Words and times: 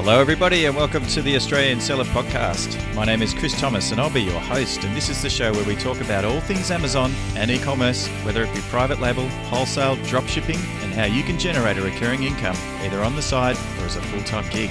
Hello, 0.00 0.20
everybody, 0.20 0.66
and 0.66 0.76
welcome 0.76 1.04
to 1.08 1.20
the 1.20 1.34
Australian 1.34 1.80
Seller 1.80 2.04
Podcast. 2.04 2.78
My 2.94 3.04
name 3.04 3.20
is 3.20 3.34
Chris 3.34 3.58
Thomas, 3.60 3.90
and 3.90 4.00
I'll 4.00 4.08
be 4.08 4.22
your 4.22 4.38
host. 4.38 4.84
And 4.84 4.96
this 4.96 5.08
is 5.08 5.20
the 5.20 5.28
show 5.28 5.52
where 5.52 5.64
we 5.64 5.74
talk 5.74 6.00
about 6.00 6.24
all 6.24 6.40
things 6.42 6.70
Amazon 6.70 7.12
and 7.34 7.50
e 7.50 7.58
commerce, 7.58 8.06
whether 8.22 8.44
it 8.44 8.54
be 8.54 8.60
private 8.70 9.00
label, 9.00 9.28
wholesale, 9.50 9.96
drop 10.04 10.24
shipping, 10.28 10.54
and 10.82 10.94
how 10.94 11.06
you 11.06 11.24
can 11.24 11.36
generate 11.36 11.78
a 11.78 11.82
recurring 11.82 12.22
income 12.22 12.56
either 12.82 13.02
on 13.02 13.16
the 13.16 13.22
side 13.22 13.56
or 13.80 13.86
as 13.86 13.96
a 13.96 14.02
full 14.02 14.22
time 14.22 14.48
gig. 14.50 14.70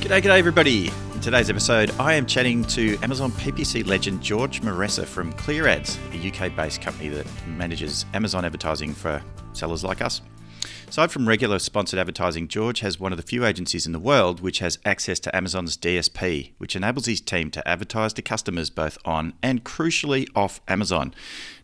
G'day, 0.00 0.22
g'day, 0.22 0.38
everybody. 0.38 0.90
In 1.12 1.20
today's 1.20 1.50
episode, 1.50 1.90
I 2.00 2.14
am 2.14 2.24
chatting 2.24 2.64
to 2.68 2.96
Amazon 3.02 3.32
PPC 3.32 3.86
legend 3.86 4.22
George 4.22 4.62
Meressa 4.62 5.04
from 5.04 5.34
ClearAds, 5.34 5.98
a 6.14 6.46
UK 6.46 6.56
based 6.56 6.80
company 6.80 7.10
that 7.10 7.26
manages 7.46 8.06
Amazon 8.14 8.46
advertising 8.46 8.94
for 8.94 9.22
sellers 9.52 9.84
like 9.84 10.00
us. 10.00 10.22
Aside 10.92 11.10
from 11.10 11.26
regular 11.26 11.58
sponsored 11.58 11.98
advertising, 11.98 12.48
George 12.48 12.80
has 12.80 13.00
one 13.00 13.14
of 13.14 13.16
the 13.16 13.22
few 13.22 13.46
agencies 13.46 13.86
in 13.86 13.92
the 13.92 13.98
world 13.98 14.40
which 14.42 14.58
has 14.58 14.78
access 14.84 15.18
to 15.20 15.34
Amazon's 15.34 15.74
DSP, 15.74 16.50
which 16.58 16.76
enables 16.76 17.06
his 17.06 17.22
team 17.22 17.50
to 17.52 17.66
advertise 17.66 18.12
to 18.12 18.20
customers 18.20 18.68
both 18.68 18.98
on 19.06 19.32
and 19.42 19.64
crucially 19.64 20.28
off 20.36 20.60
Amazon. 20.68 21.14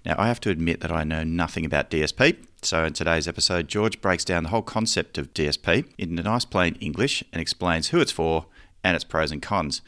Now, 0.02 0.14
I 0.16 0.28
have 0.28 0.40
to 0.40 0.50
admit 0.50 0.80
that 0.80 0.90
I 0.90 1.04
know 1.04 1.24
nothing 1.24 1.66
about 1.66 1.90
DSP, 1.90 2.38
so 2.62 2.84
in 2.84 2.94
today's 2.94 3.28
episode, 3.28 3.68
George 3.68 4.00
breaks 4.00 4.24
down 4.24 4.44
the 4.44 4.48
whole 4.48 4.62
concept 4.62 5.18
of 5.18 5.34
DSP 5.34 5.84
in 5.98 6.18
a 6.18 6.22
nice 6.22 6.46
plain 6.46 6.76
English 6.80 7.22
and 7.30 7.42
explains 7.42 7.88
who 7.88 8.00
it's 8.00 8.10
for 8.10 8.46
and 8.82 8.94
its 8.94 9.04
pros 9.04 9.30
and 9.30 9.42
cons. 9.42 9.82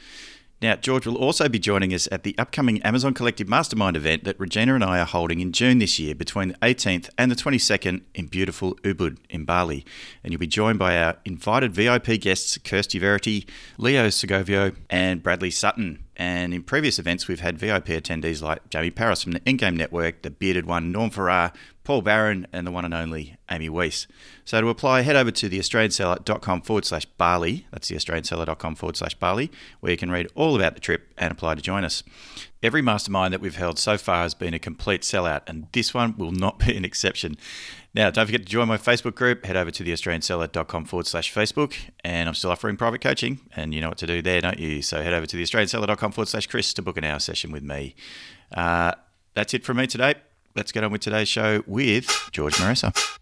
Now, 0.62 0.76
George 0.76 1.06
will 1.06 1.16
also 1.16 1.48
be 1.48 1.58
joining 1.58 1.94
us 1.94 2.06
at 2.12 2.22
the 2.22 2.34
upcoming 2.36 2.82
Amazon 2.82 3.14
Collective 3.14 3.48
Mastermind 3.48 3.96
event 3.96 4.24
that 4.24 4.38
Regina 4.38 4.74
and 4.74 4.84
I 4.84 5.00
are 5.00 5.06
holding 5.06 5.40
in 5.40 5.52
June 5.52 5.78
this 5.78 5.98
year 5.98 6.14
between 6.14 6.48
the 6.48 6.54
18th 6.56 7.08
and 7.16 7.30
the 7.30 7.34
22nd 7.34 8.02
in 8.14 8.26
beautiful 8.26 8.74
Ubud 8.76 9.16
in 9.30 9.46
Bali. 9.46 9.86
And 10.22 10.32
you'll 10.32 10.40
be 10.40 10.46
joined 10.46 10.78
by 10.78 11.02
our 11.02 11.16
invited 11.24 11.72
VIP 11.72 12.20
guests, 12.20 12.58
Kirsty 12.58 12.98
Verity, 12.98 13.46
Leo 13.78 14.08
Sgovio, 14.08 14.76
and 14.90 15.22
Bradley 15.22 15.50
Sutton. 15.50 16.04
And 16.20 16.52
in 16.52 16.64
previous 16.64 16.98
events, 16.98 17.28
we've 17.28 17.40
had 17.40 17.56
VIP 17.56 17.86
attendees 17.86 18.42
like 18.42 18.68
Jamie 18.68 18.90
Paros 18.90 19.22
from 19.22 19.32
the 19.32 19.40
Endgame 19.40 19.74
Network, 19.74 20.20
the 20.20 20.28
bearded 20.28 20.66
one, 20.66 20.92
Norm 20.92 21.08
Farrar, 21.08 21.50
Paul 21.82 22.02
Barron, 22.02 22.46
and 22.52 22.66
the 22.66 22.70
one 22.70 22.84
and 22.84 22.92
only 22.92 23.38
Amy 23.50 23.70
Wees. 23.70 24.06
So 24.44 24.60
to 24.60 24.68
apply, 24.68 25.00
head 25.00 25.16
over 25.16 25.30
to 25.30 25.48
the 25.48 25.58
AustralianSeller.com 25.58 26.60
forward 26.60 26.84
slash 26.84 27.06
Bali. 27.06 27.66
That's 27.70 27.88
the 27.88 27.96
AustralianSeller.com 27.96 28.74
forward 28.74 28.98
slash 28.98 29.14
Bali, 29.14 29.50
where 29.80 29.92
you 29.92 29.96
can 29.96 30.10
read 30.10 30.28
all 30.34 30.54
about 30.54 30.74
the 30.74 30.80
trip 30.80 31.10
and 31.16 31.32
apply 31.32 31.54
to 31.54 31.62
join 31.62 31.84
us. 31.84 32.02
Every 32.62 32.82
mastermind 32.82 33.32
that 33.32 33.40
we've 33.40 33.56
held 33.56 33.78
so 33.78 33.96
far 33.96 34.22
has 34.22 34.34
been 34.34 34.52
a 34.52 34.58
complete 34.58 35.00
sellout, 35.00 35.42
and 35.46 35.66
this 35.72 35.94
one 35.94 36.14
will 36.18 36.30
not 36.30 36.58
be 36.58 36.76
an 36.76 36.84
exception. 36.84 37.38
Now, 37.94 38.10
don't 38.10 38.26
forget 38.26 38.42
to 38.42 38.46
join 38.46 38.68
my 38.68 38.76
Facebook 38.76 39.14
group. 39.14 39.46
Head 39.46 39.56
over 39.56 39.70
to 39.70 39.82
the 39.82 39.92
AustralianSeller.com 39.92 40.84
forward 40.84 41.06
slash 41.06 41.32
Facebook, 41.32 41.74
and 42.04 42.28
I'm 42.28 42.34
still 42.34 42.50
offering 42.50 42.76
private 42.76 43.00
coaching, 43.00 43.40
and 43.56 43.72
you 43.72 43.80
know 43.80 43.88
what 43.88 43.98
to 43.98 44.06
do 44.06 44.20
there, 44.20 44.42
don't 44.42 44.58
you? 44.58 44.82
So 44.82 45.02
head 45.02 45.14
over 45.14 45.26
to 45.26 45.36
the 45.36 45.42
AustralianSeller.com 45.42 46.12
forward 46.12 46.28
slash 46.28 46.46
Chris 46.46 46.74
to 46.74 46.82
book 46.82 46.98
an 46.98 47.04
hour 47.04 47.18
session 47.18 47.50
with 47.50 47.62
me. 47.62 47.94
Uh, 48.54 48.92
that's 49.34 49.54
it 49.54 49.64
from 49.64 49.78
me 49.78 49.86
today. 49.86 50.16
Let's 50.54 50.70
get 50.70 50.84
on 50.84 50.92
with 50.92 51.00
today's 51.00 51.28
show 51.28 51.62
with 51.66 52.28
George 52.32 52.54
Meressa. 52.56 53.18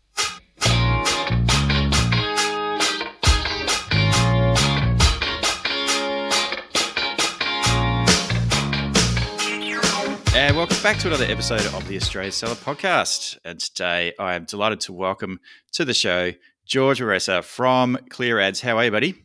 Welcome 10.78 10.92
back 10.92 11.02
to 11.02 11.08
another 11.08 11.24
episode 11.24 11.74
of 11.74 11.88
the 11.88 11.96
Australia 11.96 12.30
Seller 12.30 12.54
Podcast. 12.54 13.36
And 13.44 13.58
today 13.58 14.12
I 14.16 14.34
am 14.34 14.44
delighted 14.44 14.78
to 14.82 14.92
welcome 14.92 15.40
to 15.72 15.84
the 15.84 15.92
show 15.92 16.34
George 16.66 17.00
Meressa 17.00 17.42
from 17.42 17.98
Clear 18.10 18.38
Ads. 18.38 18.60
How 18.60 18.76
are 18.78 18.84
you, 18.84 18.92
buddy? 18.92 19.24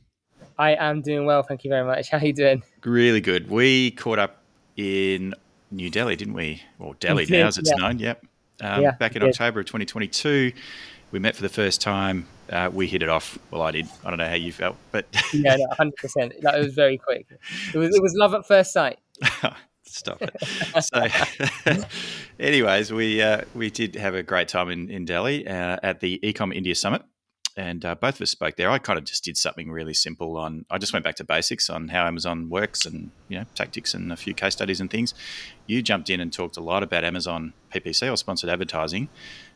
I 0.57 0.73
am 0.73 1.03
doing 1.03 1.27
well, 1.27 1.43
thank 1.43 1.63
you 1.63 1.69
very 1.69 1.85
much. 1.85 2.09
How 2.09 2.17
are 2.17 2.25
you 2.25 2.33
doing? 2.33 2.63
Really 2.83 3.21
good. 3.21 3.51
We 3.51 3.91
caught 3.91 4.17
up 4.17 4.41
in 4.77 5.35
New 5.69 5.91
Delhi, 5.91 6.15
didn't 6.15 6.33
we? 6.33 6.63
Or 6.79 6.95
Delhi 6.95 7.27
now, 7.29 7.45
as 7.45 7.59
it's 7.59 7.69
yeah. 7.69 7.75
known. 7.75 7.99
Yep. 7.99 8.25
Um, 8.61 8.81
yeah, 8.81 8.91
back 8.93 9.15
in 9.15 9.21
October 9.21 9.59
of 9.59 9.67
2022, 9.67 10.53
we 11.11 11.19
met 11.19 11.35
for 11.35 11.43
the 11.43 11.49
first 11.49 11.81
time. 11.81 12.25
Uh, 12.49 12.71
we 12.73 12.87
hit 12.87 13.03
it 13.03 13.09
off. 13.09 13.37
Well, 13.51 13.61
I 13.61 13.69
did. 13.69 13.87
I 14.03 14.09
don't 14.09 14.17
know 14.17 14.27
how 14.27 14.33
you 14.33 14.51
felt, 14.51 14.77
but 14.91 15.05
yeah, 15.31 15.57
no, 15.57 15.67
100%. 15.79 16.41
That 16.41 16.57
was 16.57 16.73
very 16.73 16.97
quick. 16.97 17.27
It 17.75 17.77
was, 17.77 17.95
it 17.95 18.01
was 18.01 18.15
love 18.15 18.33
at 18.33 18.47
first 18.47 18.73
sight. 18.73 18.97
Stop 19.93 20.23
it. 20.23 20.83
so, 20.83 21.83
anyways, 22.39 22.91
we 22.91 23.21
uh, 23.21 23.41
we 23.53 23.69
did 23.69 23.93
have 23.93 24.15
a 24.15 24.23
great 24.23 24.47
time 24.47 24.69
in 24.69 24.89
in 24.89 25.05
Delhi 25.05 25.47
uh, 25.47 25.77
at 25.83 25.99
the 25.99 26.19
Ecom 26.23 26.51
India 26.51 26.73
Summit, 26.73 27.03
and 27.55 27.85
uh, 27.85 27.93
both 27.93 28.15
of 28.15 28.21
us 28.21 28.31
spoke 28.31 28.55
there. 28.55 28.71
I 28.71 28.79
kind 28.79 28.97
of 28.97 29.05
just 29.05 29.23
did 29.23 29.37
something 29.37 29.69
really 29.69 29.93
simple 29.93 30.35
on. 30.37 30.65
I 30.71 30.79
just 30.79 30.93
went 30.93 31.05
back 31.05 31.15
to 31.17 31.23
basics 31.23 31.69
on 31.69 31.89
how 31.89 32.07
Amazon 32.07 32.49
works 32.49 32.87
and 32.87 33.11
you 33.27 33.37
know 33.37 33.45
tactics 33.53 33.93
and 33.93 34.11
a 34.11 34.15
few 34.15 34.33
case 34.33 34.53
studies 34.53 34.81
and 34.81 34.89
things. 34.89 35.13
You 35.67 35.83
jumped 35.83 36.09
in 36.09 36.19
and 36.19 36.33
talked 36.33 36.57
a 36.57 36.61
lot 36.61 36.81
about 36.81 37.03
Amazon 37.03 37.53
PPC 37.71 38.11
or 38.11 38.17
sponsored 38.17 38.49
advertising. 38.49 39.09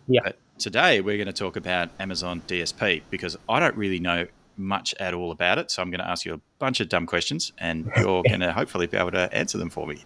Yeah. 0.07 0.21
But 0.23 0.37
today 0.59 1.01
we're 1.01 1.17
going 1.17 1.25
to 1.25 1.33
talk 1.33 1.55
about 1.55 1.89
Amazon 1.99 2.43
DSP 2.47 3.01
because 3.09 3.37
I 3.49 3.59
don't 3.59 3.75
really 3.75 3.99
know 3.99 4.27
much 4.55 4.93
at 4.99 5.15
all 5.15 5.31
about 5.31 5.57
it. 5.57 5.71
So 5.71 5.81
I'm 5.81 5.89
going 5.89 5.99
to 5.99 6.07
ask 6.07 6.25
you 6.25 6.35
a 6.35 6.41
bunch 6.59 6.79
of 6.79 6.89
dumb 6.89 7.07
questions, 7.07 7.53
and 7.57 7.91
you're 7.97 8.21
going 8.27 8.41
to 8.41 8.53
hopefully 8.53 8.85
be 8.85 8.97
able 8.97 9.11
to 9.11 9.33
answer 9.33 9.57
them 9.57 9.71
for 9.71 9.87
me. 9.87 10.05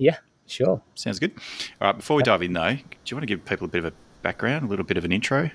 Yeah, 0.00 0.16
sure. 0.46 0.80
Sounds 0.94 1.18
good. 1.18 1.32
All 1.80 1.88
right, 1.88 1.96
before 1.96 2.16
we 2.16 2.22
dive 2.22 2.42
in 2.42 2.54
though, 2.54 2.72
do 2.72 2.80
you 3.06 3.16
want 3.16 3.22
to 3.22 3.26
give 3.26 3.44
people 3.44 3.66
a 3.66 3.68
bit 3.68 3.80
of 3.80 3.84
a 3.84 3.92
background, 4.22 4.64
a 4.64 4.68
little 4.68 4.84
bit 4.84 4.96
of 4.96 5.04
an 5.04 5.12
intro? 5.12 5.50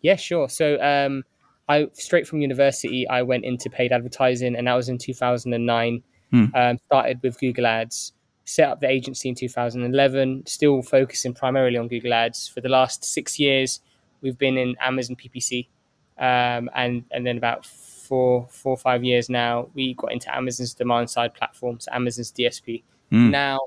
Yeah, 0.00 0.16
sure. 0.16 0.48
So, 0.48 0.80
um, 0.80 1.22
I 1.68 1.88
straight 1.92 2.26
from 2.26 2.40
university, 2.40 3.06
I 3.08 3.22
went 3.22 3.44
into 3.44 3.68
paid 3.68 3.92
advertising, 3.92 4.56
and 4.56 4.66
that 4.66 4.74
was 4.74 4.88
in 4.88 4.98
2009. 4.98 6.02
Hmm. 6.30 6.44
Um, 6.54 6.78
started 6.86 7.20
with 7.22 7.38
Google 7.38 7.66
Ads, 7.66 8.14
set 8.44 8.70
up 8.70 8.80
the 8.80 8.88
agency 8.88 9.28
in 9.28 9.34
2011. 9.34 10.44
Still 10.46 10.82
focusing 10.82 11.34
primarily 11.34 11.76
on 11.76 11.88
Google 11.88 12.14
Ads 12.14 12.48
for 12.48 12.62
the 12.62 12.70
last 12.70 13.04
six 13.04 13.38
years. 13.38 13.80
We've 14.22 14.38
been 14.38 14.56
in 14.56 14.76
Amazon 14.80 15.16
PPC, 15.16 15.68
um, 16.18 16.70
and 16.74 17.04
and 17.10 17.26
then 17.26 17.36
about 17.36 17.66
four 17.66 18.46
four 18.50 18.72
or 18.72 18.78
five 18.78 19.04
years 19.04 19.28
now, 19.28 19.68
we 19.74 19.92
got 19.94 20.10
into 20.12 20.34
Amazon's 20.34 20.72
demand 20.72 21.10
side 21.10 21.34
platforms, 21.34 21.86
Amazon's 21.92 22.32
DSP. 22.32 22.82
Hmm. 23.10 23.30
Now 23.30 23.60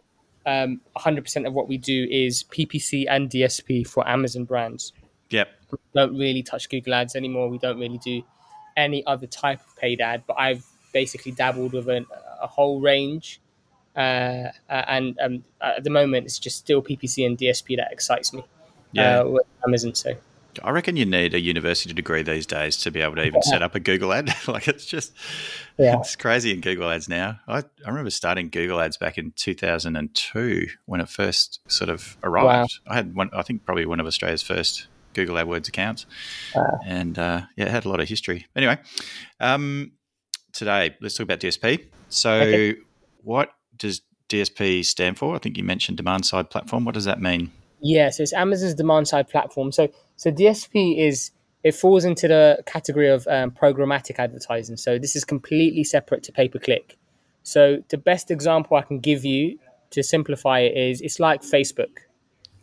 um, 0.47 0.79
100% 0.95 1.45
of 1.45 1.53
what 1.53 1.67
we 1.67 1.77
do 1.77 2.07
is 2.09 2.45
PPC 2.45 3.05
and 3.09 3.29
DSP 3.29 3.85
for 3.85 4.07
Amazon 4.07 4.45
brands. 4.45 4.93
Yep. 5.29 5.49
We 5.71 5.77
don't 5.93 6.17
really 6.17 6.41
touch 6.41 6.69
Google 6.69 6.93
Ads 6.93 7.17
anymore. 7.17 7.49
We 7.49 7.57
don't 7.57 7.77
really 7.77 7.97
do 7.97 8.23
any 8.77 9.05
other 9.05 9.27
type 9.27 9.59
of 9.67 9.75
paid 9.75 9.99
ad, 9.99 10.23
but 10.25 10.37
I've 10.39 10.65
basically 10.93 11.33
dabbled 11.33 11.73
with 11.73 11.89
a, 11.89 12.05
a 12.41 12.47
whole 12.47 12.79
range. 12.79 13.41
Uh, 13.95 14.49
uh 14.69 14.83
and 14.87 15.19
um, 15.19 15.43
at 15.59 15.83
the 15.83 15.89
moment, 15.89 16.25
it's 16.25 16.39
just 16.39 16.57
still 16.57 16.81
PPC 16.81 17.25
and 17.25 17.37
DSP 17.37 17.75
that 17.75 17.91
excites 17.91 18.31
me. 18.31 18.45
Yeah. 18.93 19.19
Uh, 19.19 19.25
with 19.25 19.47
Amazon. 19.65 19.95
So 19.95 20.13
I 20.63 20.71
reckon 20.71 20.95
you 20.95 21.05
need 21.05 21.33
a 21.33 21.39
university 21.39 21.93
degree 21.93 22.23
these 22.23 22.45
days 22.45 22.77
to 22.77 22.91
be 22.91 23.01
able 23.01 23.15
to 23.15 23.25
even 23.25 23.41
set 23.41 23.61
up 23.61 23.75
a 23.75 23.79
Google 23.79 24.13
ad. 24.13 24.33
like 24.47 24.67
it's 24.67 24.85
just, 24.85 25.13
yeah. 25.77 25.99
it's 25.99 26.15
crazy 26.15 26.51
in 26.51 26.61
Google 26.61 26.89
ads 26.89 27.07
now. 27.09 27.39
I, 27.47 27.59
I 27.59 27.89
remember 27.89 28.09
starting 28.09 28.49
Google 28.49 28.79
ads 28.79 28.97
back 28.97 29.17
in 29.17 29.33
2002 29.35 30.67
when 30.85 31.01
it 31.01 31.09
first 31.09 31.59
sort 31.67 31.89
of 31.89 32.17
arrived. 32.23 32.79
Wow. 32.85 32.93
I 32.93 32.95
had 32.95 33.15
one, 33.15 33.29
I 33.33 33.41
think 33.41 33.65
probably 33.65 33.85
one 33.85 33.99
of 33.99 34.05
Australia's 34.05 34.43
first 34.43 34.87
Google 35.13 35.35
AdWords 35.35 35.67
accounts. 35.67 36.05
Uh, 36.55 36.77
and 36.85 37.17
uh, 37.17 37.41
yeah, 37.55 37.65
it 37.65 37.71
had 37.71 37.85
a 37.85 37.89
lot 37.89 37.99
of 37.99 38.07
history. 38.07 38.45
Anyway, 38.55 38.77
um, 39.39 39.91
today 40.53 40.95
let's 41.01 41.15
talk 41.15 41.25
about 41.25 41.39
DSP. 41.39 41.85
So, 42.09 42.31
okay. 42.33 42.75
what 43.23 43.49
does 43.75 44.01
DSP 44.29 44.85
stand 44.85 45.17
for? 45.17 45.35
I 45.35 45.39
think 45.39 45.57
you 45.57 45.63
mentioned 45.63 45.97
demand 45.97 46.25
side 46.25 46.49
platform. 46.49 46.85
What 46.85 46.93
does 46.93 47.05
that 47.05 47.21
mean? 47.21 47.51
Yeah, 47.79 48.09
so 48.09 48.23
it's 48.23 48.33
Amazon's 48.33 48.73
demand 48.73 49.07
side 49.07 49.29
platform. 49.29 49.71
So 49.71 49.89
so 50.17 50.31
DSP 50.31 50.97
is 50.97 51.31
it 51.63 51.73
falls 51.73 52.05
into 52.05 52.27
the 52.27 52.61
category 52.65 53.09
of 53.09 53.27
um, 53.27 53.51
programmatic 53.51 54.19
advertising. 54.19 54.77
So 54.77 54.99
this 54.99 55.15
is 55.15 55.25
completely 55.25 55.83
separate 55.83 56.23
to 56.23 56.31
pay 56.31 56.47
per 56.47 56.59
click. 56.59 56.97
So 57.43 57.83
the 57.89 57.97
best 57.97 58.29
example 58.29 58.77
I 58.77 58.81
can 58.81 58.99
give 58.99 59.25
you 59.25 59.57
to 59.91 60.03
simplify 60.03 60.59
it 60.59 60.77
is 60.77 61.01
it's 61.01 61.19
like 61.19 61.41
Facebook, 61.41 61.97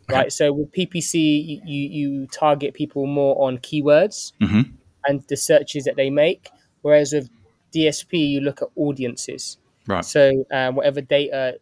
okay. 0.09 0.13
right? 0.13 0.33
So 0.33 0.53
with 0.53 0.71
PPC, 0.71 1.61
you 1.65 1.89
you 1.89 2.27
target 2.27 2.73
people 2.73 3.07
more 3.07 3.35
on 3.45 3.57
keywords 3.59 4.33
mm-hmm. 4.41 4.61
and 5.07 5.23
the 5.27 5.37
searches 5.37 5.85
that 5.85 5.95
they 5.95 6.09
make, 6.09 6.49
whereas 6.81 7.13
with 7.13 7.29
DSP 7.73 8.29
you 8.29 8.41
look 8.41 8.61
at 8.61 8.69
audiences. 8.75 9.57
Right. 9.87 10.05
So 10.05 10.45
um, 10.51 10.75
whatever 10.75 11.01
data 11.01 11.59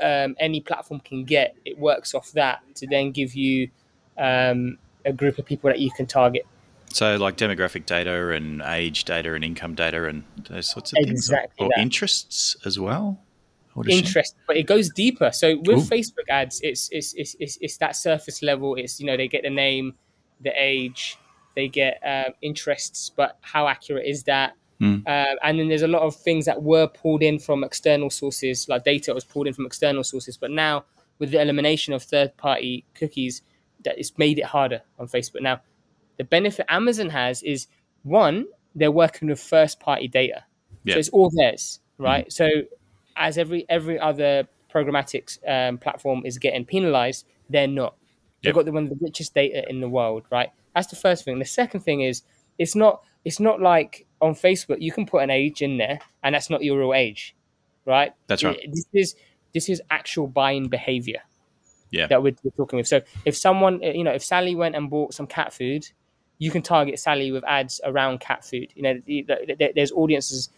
um, 0.00 0.34
any 0.40 0.60
platform 0.60 1.00
can 1.00 1.24
get, 1.24 1.54
it 1.64 1.78
works 1.78 2.14
off 2.14 2.32
that 2.32 2.60
to 2.76 2.86
then 2.86 3.12
give 3.12 3.34
you 3.34 3.70
um, 4.18 4.78
a 5.04 5.12
group 5.12 5.38
of 5.38 5.46
people 5.46 5.68
that 5.68 5.78
you 5.78 5.90
can 5.90 6.06
target. 6.06 6.46
So, 6.92 7.16
like 7.16 7.36
demographic 7.36 7.86
data 7.86 8.30
and 8.30 8.62
age 8.62 9.04
data 9.04 9.34
and 9.34 9.44
income 9.44 9.74
data 9.74 10.06
and 10.06 10.24
those 10.48 10.68
sorts 10.68 10.92
of 10.92 10.98
exactly 10.98 11.48
things, 11.56 11.60
or, 11.60 11.66
or 11.66 11.80
interests 11.80 12.56
as 12.64 12.78
well. 12.78 13.20
Interest, 13.88 14.34
but 14.48 14.56
it 14.56 14.64
goes 14.64 14.90
deeper. 14.90 15.30
So 15.30 15.56
with 15.58 15.78
Ooh. 15.78 15.96
Facebook 15.96 16.28
ads, 16.28 16.60
it's, 16.62 16.88
it's 16.90 17.14
it's, 17.14 17.36
it's 17.38 17.56
it's 17.60 17.76
that 17.78 17.94
surface 17.94 18.42
level. 18.42 18.74
It's 18.74 18.98
you 18.98 19.06
know 19.06 19.16
they 19.16 19.28
get 19.28 19.42
the 19.42 19.50
name, 19.50 19.94
the 20.40 20.52
age, 20.56 21.16
they 21.54 21.68
get 21.68 22.00
um, 22.04 22.34
interests, 22.42 23.10
but 23.14 23.38
how 23.42 23.68
accurate 23.68 24.06
is 24.06 24.24
that? 24.24 24.54
Mm. 24.80 25.06
Uh, 25.06 25.36
and 25.42 25.58
then 25.58 25.68
there's 25.68 25.82
a 25.82 25.88
lot 25.88 26.02
of 26.02 26.16
things 26.16 26.46
that 26.46 26.62
were 26.62 26.88
pulled 26.88 27.22
in 27.22 27.38
from 27.38 27.62
external 27.62 28.10
sources, 28.10 28.68
like 28.68 28.84
data 28.84 29.14
was 29.14 29.24
pulled 29.24 29.46
in 29.46 29.52
from 29.52 29.66
external 29.66 30.02
sources. 30.02 30.36
But 30.36 30.50
now, 30.50 30.84
with 31.18 31.30
the 31.30 31.40
elimination 31.40 31.92
of 31.92 32.02
third 32.02 32.36
party 32.36 32.84
cookies, 32.94 33.42
that 33.84 33.98
it's 33.98 34.16
made 34.18 34.38
it 34.38 34.44
harder 34.44 34.82
on 34.98 35.08
Facebook. 35.08 35.42
Now, 35.42 35.60
the 36.18 36.24
benefit 36.24 36.66
Amazon 36.68 37.10
has 37.10 37.42
is 37.42 37.66
one, 38.02 38.46
they're 38.74 38.90
working 38.90 39.28
with 39.28 39.40
first 39.40 39.80
party 39.80 40.08
data. 40.08 40.44
Yeah. 40.84 40.94
So 40.94 40.98
it's 40.98 41.08
all 41.10 41.30
theirs, 41.34 41.80
right? 41.98 42.26
Mm. 42.26 42.32
So 42.32 42.48
as 43.16 43.38
every 43.38 43.66
every 43.68 43.98
other 43.98 44.48
programmatic 44.72 45.38
um, 45.46 45.78
platform 45.78 46.22
is 46.24 46.38
getting 46.38 46.64
penalized, 46.64 47.26
they're 47.48 47.66
not. 47.66 47.96
They've 48.42 48.54
got 48.54 48.64
the, 48.64 48.72
one 48.72 48.84
of 48.84 48.88
the 48.90 48.98
richest 49.02 49.34
data 49.34 49.68
in 49.68 49.80
the 49.80 49.88
world, 49.88 50.24
right? 50.30 50.48
That's 50.74 50.86
the 50.86 50.96
first 50.96 51.24
thing. 51.24 51.38
The 51.38 51.44
second 51.44 51.80
thing 51.80 52.00
is 52.00 52.22
it's 52.58 52.74
not 52.74 53.02
it's 53.24 53.40
not 53.40 53.60
like 53.60 54.06
on 54.20 54.34
Facebook 54.34 54.80
you 54.80 54.92
can 54.92 55.06
put 55.06 55.22
an 55.22 55.30
age 55.30 55.62
in 55.62 55.76
there 55.76 55.98
and 56.22 56.34
that's 56.34 56.48
not 56.48 56.62
your 56.62 56.78
real 56.78 56.94
age, 56.94 57.34
right? 57.84 58.12
That's 58.28 58.42
right. 58.42 58.58
This 58.70 58.86
is 58.94 59.14
this 59.52 59.68
is 59.68 59.82
actual 59.90 60.26
buying 60.26 60.68
behavior. 60.68 61.22
Yeah. 61.90 62.06
That 62.06 62.22
we're, 62.22 62.34
talking 62.56 62.76
with. 62.76 62.86
So 62.86 63.00
if 63.24 63.36
someone, 63.36 63.82
you 63.82 64.04
know, 64.04 64.12
if 64.12 64.22
Sally 64.22 64.54
went 64.54 64.76
and 64.76 64.88
bought 64.88 65.12
some 65.12 65.26
cat 65.26 65.52
food, 65.52 65.88
you 66.38 66.50
can 66.50 66.62
target 66.62 66.98
Sally 66.98 67.32
with 67.32 67.44
ads 67.44 67.80
around 67.84 68.20
cat 68.20 68.44
food. 68.44 68.72
You 68.74 68.82
know, 68.82 69.00
there's 69.74 69.92
audiences 69.92 70.48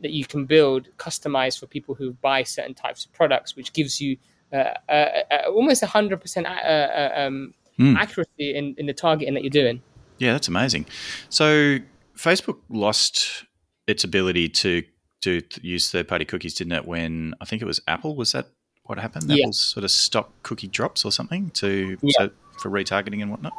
that 0.00 0.10
you 0.10 0.24
can 0.24 0.46
build 0.46 0.88
customized 0.96 1.58
for 1.58 1.66
people 1.66 1.94
who 1.94 2.12
buy 2.12 2.42
certain 2.42 2.74
types 2.74 3.04
of 3.04 3.12
products, 3.12 3.56
which 3.56 3.72
gives 3.72 4.00
you 4.00 4.16
uh, 4.52 4.74
uh, 4.88 4.92
uh, 5.30 5.48
almost 5.48 5.82
100% 5.82 6.44
uh, 6.44 6.48
uh, 6.48 7.12
um, 7.16 7.54
mm. 7.78 7.96
accuracy 7.96 8.54
in, 8.54 8.74
in 8.78 8.86
the 8.86 8.92
targeting 8.92 9.34
that 9.34 9.42
you're 9.42 9.50
doing. 9.50 9.82
Yeah, 10.18 10.32
that's 10.32 10.48
amazing. 10.48 10.86
So 11.28 11.78
Facebook 12.16 12.58
lost 12.68 13.44
its 13.86 14.04
ability 14.04 14.48
to 14.48 14.82
to 15.22 15.40
use 15.62 15.90
third 15.90 16.06
party 16.06 16.26
cookies, 16.26 16.54
didn't 16.54 16.74
it? 16.74 16.86
When 16.86 17.34
I 17.40 17.46
think 17.46 17.62
it 17.62 17.64
was 17.64 17.80
Apple. 17.88 18.14
Was 18.14 18.32
that 18.32 18.46
what 18.84 18.98
happened? 18.98 19.24
Yeah. 19.28 19.44
Apple 19.44 19.52
sort 19.52 19.84
of 19.84 19.90
stopped 19.90 20.42
cookie 20.42 20.68
drops 20.68 21.04
or 21.04 21.12
something 21.12 21.50
to 21.50 21.96
yeah. 22.02 22.12
so, 22.18 22.30
for 22.58 22.70
retargeting 22.70 23.22
and 23.22 23.30
whatnot, 23.30 23.54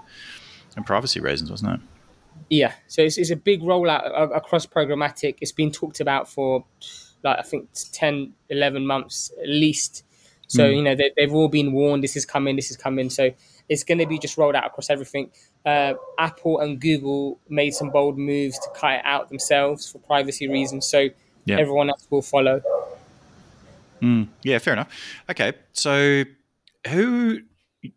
and 0.76 0.86
privacy 0.86 1.20
reasons, 1.20 1.52
wasn't 1.52 1.74
it? 1.74 1.80
Yeah. 2.50 2.74
So 2.88 3.02
it's, 3.02 3.18
it's 3.18 3.32
a 3.32 3.36
big 3.36 3.62
rollout 3.62 4.36
across 4.36 4.66
programmatic. 4.66 5.38
It's 5.42 5.52
been 5.52 5.72
talked 5.72 6.00
about 6.00 6.30
for 6.30 6.66
like 7.24 7.40
I 7.40 7.42
think 7.42 7.70
10, 7.92 8.34
11 8.50 8.86
months 8.86 9.32
at 9.42 9.50
least. 9.50 10.04
So 10.48 10.64
mm. 10.64 10.76
you 10.76 10.84
know 10.84 10.96
they, 10.96 11.12
they've 11.18 11.34
all 11.34 11.48
been 11.48 11.74
warned. 11.74 12.04
This 12.04 12.16
is 12.16 12.26
coming. 12.26 12.56
This 12.56 12.70
is 12.70 12.78
coming. 12.78 13.10
So 13.10 13.32
it's 13.68 13.84
going 13.84 13.98
to 13.98 14.06
be 14.06 14.20
just 14.20 14.38
rolled 14.38 14.56
out 14.56 14.66
across 14.66 14.92
everything. 14.92 15.32
Uh, 15.66 15.96
Apple 16.20 16.60
and 16.60 16.80
Google 16.80 17.40
made 17.50 17.74
some 17.74 17.90
bold 17.90 18.18
moves 18.18 18.60
to 18.60 18.70
cut 18.76 18.94
it 18.94 19.02
out 19.04 19.30
themselves 19.30 19.92
for 19.92 19.98
privacy 20.00 20.48
reasons. 20.48 20.86
So 20.86 21.10
yep. 21.46 21.60
everyone 21.60 21.90
else 21.90 22.06
will 22.12 22.22
follow. 22.22 22.62
Mm, 24.06 24.28
yeah, 24.44 24.60
fair 24.60 24.74
enough. 24.74 24.90
Okay, 25.32 25.54
so 25.74 26.24
who 26.88 27.40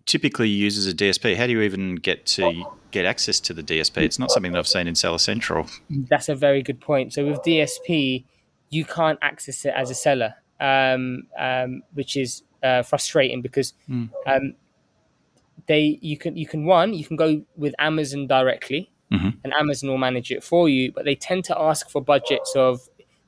typically 0.07 0.49
uses 0.49 0.87
a 0.87 0.95
DSP? 0.95 1.37
How 1.37 1.47
do 1.47 1.53
you 1.53 1.61
even 1.61 1.97
get 1.97 2.25
to 2.27 2.65
get 2.93 3.05
access 3.05 3.39
to 3.41 3.53
the 3.53 3.63
DSP? 3.63 3.99
It's 3.99 4.19
not 4.19 4.31
something 4.31 4.53
that 4.53 4.59
I've 4.59 4.67
seen 4.67 4.89
in 4.89 4.95
Seller 4.95 5.19
Central. 5.19 5.67
That's 5.91 6.31
a 6.31 6.35
very 6.35 6.63
good 6.63 6.81
point. 6.81 7.13
So 7.13 7.27
with 7.27 7.41
DSP, 7.43 8.25
you 8.71 8.85
can't 8.87 9.19
access 9.21 9.67
it 9.67 9.75
as 9.77 9.91
a 9.91 9.95
seller, 9.95 10.35
um, 10.61 11.25
um, 11.39 11.83
which 11.93 12.17
is 12.17 12.43
uh, 12.63 12.83
frustrating 12.83 13.43
because 13.43 13.75
mm. 13.89 14.09
um, 14.27 14.55
they 15.67 15.99
you 16.01 16.17
can 16.17 16.37
you 16.37 16.47
can 16.47 16.65
one 16.65 16.95
you 16.95 17.05
can 17.05 17.17
go 17.17 17.43
with 17.57 17.75
Amazon 17.79 18.27
directly, 18.27 18.91
mm-hmm. 19.13 19.31
and 19.45 19.53
Amazon 19.53 19.91
will 19.91 19.99
manage 19.99 20.31
it 20.31 20.43
for 20.43 20.71
you. 20.71 20.91
But 20.91 21.05
they 21.05 21.15
tend 21.15 21.45
to 21.45 21.59
ask 21.59 21.91
for 21.91 22.01
budgets 22.03 22.55
of 22.57 22.81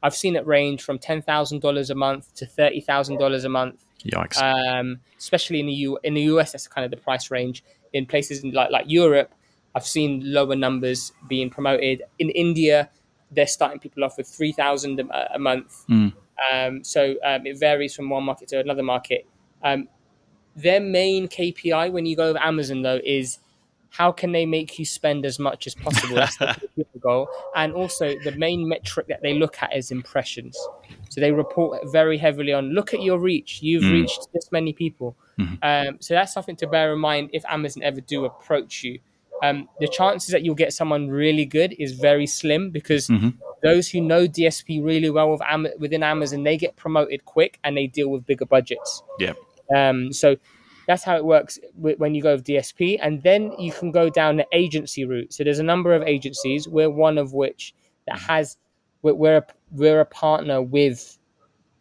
I've 0.02 0.14
seen 0.14 0.36
it 0.36 0.46
range 0.46 0.82
from 0.82 0.98
ten 0.98 1.22
thousand 1.22 1.60
dollars 1.60 1.90
a 1.90 1.94
month 1.94 2.34
to 2.36 2.46
thirty 2.46 2.80
thousand 2.80 3.18
dollars 3.18 3.44
a 3.44 3.48
month. 3.48 3.84
Yikes! 4.04 4.40
Um, 4.40 5.00
especially 5.18 5.60
in 5.60 5.66
the 5.66 5.72
U 5.72 5.98
in 6.04 6.14
the 6.14 6.22
US, 6.22 6.52
that's 6.52 6.66
kind 6.66 6.84
of 6.84 6.90
the 6.90 6.96
price 6.96 7.30
range. 7.30 7.64
In 7.92 8.06
places 8.06 8.44
like 8.44 8.70
like 8.70 8.86
Europe, 8.88 9.32
I've 9.74 9.86
seen 9.86 10.22
lower 10.24 10.56
numbers 10.56 11.12
being 11.28 11.50
promoted. 11.50 12.02
In 12.18 12.30
India, 12.30 12.88
they're 13.30 13.46
starting 13.46 13.78
people 13.78 14.04
off 14.04 14.16
with 14.16 14.28
three 14.28 14.52
thousand 14.52 15.00
a 15.00 15.38
month. 15.38 15.84
Mm. 15.88 16.12
Um, 16.52 16.84
so 16.84 17.16
um, 17.24 17.46
it 17.46 17.58
varies 17.58 17.94
from 17.94 18.08
one 18.08 18.24
market 18.24 18.48
to 18.48 18.60
another 18.60 18.82
market. 18.82 19.26
Um, 19.62 19.88
their 20.56 20.80
main 20.80 21.28
KPI 21.28 21.92
when 21.92 22.06
you 22.06 22.16
go 22.16 22.28
over 22.28 22.38
Amazon 22.42 22.82
though 22.82 23.00
is 23.04 23.38
how 23.90 24.12
can 24.12 24.32
they 24.32 24.46
make 24.46 24.78
you 24.78 24.84
spend 24.84 25.26
as 25.26 25.38
much 25.38 25.66
as 25.66 25.74
possible? 25.74 26.16
That's 26.16 26.36
the 26.36 26.56
goal. 27.00 27.28
And 27.54 27.72
also 27.72 28.14
the 28.24 28.32
main 28.32 28.68
metric 28.68 29.08
that 29.08 29.20
they 29.22 29.34
look 29.34 29.62
at 29.62 29.76
is 29.76 29.90
impressions. 29.90 30.56
So 31.08 31.20
they 31.20 31.32
report 31.32 31.80
very 31.90 32.16
heavily 32.16 32.52
on 32.52 32.70
look 32.70 32.94
at 32.94 33.02
your 33.02 33.18
reach. 33.18 33.62
You've 33.62 33.82
mm. 33.82 33.92
reached 33.92 34.28
this 34.32 34.50
many 34.52 34.72
people. 34.72 35.16
Mm-hmm. 35.38 35.54
Um, 35.62 35.96
so 36.00 36.14
that's 36.14 36.32
something 36.32 36.56
to 36.56 36.68
bear 36.68 36.92
in 36.92 37.00
mind 37.00 37.30
if 37.32 37.44
Amazon 37.48 37.82
ever 37.82 38.00
do 38.00 38.24
approach 38.24 38.84
you. 38.84 39.00
Um, 39.42 39.68
the 39.80 39.88
chances 39.88 40.30
that 40.30 40.42
you'll 40.44 40.54
get 40.54 40.72
someone 40.72 41.08
really 41.08 41.46
good 41.46 41.74
is 41.78 41.92
very 41.92 42.26
slim 42.26 42.70
because 42.70 43.08
mm-hmm. 43.08 43.30
those 43.62 43.88
who 43.88 44.00
know 44.00 44.28
DSP 44.28 44.84
really 44.84 45.10
well 45.10 45.30
with 45.32 45.42
Am- 45.42 45.66
within 45.78 46.02
Amazon, 46.02 46.44
they 46.44 46.56
get 46.56 46.76
promoted 46.76 47.24
quick 47.24 47.58
and 47.64 47.76
they 47.76 47.86
deal 47.86 48.08
with 48.08 48.26
bigger 48.26 48.44
budgets. 48.44 49.02
Yeah. 49.18 49.32
Um, 49.74 50.12
so 50.12 50.36
that's 50.90 51.04
how 51.04 51.16
it 51.16 51.24
works 51.24 51.56
when 51.76 52.16
you 52.16 52.20
go 52.20 52.34
with 52.34 52.44
DSP, 52.44 52.98
and 53.00 53.22
then 53.22 53.52
you 53.60 53.70
can 53.70 53.92
go 53.92 54.10
down 54.10 54.36
the 54.36 54.46
agency 54.52 55.04
route. 55.04 55.32
So 55.32 55.44
there's 55.44 55.60
a 55.60 55.62
number 55.62 55.94
of 55.94 56.02
agencies. 56.02 56.66
We're 56.66 56.90
one 56.90 57.16
of 57.16 57.32
which 57.32 57.74
that 58.08 58.18
has 58.18 58.56
we're 59.02 59.36
a, 59.36 59.46
we're 59.70 60.00
a 60.00 60.04
partner 60.04 60.60
with 60.60 61.16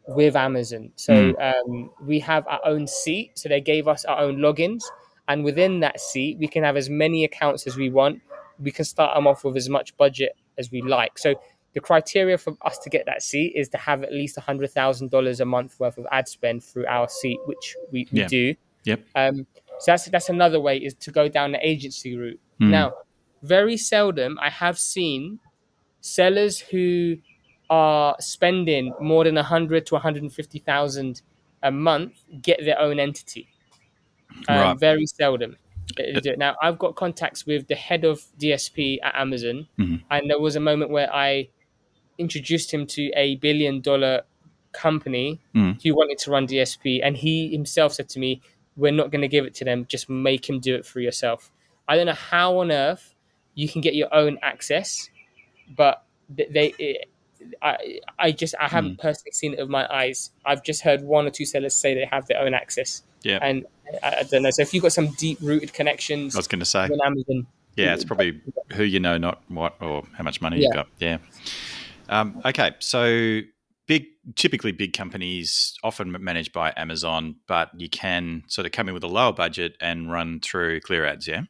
with 0.07 0.35
Amazon. 0.35 0.91
So 0.95 1.33
mm. 1.33 1.41
um, 1.41 1.89
we 2.05 2.19
have 2.19 2.47
our 2.47 2.59
own 2.65 2.85
seat. 2.85 3.31
So 3.33 3.49
they 3.49 3.61
gave 3.61 3.87
us 3.87 4.05
our 4.05 4.19
own 4.19 4.37
logins, 4.37 4.83
and 5.27 5.43
within 5.43 5.79
that 5.79 5.99
seat, 5.99 6.37
we 6.37 6.47
can 6.47 6.63
have 6.63 6.77
as 6.77 6.87
many 6.87 7.23
accounts 7.23 7.65
as 7.65 7.77
we 7.77 7.89
want. 7.89 8.21
We 8.59 8.69
can 8.69 8.85
start 8.85 9.15
them 9.15 9.25
off 9.25 9.43
with 9.43 9.57
as 9.57 9.69
much 9.69 9.97
budget 9.97 10.33
as 10.59 10.69
we 10.69 10.83
like. 10.83 11.17
So 11.17 11.33
the 11.73 11.79
criteria 11.79 12.37
for 12.37 12.53
us 12.61 12.77
to 12.79 12.91
get 12.91 13.07
that 13.07 13.23
seat 13.23 13.53
is 13.55 13.69
to 13.69 13.77
have 13.79 14.03
at 14.03 14.13
least 14.13 14.37
$100,000 14.37 15.39
a 15.39 15.45
month 15.45 15.79
worth 15.79 15.97
of 15.97 16.05
ad 16.11 16.27
spend 16.27 16.63
through 16.63 16.85
our 16.85 17.09
seat, 17.09 17.39
which 17.45 17.75
we, 17.91 18.07
we 18.11 18.19
yeah. 18.19 18.27
do. 18.27 18.55
Yep. 18.85 19.05
Um, 19.15 19.47
so 19.79 19.91
that's 19.91 20.05
that's 20.09 20.29
another 20.29 20.59
way 20.59 20.77
is 20.77 20.93
to 20.95 21.11
go 21.11 21.27
down 21.27 21.51
the 21.51 21.67
agency 21.67 22.15
route. 22.15 22.39
Mm. 22.61 22.69
Now, 22.69 22.93
very 23.43 23.77
seldom 23.77 24.37
I 24.41 24.49
have 24.49 24.77
seen 24.77 25.39
sellers 26.01 26.59
who 26.59 27.17
are 27.69 28.15
spending 28.19 28.93
more 28.99 29.23
than 29.23 29.35
100 29.35 29.85
to 29.85 29.93
150,000 29.93 31.21
a 31.61 31.71
month 31.71 32.13
get 32.41 32.59
their 32.63 32.79
own 32.79 32.99
entity. 32.99 33.47
Um, 34.47 34.57
right. 34.57 34.79
Very 34.79 35.05
seldom. 35.05 35.57
Now, 36.37 36.55
I've 36.61 36.77
got 36.77 36.95
contacts 36.95 37.45
with 37.45 37.67
the 37.67 37.75
head 37.75 38.05
of 38.05 38.21
DSP 38.39 38.99
at 39.03 39.15
Amazon, 39.15 39.67
mm-hmm. 39.77 39.95
and 40.11 40.29
there 40.29 40.39
was 40.39 40.55
a 40.55 40.59
moment 40.59 40.91
where 40.91 41.11
I 41.13 41.49
introduced 42.17 42.71
him 42.71 42.85
to 42.85 43.09
a 43.15 43.37
billion 43.37 43.81
dollar 43.81 44.21
company 44.71 45.41
mm. 45.55 45.81
who 45.81 45.95
wanted 45.95 46.19
to 46.19 46.31
run 46.31 46.47
DSP, 46.47 46.99
and 47.03 47.17
he 47.17 47.51
himself 47.51 47.93
said 47.93 48.07
to 48.09 48.19
me, 48.19 48.41
"We're 48.79 48.91
not 48.91 49.11
going 49.11 49.21
to 49.21 49.27
give 49.27 49.45
it 49.45 49.53
to 49.55 49.65
them. 49.65 49.85
Just 49.87 50.09
make 50.09 50.49
him 50.49 50.59
do 50.59 50.75
it 50.75 50.85
for 50.85 50.99
yourself." 50.99 51.51
I 51.87 51.95
don't 51.95 52.05
know 52.05 52.13
how 52.13 52.59
on 52.59 52.71
earth 52.71 53.15
you 53.55 53.67
can 53.67 53.81
get 53.81 53.95
your 53.95 54.13
own 54.13 54.37
access, 54.41 55.09
but 55.75 56.03
they, 56.29 56.73
it, 56.77 57.09
I, 57.61 57.99
I 58.17 58.31
just 58.31 58.55
I 58.59 58.67
haven't 58.67 58.97
mm. 58.97 59.01
personally 59.01 59.31
seen 59.31 59.53
it 59.53 59.59
with 59.59 59.69
my 59.69 59.87
eyes. 59.91 60.31
I've 60.45 60.63
just 60.63 60.81
heard 60.81 61.01
one 61.01 61.25
or 61.25 61.29
two 61.31 61.45
sellers 61.45 61.75
say 61.75 61.93
they 61.93 62.05
have 62.05 62.27
their 62.27 62.39
own 62.39 62.53
access. 62.53 63.03
Yeah, 63.23 63.39
and 63.41 63.65
I, 64.03 64.17
I 64.19 64.23
don't 64.23 64.43
know. 64.43 64.51
So 64.51 64.61
if 64.61 64.73
you've 64.73 64.83
got 64.83 64.93
some 64.93 65.07
deep 65.17 65.39
rooted 65.41 65.73
connections, 65.73 66.35
I 66.35 66.39
was 66.39 66.47
going 66.47 66.59
to 66.59 66.65
say 66.65 66.89
Amazon. 67.03 67.47
Yeah, 67.75 67.93
it's 67.93 68.03
probably 68.03 68.41
who 68.73 68.83
you 68.83 68.99
know, 68.99 69.17
not 69.17 69.41
what 69.47 69.75
or 69.81 70.03
how 70.17 70.23
much 70.23 70.41
money 70.41 70.57
yeah. 70.57 70.63
you've 70.63 70.75
got. 70.75 70.87
Yeah. 70.99 71.17
Um, 72.09 72.41
okay, 72.45 72.71
so 72.79 73.41
big, 73.89 74.05
typically 74.35 74.71
big 74.71 74.93
companies, 74.93 75.73
often 75.83 76.15
managed 76.23 76.53
by 76.53 76.71
Amazon, 76.77 77.35
but 77.47 77.71
you 77.75 77.89
can 77.89 78.43
sort 78.45 78.67
of 78.67 78.71
come 78.71 78.87
in 78.87 78.93
with 78.93 79.03
a 79.03 79.07
lower 79.07 79.33
budget 79.33 79.75
and 79.81 80.11
run 80.11 80.39
through 80.39 80.79
clear 80.81 81.05
ads. 81.05 81.27
Yeah, 81.27 81.41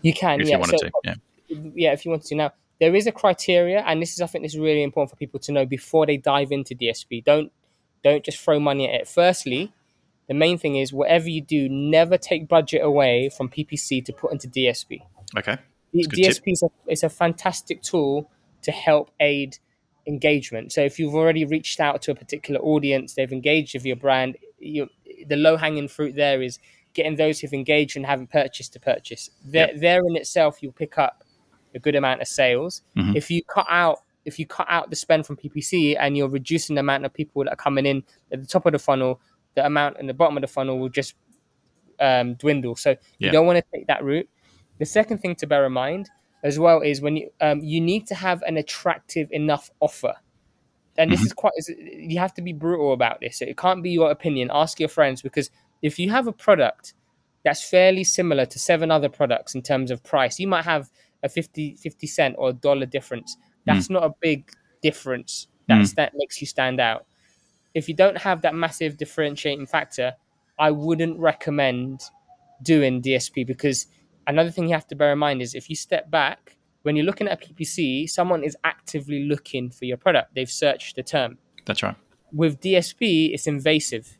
you 0.00 0.14
can. 0.14 0.40
If 0.40 0.46
yeah. 0.46 0.54
you 0.54 0.60
wanted 0.60 0.78
so, 0.78 0.86
to. 0.86 0.92
Yeah. 1.04 1.14
Yeah, 1.74 1.92
if 1.92 2.04
you 2.04 2.12
wanted 2.12 2.28
to. 2.28 2.36
Now 2.36 2.52
there 2.80 2.94
is 2.94 3.08
a 3.08 3.12
criteria, 3.12 3.80
and 3.80 4.00
this 4.00 4.14
is 4.14 4.20
I 4.20 4.26
think 4.26 4.44
this 4.44 4.54
is 4.54 4.60
really 4.60 4.84
important 4.84 5.10
for 5.10 5.16
people 5.16 5.40
to 5.40 5.52
know 5.52 5.66
before 5.66 6.06
they 6.06 6.16
dive 6.16 6.52
into 6.52 6.76
DSP. 6.76 7.24
Don't 7.24 7.52
don't 8.04 8.24
just 8.24 8.38
throw 8.38 8.60
money 8.60 8.88
at 8.88 8.94
it. 8.94 9.08
Firstly, 9.08 9.72
the 10.28 10.34
main 10.34 10.58
thing 10.58 10.76
is 10.76 10.92
whatever 10.92 11.28
you 11.28 11.40
do, 11.40 11.68
never 11.68 12.16
take 12.16 12.48
budget 12.48 12.82
away 12.84 13.30
from 13.36 13.48
PPC 13.48 14.04
to 14.04 14.12
put 14.12 14.30
into 14.30 14.46
DSP. 14.46 15.00
Okay. 15.36 15.58
DSP 15.92 16.42
is 16.46 16.62
a, 16.62 16.70
is 16.88 17.02
a 17.02 17.08
fantastic 17.08 17.82
tool 17.82 18.30
to 18.62 18.72
help 18.72 19.10
aid 19.20 19.58
engagement. 20.06 20.72
So 20.72 20.82
if 20.82 20.98
you've 20.98 21.14
already 21.14 21.44
reached 21.44 21.80
out 21.80 22.02
to 22.02 22.10
a 22.10 22.14
particular 22.14 22.60
audience, 22.60 23.14
they've 23.14 23.32
engaged 23.32 23.74
with 23.74 23.86
your 23.86 23.96
brand, 23.96 24.36
you, 24.58 24.88
the 25.26 25.36
low 25.36 25.56
hanging 25.56 25.88
fruit 25.88 26.14
there 26.14 26.42
is 26.42 26.58
getting 26.92 27.16
those 27.16 27.40
who've 27.40 27.52
engaged 27.52 27.96
and 27.96 28.06
haven't 28.06 28.30
purchased 28.30 28.72
to 28.74 28.80
purchase. 28.80 29.30
There, 29.44 29.68
yep. 29.68 29.80
there 29.80 30.00
in 30.06 30.16
itself, 30.16 30.62
you'll 30.62 30.72
pick 30.72 30.98
up 30.98 31.24
a 31.74 31.78
good 31.78 31.96
amount 31.96 32.22
of 32.22 32.28
sales. 32.28 32.82
Mm-hmm. 32.96 33.16
If 33.16 33.30
you 33.30 33.42
cut 33.44 33.66
out 33.68 34.00
if 34.24 34.38
you 34.38 34.46
cut 34.46 34.66
out 34.70 34.88
the 34.88 34.96
spend 34.96 35.26
from 35.26 35.36
PPC 35.36 35.96
and 36.00 36.16
you're 36.16 36.28
reducing 36.28 36.76
the 36.76 36.80
amount 36.80 37.04
of 37.04 37.12
people 37.12 37.44
that 37.44 37.52
are 37.52 37.56
coming 37.56 37.84
in 37.84 38.02
at 38.32 38.40
the 38.40 38.46
top 38.46 38.64
of 38.64 38.72
the 38.72 38.78
funnel, 38.78 39.20
the 39.54 39.66
amount 39.66 39.98
in 39.98 40.06
the 40.06 40.14
bottom 40.14 40.36
of 40.36 40.40
the 40.40 40.46
funnel 40.46 40.78
will 40.78 40.88
just 40.88 41.14
um, 42.00 42.32
dwindle. 42.34 42.74
So 42.74 42.90
Yeah. 43.18 43.26
you 43.26 43.32
don't 43.32 43.46
want 43.46 43.58
to 43.58 43.64
take 43.74 43.86
that 43.88 44.02
route. 44.02 44.28
The 44.78 44.86
second 44.86 45.18
thing 45.18 45.34
to 45.36 45.46
bear 45.46 45.66
in 45.66 45.72
mind 45.72 46.08
as 46.44 46.58
well 46.58 46.82
is 46.82 47.00
when 47.00 47.16
you 47.16 47.30
um, 47.40 47.60
you 47.64 47.80
need 47.80 48.06
to 48.06 48.14
have 48.14 48.42
an 48.42 48.56
attractive 48.56 49.28
enough 49.32 49.70
offer. 49.80 50.14
And 50.96 51.10
this 51.10 51.20
mm-hmm. 51.20 51.26
is 51.26 51.32
quite 51.32 51.52
you 51.76 52.18
have 52.20 52.34
to 52.34 52.42
be 52.42 52.52
brutal 52.52 52.92
about 52.92 53.18
this. 53.20 53.42
It 53.42 53.56
can't 53.56 53.82
be 53.82 53.90
your 53.90 54.10
opinion. 54.12 54.50
Ask 54.52 54.78
your 54.78 54.88
friends 54.88 55.22
because 55.22 55.50
if 55.82 55.98
you 55.98 56.10
have 56.10 56.28
a 56.28 56.32
product 56.32 56.94
that's 57.44 57.68
fairly 57.68 58.04
similar 58.04 58.46
to 58.46 58.58
seven 58.58 58.90
other 58.90 59.08
products 59.08 59.54
in 59.54 59.62
terms 59.62 59.90
of 59.90 60.04
price, 60.04 60.38
you 60.38 60.46
might 60.46 60.64
have 60.64 60.90
a 61.22 61.28
50, 61.28 61.76
50 61.76 62.06
cent 62.06 62.36
or 62.38 62.50
a 62.50 62.52
dollar 62.52 62.86
difference. 62.86 63.36
That's 63.66 63.88
mm. 63.88 63.92
not 63.92 64.04
a 64.04 64.14
big 64.20 64.50
difference 64.82 65.48
that's, 65.66 65.92
mm. 65.92 65.96
that 65.96 66.12
makes 66.14 66.40
you 66.40 66.46
stand 66.46 66.80
out. 66.80 67.06
If 67.74 67.88
you 67.88 67.94
don't 67.94 68.18
have 68.18 68.42
that 68.42 68.54
massive 68.54 68.96
differentiating 68.96 69.66
factor, 69.66 70.14
I 70.58 70.70
wouldn't 70.70 71.18
recommend 71.18 72.02
doing 72.62 73.02
DSP 73.02 73.46
because 73.46 73.86
another 74.26 74.50
thing 74.50 74.68
you 74.68 74.74
have 74.74 74.86
to 74.88 74.96
bear 74.96 75.12
in 75.12 75.18
mind 75.18 75.42
is 75.42 75.54
if 75.54 75.68
you 75.68 75.76
step 75.76 76.10
back, 76.10 76.56
when 76.82 76.96
you're 76.96 77.06
looking 77.06 77.28
at 77.28 77.42
a 77.42 77.46
PPC, 77.46 78.08
someone 78.08 78.42
is 78.42 78.56
actively 78.64 79.24
looking 79.24 79.70
for 79.70 79.86
your 79.86 79.96
product. 79.96 80.34
They've 80.34 80.50
searched 80.50 80.96
the 80.96 81.02
term. 81.02 81.38
That's 81.64 81.82
right. 81.82 81.96
With 82.32 82.60
DSP, 82.60 83.32
it's 83.32 83.46
invasive. 83.46 84.18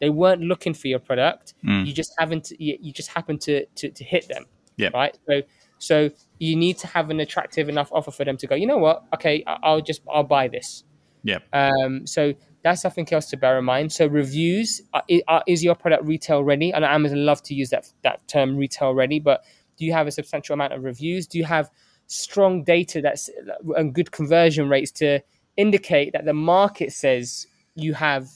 They 0.00 0.10
weren't 0.10 0.42
looking 0.42 0.74
for 0.74 0.88
your 0.88 1.00
product. 1.00 1.54
You 1.62 1.92
just 1.92 2.12
haven't. 2.18 2.52
You, 2.58 2.78
you 2.80 2.92
just 2.92 3.08
happen 3.08 3.36
to, 3.40 3.66
to 3.66 3.90
to 3.90 4.04
hit 4.04 4.28
them. 4.28 4.46
Yeah. 4.76 4.90
Right. 4.94 5.18
So 5.28 5.42
so 5.78 6.10
you 6.38 6.56
need 6.56 6.78
to 6.78 6.86
have 6.86 7.10
an 7.10 7.20
attractive 7.20 7.68
enough 7.68 7.90
offer 7.92 8.10
for 8.10 8.24
them 8.24 8.36
to 8.38 8.46
go. 8.46 8.54
You 8.54 8.66
know 8.66 8.78
what? 8.78 9.04
Okay, 9.14 9.42
I'll 9.46 9.80
just 9.80 10.02
I'll 10.12 10.24
buy 10.24 10.48
this. 10.48 10.84
Yeah. 11.22 11.38
Um, 11.52 12.06
so 12.06 12.32
that's 12.62 12.82
something 12.82 13.06
else 13.12 13.26
to 13.30 13.36
bear 13.36 13.58
in 13.58 13.64
mind. 13.64 13.92
So 13.92 14.06
reviews 14.06 14.82
uh, 14.92 15.00
are, 15.10 15.20
are, 15.28 15.40
uh, 15.40 15.42
is 15.46 15.62
your 15.62 15.74
product 15.74 16.04
retail 16.04 16.42
ready? 16.42 16.72
And 16.72 16.84
Amazon 16.84 17.24
love 17.24 17.42
to 17.44 17.54
use 17.54 17.70
that 17.70 17.90
that 18.02 18.26
term 18.28 18.56
retail 18.56 18.94
ready, 18.94 19.20
but 19.20 19.44
do 19.76 19.84
you 19.84 19.92
have 19.92 20.06
a 20.06 20.10
substantial 20.10 20.54
amount 20.54 20.72
of 20.72 20.82
reviews? 20.82 21.26
Do 21.26 21.38
you 21.38 21.44
have 21.44 21.70
strong 22.08 22.64
data 22.64 23.00
that's 23.00 23.28
uh, 23.28 23.72
and 23.74 23.94
good 23.94 24.10
conversion 24.10 24.68
rates 24.68 24.90
to 24.92 25.20
indicate 25.56 26.12
that 26.12 26.24
the 26.24 26.34
market 26.34 26.92
says 26.92 27.46
you 27.74 27.94
have 27.94 28.28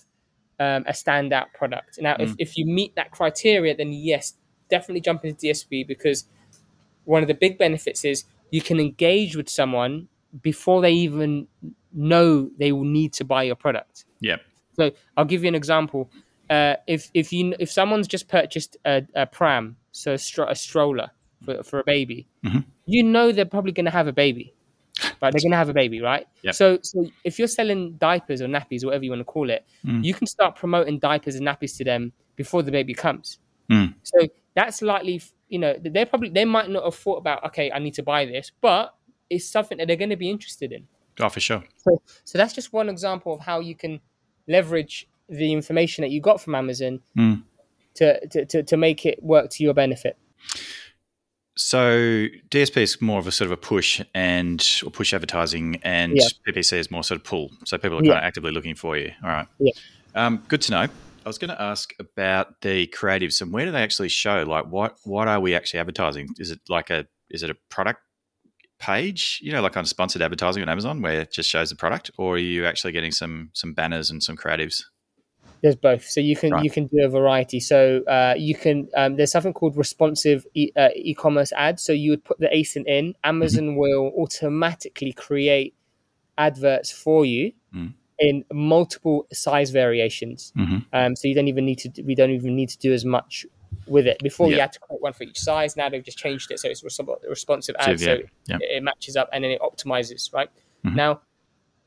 um, 0.61 0.85
a 0.87 0.93
standout 0.93 1.53
product? 1.55 1.99
Now, 2.01 2.17
if, 2.19 2.31
mm. 2.31 2.37
if 2.39 2.57
you 2.57 2.65
meet 2.65 2.95
that 2.95 3.11
criteria, 3.11 3.77
then 3.77 3.93
yes, 3.93 4.35
definitely 4.71 5.01
jump 5.01 5.25
into 5.25 5.47
DSP 5.47 5.87
because 5.87 6.27
one 7.05 7.23
of 7.23 7.29
the 7.29 7.35
big 7.35 7.59
benefits 7.59 8.05
is 8.05 8.25
you 8.51 8.63
can 8.63 8.79
engage 8.79 9.37
with 9.37 9.49
someone 9.49 10.09
before 10.41 10.81
they 10.81 10.93
even 10.93 11.49
know 11.93 12.49
they 12.59 12.73
will 12.73 12.85
need 12.85 13.13
to 13.15 13.25
buy 13.25 13.43
your 13.43 13.57
product. 13.57 14.05
Yeah. 14.23 14.37
So 14.75 14.93
I'll 15.17 15.27
give 15.27 15.43
you 15.43 15.49
an 15.49 15.55
example. 15.55 16.11
Uh, 16.49 16.77
if 16.87 17.11
if 17.13 17.33
you 17.33 17.55
if 17.59 17.71
someone's 17.71 18.09
just 18.09 18.29
purchased 18.29 18.77
a, 18.85 19.03
a 19.15 19.27
pram, 19.27 19.77
so 19.93 20.13
a, 20.13 20.17
stro- 20.17 20.51
a 20.51 20.55
stroller 20.55 21.11
for, 21.45 21.63
for 21.63 21.81
a 21.81 21.85
baby, 21.85 22.27
you 22.87 23.03
know 23.03 23.33
they're 23.33 23.45
probably 23.45 23.73
going 23.73 23.85
to 23.85 23.91
have 23.91 24.07
a 24.07 24.13
baby, 24.13 24.55
right? 25.21 25.33
They're 25.33 25.41
going 25.41 25.51
to 25.51 25.57
have 25.57 25.69
a 25.69 25.75
baby, 25.75 26.01
right? 26.01 26.27
Yep. 26.43 26.55
So 26.55 26.79
so 26.83 27.07
if 27.25 27.39
you're 27.39 27.49
selling 27.49 27.93
diapers 27.93 28.41
or 28.41 28.47
nappies, 28.47 28.83
or 28.83 28.87
whatever 28.87 29.05
you 29.05 29.11
want 29.11 29.21
to 29.21 29.25
call 29.25 29.51
it, 29.51 29.67
you 29.85 30.15
can 30.15 30.27
start 30.27 30.57
promoting 30.57 30.99
diapers 30.99 31.35
and 31.35 31.47
nappies 31.47 31.77
to 31.79 31.85
them 31.85 32.13
before 32.37 32.63
the 32.63 32.73
baby 32.73 32.95
comes. 32.95 33.39
Mm. 33.71 33.95
So 34.03 34.29
that's 34.55 34.83
likely, 34.83 35.23
you 35.49 35.59
know, 35.59 35.75
they're 35.81 36.07
probably 36.07 36.31
they 36.31 36.45
might 36.45 36.69
not 36.71 36.85
have 36.85 36.95
thought 36.95 37.17
about, 37.17 37.45
okay, 37.47 37.71
I 37.71 37.79
need 37.79 37.95
to 37.95 38.03
buy 38.03 38.27
this, 38.27 38.53
but 38.61 38.95
it's 39.31 39.49
something 39.49 39.79
that 39.79 39.87
they're 39.87 39.97
going 39.97 40.11
to 40.11 40.17
be 40.17 40.31
interested 40.31 40.73
in. 40.73 40.87
Oh, 41.21 41.29
for 41.29 41.41
sure. 41.41 41.63
So, 41.77 42.03
so 42.25 42.39
that's 42.39 42.55
just 42.55 42.73
one 42.73 42.89
example 42.89 43.35
of 43.35 43.41
how 43.41 43.61
you 43.61 43.75
can 43.75 44.01
leverage 44.49 45.07
the 45.29 45.53
information 45.53 46.03
that 46.03 46.11
you 46.11 46.21
got 46.21 46.41
from 46.41 46.55
Amazon 46.55 47.01
Mm. 47.17 47.43
to, 47.95 48.27
to, 48.29 48.45
to, 48.47 48.63
to 48.63 48.77
make 48.77 49.07
it 49.07 49.23
work 49.23 49.51
to 49.51 49.65
your 49.65 49.75
benefit. 49.75 50.17
So 51.57 52.27
DSP 52.51 52.79
is 52.79 53.01
more 53.03 53.19
of 53.19 53.27
a 53.27 53.33
sort 53.33 53.47
of 53.47 53.53
a 53.53 53.57
push 53.57 54.01
and 54.15 54.67
or 54.85 54.91
push 54.91 55.13
advertising, 55.13 55.81
and 55.83 56.17
Yeah. 56.17 56.27
PPC 56.47 56.79
is 56.79 56.91
more 56.91 57.05
sort 57.05 57.21
of 57.21 57.25
pull. 57.25 57.51
So 57.67 57.77
people 57.77 57.99
are 57.99 58.05
Yeah. 58.05 58.13
kind 58.13 58.25
of 58.25 58.27
actively 58.27 58.53
looking 58.53 58.75
for 58.75 58.97
you. 58.97 59.13
All 59.23 59.29
right. 59.29 59.47
Yeah. 59.59 59.73
Um, 60.15 60.43
good 60.49 60.63
to 60.63 60.71
know. 60.73 60.87
I 61.25 61.29
was 61.29 61.39
going 61.39 61.51
to 61.51 61.61
ask 61.63 61.93
about 62.01 62.61
the 62.63 62.87
creatives 62.89 63.41
and 63.43 63.53
where 63.53 63.65
do 63.67 63.71
they 63.71 63.83
actually 63.83 64.09
show? 64.09 64.43
Like, 64.43 64.67
what 64.67 64.97
what 65.05 65.29
are 65.29 65.41
we 65.41 65.55
actually 65.55 65.81
advertising? 65.81 66.29
Is 66.39 66.51
it 66.51 66.61
like 66.69 66.91
a 66.91 67.07
is 67.31 67.43
it 67.43 67.51
a 67.51 67.55
product 67.69 68.01
page? 68.83 69.39
You 69.43 69.53
know, 69.53 69.63
like 69.63 69.77
on 69.77 69.87
sponsored 69.87 70.23
advertising 70.23 70.63
on 70.63 70.69
Amazon 70.69 71.01
where 71.03 71.21
it 71.23 71.33
just 71.33 71.49
shows 71.49 71.71
the 71.71 71.77
product, 71.77 72.11
or 72.19 72.35
are 72.35 72.39
you 72.39 72.67
actually 72.67 72.93
getting 72.93 73.13
some 73.13 73.51
some 73.55 73.73
banners 73.75 74.11
and 74.11 74.23
some 74.23 74.37
creatives? 74.37 74.83
There's 75.63 75.77
both, 75.77 76.05
so 76.05 76.21
you 76.21 76.35
can 76.35 76.51
Right. 76.53 76.65
you 76.65 76.71
can 76.71 76.89
do 76.89 77.05
a 77.05 77.09
variety. 77.09 77.61
So 77.61 78.03
uh, 78.09 78.35
you 78.37 78.55
can 78.57 78.89
um, 78.97 79.17
there's 79.17 79.31
something 79.31 79.53
called 79.53 79.77
responsive 79.77 80.45
e- 80.55 80.73
uh, 80.77 80.89
e-commerce 80.97 81.53
ads. 81.53 81.85
So 81.85 81.93
you 81.93 82.11
would 82.11 82.25
put 82.25 82.41
the 82.41 82.49
ASIN 82.49 82.85
in, 82.87 83.15
Amazon 83.23 83.67
Mm-hmm. 83.67 83.77
will 83.77 84.13
automatically 84.19 85.13
create 85.13 85.75
adverts 86.37 86.91
for 86.91 87.25
you 87.25 87.53
Mm. 87.75 87.95
in 88.19 88.45
multiple 88.53 89.27
size 89.33 89.71
variations. 89.71 90.53
Mhm. 90.57 90.85
Um, 90.93 91.15
so 91.17 91.29
you 91.29 91.35
don't 91.35 91.49
even 91.49 91.65
need 91.65 91.79
to 91.85 92.03
we 92.03 92.15
don't 92.17 92.31
even 92.31 92.57
need 92.57 92.71
to 92.71 92.79
do 92.79 92.93
as 92.93 93.05
much 93.05 93.47
with 93.87 94.07
it. 94.07 94.19
Before 94.23 94.49
you 94.51 94.61
had 94.61 94.73
to 94.73 94.81
create 94.81 95.03
one 95.03 95.13
for 95.13 95.25
each 95.25 95.39
size. 95.39 95.77
Now 95.77 95.89
they've 95.89 96.05
just 96.05 96.19
changed 96.19 96.51
it 96.51 96.59
so 96.61 96.69
it's 96.69 96.83
resp- 96.83 97.29
responsive 97.29 97.75
yeah, 97.79 97.97
So 97.97 98.19
yeah. 98.47 98.59
it, 98.61 98.83
matches 98.83 99.17
up 99.17 99.29
and 99.33 99.43
then 99.45 99.51
it 99.51 99.61
optimizes 99.61 100.33
right 100.33 100.49
Mhm. 100.85 100.95
now 100.97 101.21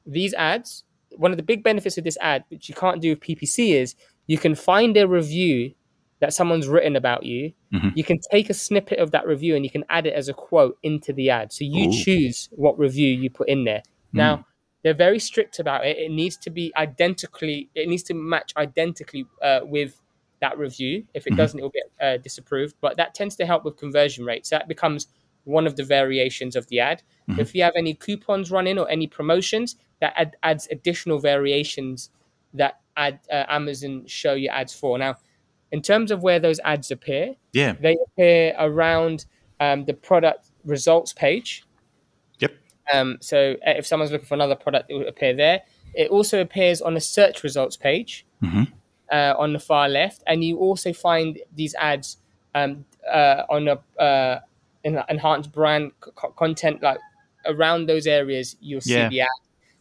these 0.05 0.33
ads 0.35 0.83
one 1.17 1.31
of 1.31 1.37
the 1.37 1.43
big 1.43 1.63
benefits 1.63 1.97
of 1.97 2.03
this 2.03 2.17
ad 2.21 2.43
which 2.49 2.69
you 2.69 2.75
can't 2.75 3.01
do 3.01 3.09
with 3.09 3.19
ppc 3.21 3.69
is 3.73 3.95
you 4.27 4.37
can 4.37 4.53
find 4.55 4.95
a 4.97 5.07
review 5.07 5.73
that 6.19 6.33
someone's 6.33 6.67
written 6.67 6.95
about 6.95 7.23
you 7.23 7.51
Mhm. 7.73 7.91
you 7.95 8.03
can 8.03 8.19
take 8.31 8.49
a 8.49 8.53
snippet 8.53 8.99
of 8.99 9.11
that 9.11 9.25
review 9.27 9.55
and 9.55 9.65
you 9.65 9.71
can 9.71 9.83
add 9.89 10.05
it 10.07 10.13
as 10.13 10.29
a 10.29 10.33
quote 10.33 10.77
into 10.83 11.11
the 11.13 11.29
ad 11.29 11.51
so 11.51 11.63
you 11.65 11.89
Ooh. 11.89 12.03
choose 12.03 12.49
what 12.51 12.77
review 12.79 13.09
you 13.13 13.29
put 13.29 13.49
in 13.49 13.63
there 13.65 13.83
now 14.13 14.45
they're 14.83 14.93
very 14.93 15.19
strict 15.19 15.59
about 15.59 15.85
it 15.85 15.97
it 15.97 16.11
needs 16.11 16.37
to 16.37 16.49
be 16.49 16.71
identically 16.77 17.69
it 17.75 17.89
needs 17.89 18.03
to 18.03 18.13
match 18.13 18.53
identically 18.55 19.25
uh, 19.41 19.59
with 19.63 19.99
that 20.45 20.55
review 20.67 20.95
if 21.17 21.23
it 21.27 21.33
Mhm. 21.33 21.37
doesn't 21.41 21.59
it 21.59 21.63
will 21.65 21.77
get 21.81 21.89
uh, 22.05 22.17
disapproved 22.27 22.75
but 22.85 22.93
that 22.97 23.09
tends 23.19 23.35
to 23.39 23.45
help 23.51 23.61
with 23.65 23.75
conversion 23.85 24.23
rates 24.31 24.47
that 24.55 24.65
becomes 24.73 25.01
one 25.57 25.65
of 25.69 25.73
the 25.79 25.83
variations 25.97 26.53
of 26.55 26.63
the 26.71 26.79
ad 26.89 26.97
Mhm. 27.29 27.39
if 27.43 27.47
you 27.55 27.61
have 27.67 27.75
any 27.83 27.93
coupons 28.05 28.47
running 28.57 28.77
or 28.81 28.87
any 28.97 29.07
promotions 29.07 29.67
that 30.01 30.13
add, 30.21 30.31
adds 30.49 30.63
additional 30.75 31.17
variations 31.31 32.09
that 32.53 32.73
add 33.05 33.15
uh, 33.35 33.45
amazon 33.59 33.93
show 34.21 34.33
your 34.43 34.53
ads 34.61 34.73
for 34.81 34.93
now 35.05 35.13
in 35.75 35.81
terms 35.81 36.09
of 36.11 36.17
where 36.25 36.39
those 36.45 36.59
ads 36.73 36.91
appear 36.91 37.25
Yeah. 37.61 37.73
they 37.85 37.95
appear 38.07 38.41
around 38.67 39.17
um, 39.65 39.85
the 39.89 39.93
product 40.09 40.41
results 40.75 41.11
page 41.13 41.49
Yep. 42.43 42.51
um, 42.93 43.17
so 43.29 43.37
uh, 43.67 43.71
if 43.79 43.85
someone's 43.89 44.11
looking 44.11 44.27
for 44.27 44.35
another 44.41 44.55
product, 44.65 44.85
it 44.91 44.95
will 44.95 45.07
appear 45.07 45.33
there. 45.33 45.61
It 46.03 46.07
also 46.15 46.35
appears 46.41 46.81
on 46.81 46.93
a 46.97 46.99
search 47.15 47.37
results 47.47 47.77
page 47.77 48.11
Mhm. 48.43 48.65
Uh, 49.11 49.33
on 49.37 49.53
the 49.53 49.59
far 49.59 49.87
left, 49.89 50.23
and 50.27 50.43
you 50.43 50.57
also 50.57 50.93
find 50.93 51.39
these 51.55 51.75
ads 51.75 52.17
um, 52.53 52.85
uh, 53.11 53.43
on 53.49 53.67
a 53.67 53.79
uh, 54.01 54.39
en- 54.83 55.03
enhanced 55.09 55.51
brand 55.51 55.91
c- 56.03 56.11
content, 56.35 56.81
like 56.81 56.97
around 57.45 57.87
those 57.87 58.07
areas. 58.07 58.55
You'll 58.61 58.81
see 58.81 58.93
Yeah. 58.93 59.09
the 59.09 59.21
ad 59.21 59.27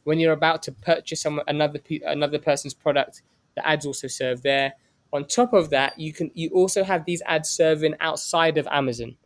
when 0.05 0.19
you're 0.19 0.33
about 0.33 0.63
to 0.65 0.73
purchase 0.73 1.23
some 1.23 1.41
another 1.49 1.79
pe- 1.79 2.01
another 2.05 2.39
person's 2.39 2.75
product. 2.75 3.23
The 3.55 3.67
ads 3.67 3.87
also 3.87 4.09
serve 4.09 4.43
there. 4.43 4.75
On 5.13 5.25
top 5.25 5.53
of 5.53 5.71
that, 5.71 5.99
you 5.99 6.13
can 6.13 6.31
you 6.35 6.51
also 6.51 6.83
have 6.85 7.05
these 7.05 7.23
ads 7.27 7.49
serving 7.49 7.95
outside 8.01 8.59
of 8.59 8.67
Amazon. 8.71 9.17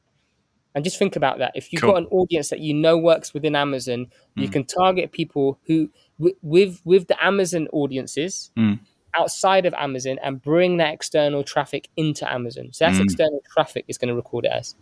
And 0.75 0.85
just 0.85 0.99
think 0.99 1.17
about 1.17 1.39
that. 1.39 1.53
If 1.57 1.73
you've 1.73 1.81
Cool. 1.83 1.93
got 1.93 2.03
an 2.03 2.09
audience 2.11 2.51
that 2.51 2.61
you 2.61 2.75
know 2.75 2.97
works 2.99 3.33
within 3.35 3.57
Amazon, 3.57 4.07
you 4.37 4.49
Mm. 4.49 4.53
can 4.53 4.65
target 4.65 5.11
people 5.13 5.59
who, 5.67 5.89
wi- 6.21 6.37
with 6.43 6.81
with 6.85 7.09
the 7.09 7.17
Amazon 7.25 7.67
audiences 7.73 8.51
Mm. 8.57 8.79
Outside 9.17 9.67
of 9.67 9.75
Amazon, 9.75 10.19
and 10.23 10.41
bring 10.43 10.77
that 10.79 10.93
external 10.95 11.43
traffic 11.43 11.89
into 11.97 12.31
Amazon. 12.31 12.71
So 12.73 12.85
that's 12.85 12.99
Mm. 12.99 13.05
external 13.05 13.43
traffic 13.53 13.85
is 13.89 13.99
going 13.99 14.09
to 14.09 14.15
record 14.15 14.45
it 14.45 14.53
as. 14.53 14.75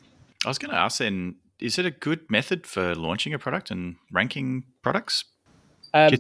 I 0.45 0.49
was 0.49 0.59
going 0.59 0.71
to 0.71 0.77
ask 0.79 0.99
then, 0.99 1.37
is 1.59 1.79
it 1.79 1.87
a 1.87 1.91
good 1.91 2.31
method 2.31 2.67
for 2.67 2.95
launching 2.95 3.33
a 3.35 3.39
product 3.39 3.71
and 3.71 3.97
ranking 4.13 4.65
products? 4.83 5.25
Um, 5.95 6.11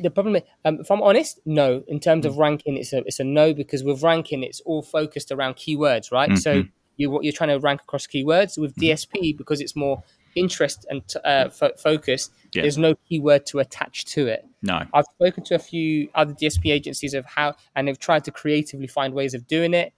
the 0.00 0.10
problem, 0.10 0.36
is, 0.36 0.42
um, 0.64 0.80
if 0.80 0.90
I'm 0.90 1.02
honest, 1.02 1.38
no. 1.46 1.84
In 1.86 2.00
terms 2.00 2.24
Mm. 2.24 2.28
of 2.30 2.38
ranking, 2.38 2.76
it's 2.76 2.92
a 2.92 2.98
it's 3.04 3.20
a 3.20 3.24
no 3.24 3.54
because 3.54 3.84
with 3.84 4.02
ranking, 4.02 4.42
it's 4.42 4.60
all 4.60 4.82
focused 4.82 5.30
around 5.30 5.54
keywords, 5.54 6.10
right? 6.10 6.36
So 6.36 6.62
Mhm. 6.62 6.70
you 6.96 7.10
what 7.10 7.22
you're 7.22 7.32
trying 7.32 7.50
to 7.50 7.58
rank 7.60 7.82
across 7.82 8.06
keywords 8.06 8.58
with 8.58 8.74
DSP 8.76 9.36
because 9.36 9.60
it's 9.60 9.76
more 9.76 10.02
interest 10.34 10.86
and 10.90 11.02
uh, 11.24 11.50
fo- 11.50 11.76
focused. 11.76 12.32
Yeah. 12.52 12.62
There's 12.62 12.78
no 12.78 12.94
keyword 13.08 13.46
to 13.46 13.60
attach 13.60 14.04
to 14.06 14.26
it. 14.26 14.46
No. 14.62 14.82
I've 14.92 15.06
spoken 15.14 15.42
to 15.44 15.54
a 15.54 15.58
few 15.58 16.08
other 16.14 16.34
DSP 16.34 16.70
agencies 16.70 17.14
of 17.14 17.24
how, 17.24 17.54
and 17.74 17.88
they've 17.88 17.98
tried 17.98 18.24
to 18.24 18.30
creatively 18.30 18.86
find 18.86 19.14
ways 19.14 19.34
of 19.34 19.46
doing 19.46 19.72
it. 19.74 19.92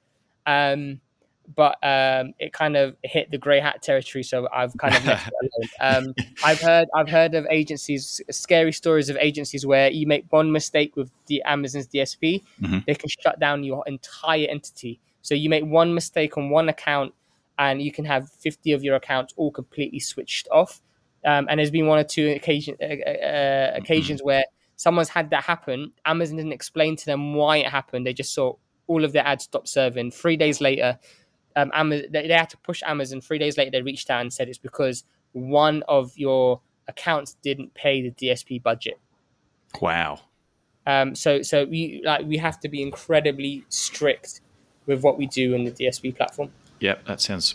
Um, 0.46 1.00
but 1.54 1.76
um, 1.82 2.32
it 2.38 2.52
kind 2.52 2.76
of 2.76 2.96
hit 3.02 3.30
the 3.30 3.38
grey 3.38 3.60
hat 3.60 3.82
territory, 3.82 4.22
so 4.22 4.48
I've 4.54 4.76
kind 4.78 4.94
of 4.94 5.04
left 5.04 5.28
it 5.28 5.34
alone. 5.80 6.06
Um, 6.06 6.14
I've 6.44 6.60
heard 6.60 6.88
I've 6.94 7.08
heard 7.08 7.34
of 7.34 7.46
agencies, 7.50 8.20
scary 8.30 8.72
stories 8.72 9.10
of 9.10 9.16
agencies 9.18 9.66
where 9.66 9.90
you 9.90 10.06
make 10.06 10.24
one 10.30 10.52
mistake 10.52 10.96
with 10.96 11.10
the 11.26 11.42
Amazon's 11.44 11.88
DSP, 11.88 12.42
mm-hmm. 12.62 12.78
they 12.86 12.94
can 12.94 13.08
shut 13.08 13.38
down 13.38 13.64
your 13.64 13.84
entire 13.86 14.46
entity. 14.48 15.00
So 15.22 15.34
you 15.34 15.48
make 15.48 15.64
one 15.64 15.94
mistake 15.94 16.36
on 16.38 16.50
one 16.50 16.68
account, 16.68 17.14
and 17.58 17.82
you 17.82 17.92
can 17.92 18.04
have 18.06 18.30
fifty 18.30 18.72
of 18.72 18.82
your 18.82 18.96
accounts 18.96 19.34
all 19.36 19.50
completely 19.50 20.00
switched 20.00 20.48
off. 20.50 20.80
Um, 21.24 21.46
and 21.48 21.58
there's 21.58 21.70
been 21.70 21.86
one 21.86 21.98
or 21.98 22.04
two 22.04 22.28
occasion, 22.30 22.76
uh, 22.80 22.84
uh, 22.84 23.72
occasions 23.74 24.20
mm-hmm. 24.20 24.26
where 24.26 24.44
someone's 24.76 25.08
had 25.08 25.30
that 25.30 25.44
happen. 25.44 25.92
Amazon 26.04 26.36
didn't 26.36 26.52
explain 26.52 26.96
to 26.96 27.06
them 27.06 27.34
why 27.34 27.58
it 27.58 27.66
happened. 27.66 28.06
They 28.06 28.12
just 28.12 28.34
saw 28.34 28.54
all 28.86 29.04
of 29.04 29.12
their 29.12 29.26
ads 29.26 29.44
stop 29.44 29.66
serving. 29.66 30.10
Three 30.10 30.36
days 30.36 30.60
later, 30.60 30.98
um, 31.56 31.70
Amazon, 31.74 32.06
they, 32.10 32.28
they 32.28 32.34
had 32.34 32.50
to 32.50 32.58
push 32.58 32.82
Amazon. 32.84 33.20
Three 33.20 33.38
days 33.38 33.56
later, 33.56 33.70
they 33.70 33.82
reached 33.82 34.10
out 34.10 34.20
and 34.20 34.32
said 34.32 34.48
it's 34.48 34.58
because 34.58 35.04
one 35.32 35.82
of 35.88 36.16
your 36.16 36.60
accounts 36.88 37.36
didn't 37.42 37.74
pay 37.74 38.02
the 38.02 38.10
DSP 38.10 38.62
budget. 38.62 38.98
Wow. 39.80 40.20
Um, 40.86 41.14
so 41.14 41.40
so 41.40 41.64
we 41.64 42.02
like 42.04 42.26
we 42.26 42.36
have 42.36 42.60
to 42.60 42.68
be 42.68 42.82
incredibly 42.82 43.64
strict 43.70 44.40
with 44.86 45.02
what 45.02 45.16
we 45.16 45.26
do 45.26 45.54
in 45.54 45.64
the 45.64 45.70
DSP 45.70 46.14
platform. 46.14 46.50
Yep, 46.80 47.06
that 47.06 47.20
sounds 47.20 47.54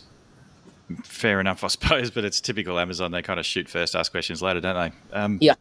fair 1.03 1.39
enough, 1.39 1.63
I 1.63 1.67
suppose. 1.69 2.11
But 2.11 2.25
it's 2.25 2.41
typical 2.41 2.79
Amazon; 2.79 3.11
they 3.11 3.21
kind 3.21 3.39
of 3.39 3.45
shoot 3.45 3.69
first, 3.69 3.95
ask 3.95 4.11
questions 4.11 4.41
later, 4.41 4.61
don't 4.61 4.75
they? 4.75 5.17
Um, 5.17 5.37
yeah. 5.41 5.55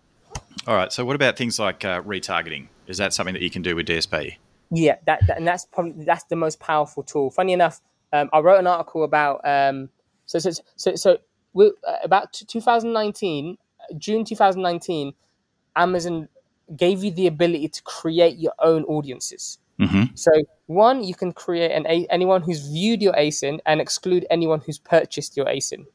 All 0.67 0.75
right. 0.75 0.93
So, 0.93 1.05
what 1.05 1.17
about 1.17 1.37
things 1.37 1.59
like 1.59 1.85
uh, 1.85 2.03
retargeting? 2.03 2.69
Is 2.87 2.99
that 2.99 3.13
something 3.13 3.35
that 3.35 3.43
you 3.43 3.51
can 3.51 3.63
do 3.63 3.77
with 3.77 3.87
DSP? 3.87 4.37
Yeah, 4.71 4.97
that, 5.07 5.27
that 5.27 5.39
and 5.39 5.47
that's 5.47 5.65
probably 5.67 6.05
that's 6.05 6.25
the 6.25 6.37
most 6.37 6.61
powerful 6.61 7.03
tool. 7.03 7.31
Funny 7.31 7.53
enough, 7.53 7.81
um, 8.13 8.29
I 8.33 8.41
wrote 8.41 8.59
an 8.59 8.67
article 8.67 9.05
about 9.05 9.41
um, 9.45 9.89
so 10.27 10.39
so 10.39 10.51
so 10.77 10.95
so 10.95 11.19
we, 11.53 11.73
uh, 11.87 11.97
about 12.03 12.33
2019, 12.33 13.57
June 13.97 14.25
2019, 14.25 15.15
Amazon 15.77 16.29
gave 16.77 17.03
you 17.03 17.11
the 17.11 17.27
ability 17.27 17.69
to 17.69 17.83
create 17.83 18.37
your 18.37 18.53
own 18.59 18.85
audiences. 18.85 19.59
Mm-hmm. 19.81 20.15
So 20.15 20.33
one, 20.67 21.05
you 21.05 21.15
can 21.15 21.33
create 21.33 21.73
an 21.73 21.87
a- 21.87 22.07
anyone 22.11 22.43
who's 22.43 22.67
viewed 22.67 23.01
your 23.01 23.15
ASIN 23.15 23.59
and 23.67 23.81
exclude 23.81 24.27
anyone 24.31 24.61
who's 24.65 24.79
purchased 24.79 25.37
your 25.37 25.47
ASIN. 25.47 25.87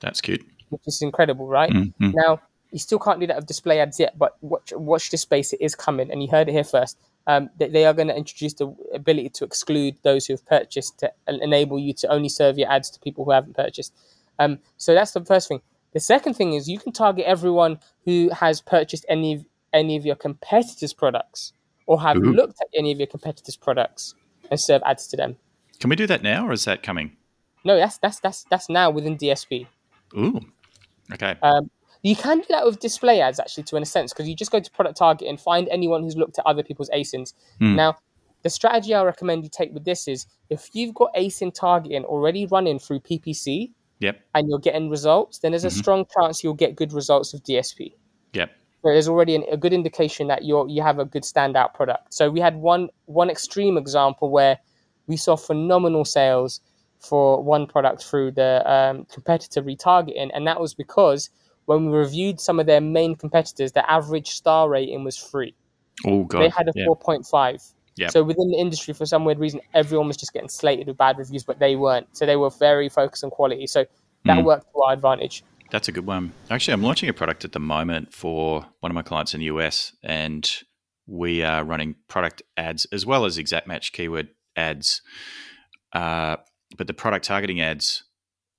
That's 0.00 0.20
cute. 0.20 0.44
Which 0.68 0.82
is 0.86 1.00
incredible, 1.02 1.48
right? 1.48 1.70
Mm-hmm. 1.70 2.10
Now 2.10 2.40
you 2.70 2.78
still 2.78 2.98
can't 2.98 3.20
do 3.20 3.26
that 3.26 3.36
with 3.36 3.46
display 3.46 3.80
ads 3.80 4.00
yet, 4.00 4.18
but 4.18 4.36
watch 4.40 4.72
watch 4.74 5.10
this 5.10 5.22
space. 5.22 5.52
It 5.52 5.60
is 5.60 5.74
coming, 5.74 6.10
and 6.10 6.22
you 6.22 6.28
heard 6.30 6.48
it 6.48 6.52
here 6.52 6.64
first 6.64 6.98
um, 7.26 7.50
they, 7.58 7.68
they 7.68 7.84
are 7.84 7.94
going 7.94 8.08
to 8.08 8.16
introduce 8.16 8.54
the 8.54 8.74
ability 8.94 9.30
to 9.30 9.44
exclude 9.44 9.96
those 10.02 10.26
who 10.26 10.34
have 10.34 10.44
purchased 10.46 10.98
to 10.98 11.12
enable 11.28 11.78
you 11.78 11.92
to 11.94 12.08
only 12.08 12.28
serve 12.28 12.58
your 12.58 12.70
ads 12.70 12.90
to 12.90 13.00
people 13.00 13.24
who 13.24 13.30
haven't 13.30 13.56
purchased. 13.56 13.94
Um, 14.38 14.58
so 14.76 14.94
that's 14.94 15.12
the 15.12 15.24
first 15.24 15.48
thing. 15.48 15.60
The 15.92 16.00
second 16.00 16.34
thing 16.34 16.54
is 16.54 16.68
you 16.68 16.78
can 16.78 16.92
target 16.92 17.26
everyone 17.26 17.78
who 18.04 18.30
has 18.30 18.60
purchased 18.60 19.04
any 19.08 19.34
of, 19.34 19.44
any 19.72 19.96
of 19.96 20.06
your 20.06 20.16
competitors' 20.16 20.92
products 20.92 21.52
or 21.86 22.00
have 22.00 22.16
Ooh. 22.16 22.32
looked 22.32 22.60
at 22.60 22.68
any 22.76 22.92
of 22.92 22.98
your 22.98 23.06
competitors' 23.06 23.56
products 23.56 24.14
and 24.50 24.58
serve 24.58 24.82
ads 24.84 25.06
to 25.08 25.16
them. 25.16 25.36
Can 25.80 25.90
we 25.90 25.96
do 25.96 26.06
that 26.06 26.22
now, 26.22 26.46
or 26.46 26.52
is 26.52 26.64
that 26.64 26.82
coming? 26.82 27.16
No, 27.64 27.76
that's 27.76 27.98
that's 27.98 28.20
that's 28.20 28.44
that's 28.44 28.68
now 28.68 28.90
within 28.90 29.16
DSP. 29.16 29.66
Ooh, 30.16 30.40
okay. 31.12 31.36
Um, 31.42 31.70
you 32.02 32.16
can 32.16 32.38
do 32.38 32.44
that 32.50 32.64
with 32.64 32.80
display 32.80 33.20
ads 33.20 33.38
actually, 33.38 33.64
to 33.64 33.76
in 33.76 33.82
a 33.82 33.86
sense, 33.86 34.12
because 34.12 34.28
you 34.28 34.34
just 34.34 34.50
go 34.50 34.60
to 34.60 34.70
product 34.70 34.96
target 34.96 35.28
and 35.28 35.40
find 35.40 35.68
anyone 35.70 36.02
who's 36.02 36.16
looked 36.16 36.38
at 36.38 36.46
other 36.46 36.62
people's 36.62 36.90
ASINs. 36.90 37.32
Mm. 37.60 37.76
Now, 37.76 37.96
the 38.42 38.50
strategy 38.50 38.94
I 38.94 39.02
recommend 39.04 39.44
you 39.44 39.50
take 39.50 39.72
with 39.72 39.84
this 39.84 40.08
is 40.08 40.26
if 40.50 40.70
you've 40.72 40.94
got 40.94 41.14
ASIN 41.14 41.54
targeting 41.54 42.04
already 42.04 42.46
running 42.46 42.78
through 42.78 43.00
PPC, 43.00 43.72
yep, 44.00 44.20
and 44.34 44.48
you're 44.48 44.58
getting 44.58 44.90
results, 44.90 45.38
then 45.38 45.52
there's 45.52 45.64
a 45.64 45.68
mm-hmm. 45.68 45.78
strong 45.78 46.06
chance 46.18 46.42
you'll 46.42 46.54
get 46.54 46.74
good 46.74 46.92
results 46.92 47.32
with 47.32 47.44
DSP. 47.44 47.94
Yep. 48.32 48.50
There's 48.90 49.08
already 49.08 49.34
an, 49.34 49.44
a 49.50 49.56
good 49.56 49.72
indication 49.72 50.28
that 50.28 50.44
you're 50.44 50.68
you 50.68 50.82
have 50.82 50.98
a 50.98 51.04
good 51.04 51.22
standout 51.22 51.74
product. 51.74 52.12
So 52.12 52.30
we 52.30 52.40
had 52.40 52.56
one 52.56 52.88
one 53.06 53.30
extreme 53.30 53.76
example 53.76 54.30
where 54.30 54.58
we 55.06 55.16
saw 55.16 55.36
phenomenal 55.36 56.04
sales 56.04 56.60
for 57.00 57.42
one 57.42 57.66
product 57.66 58.04
through 58.04 58.32
the 58.32 58.62
um, 58.70 59.06
competitor 59.06 59.62
retargeting, 59.62 60.30
and 60.34 60.46
that 60.46 60.60
was 60.60 60.74
because 60.74 61.30
when 61.66 61.86
we 61.86 61.96
reviewed 61.96 62.40
some 62.40 62.58
of 62.58 62.66
their 62.66 62.80
main 62.80 63.14
competitors, 63.14 63.72
the 63.72 63.88
average 63.90 64.30
star 64.30 64.68
rating 64.68 65.04
was 65.04 65.16
three. 65.16 65.54
Oh 66.06 66.24
god, 66.24 66.42
they 66.42 66.48
had 66.48 66.68
a 66.68 66.72
yeah. 66.74 66.86
four 66.86 66.96
point 66.96 67.26
five. 67.26 67.62
Yeah. 67.96 68.08
So 68.08 68.22
within 68.22 68.50
the 68.50 68.56
industry, 68.56 68.94
for 68.94 69.04
some 69.04 69.24
weird 69.24 69.38
reason, 69.38 69.60
everyone 69.74 70.08
was 70.08 70.16
just 70.16 70.32
getting 70.32 70.48
slated 70.48 70.86
with 70.86 70.96
bad 70.96 71.18
reviews, 71.18 71.44
but 71.44 71.58
they 71.58 71.76
weren't. 71.76 72.06
So 72.16 72.24
they 72.24 72.36
were 72.36 72.50
very 72.50 72.88
focused 72.88 73.22
on 73.22 73.30
quality. 73.30 73.66
So 73.66 73.84
that 74.24 74.38
mm. 74.38 74.44
worked 74.44 74.66
to 74.72 74.82
our 74.82 74.94
advantage. 74.94 75.44
That's 75.72 75.88
a 75.88 75.92
good 75.92 76.06
one. 76.06 76.32
Actually, 76.50 76.74
I'm 76.74 76.82
launching 76.82 77.08
a 77.08 77.14
product 77.14 77.46
at 77.46 77.52
the 77.52 77.58
moment 77.58 78.12
for 78.12 78.66
one 78.80 78.92
of 78.92 78.94
my 78.94 79.00
clients 79.00 79.32
in 79.32 79.40
the 79.40 79.46
US, 79.46 79.96
and 80.02 80.48
we 81.06 81.42
are 81.42 81.64
running 81.64 81.96
product 82.08 82.42
ads 82.58 82.84
as 82.92 83.06
well 83.06 83.24
as 83.24 83.38
exact 83.38 83.66
match 83.66 83.92
keyword 83.92 84.28
ads. 84.54 85.00
Uh, 85.94 86.36
but 86.76 86.88
the 86.88 86.92
product 86.92 87.24
targeting 87.24 87.62
ads 87.62 88.04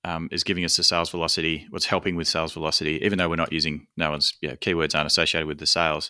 um, 0.03 0.27
is 0.31 0.43
giving 0.43 0.65
us 0.65 0.75
the 0.75 0.83
sales 0.83 1.11
velocity, 1.11 1.67
what's 1.69 1.85
helping 1.85 2.15
with 2.15 2.27
sales 2.27 2.51
velocity, 2.51 2.99
even 3.05 3.19
though 3.19 3.29
we're 3.29 3.35
not 3.35 3.53
using 3.53 3.85
no 3.95 4.09
one's 4.09 4.33
keywords 4.43 4.95
aren't 4.95 5.05
associated 5.05 5.45
with 5.45 5.59
the 5.59 5.67
sales. 5.67 6.09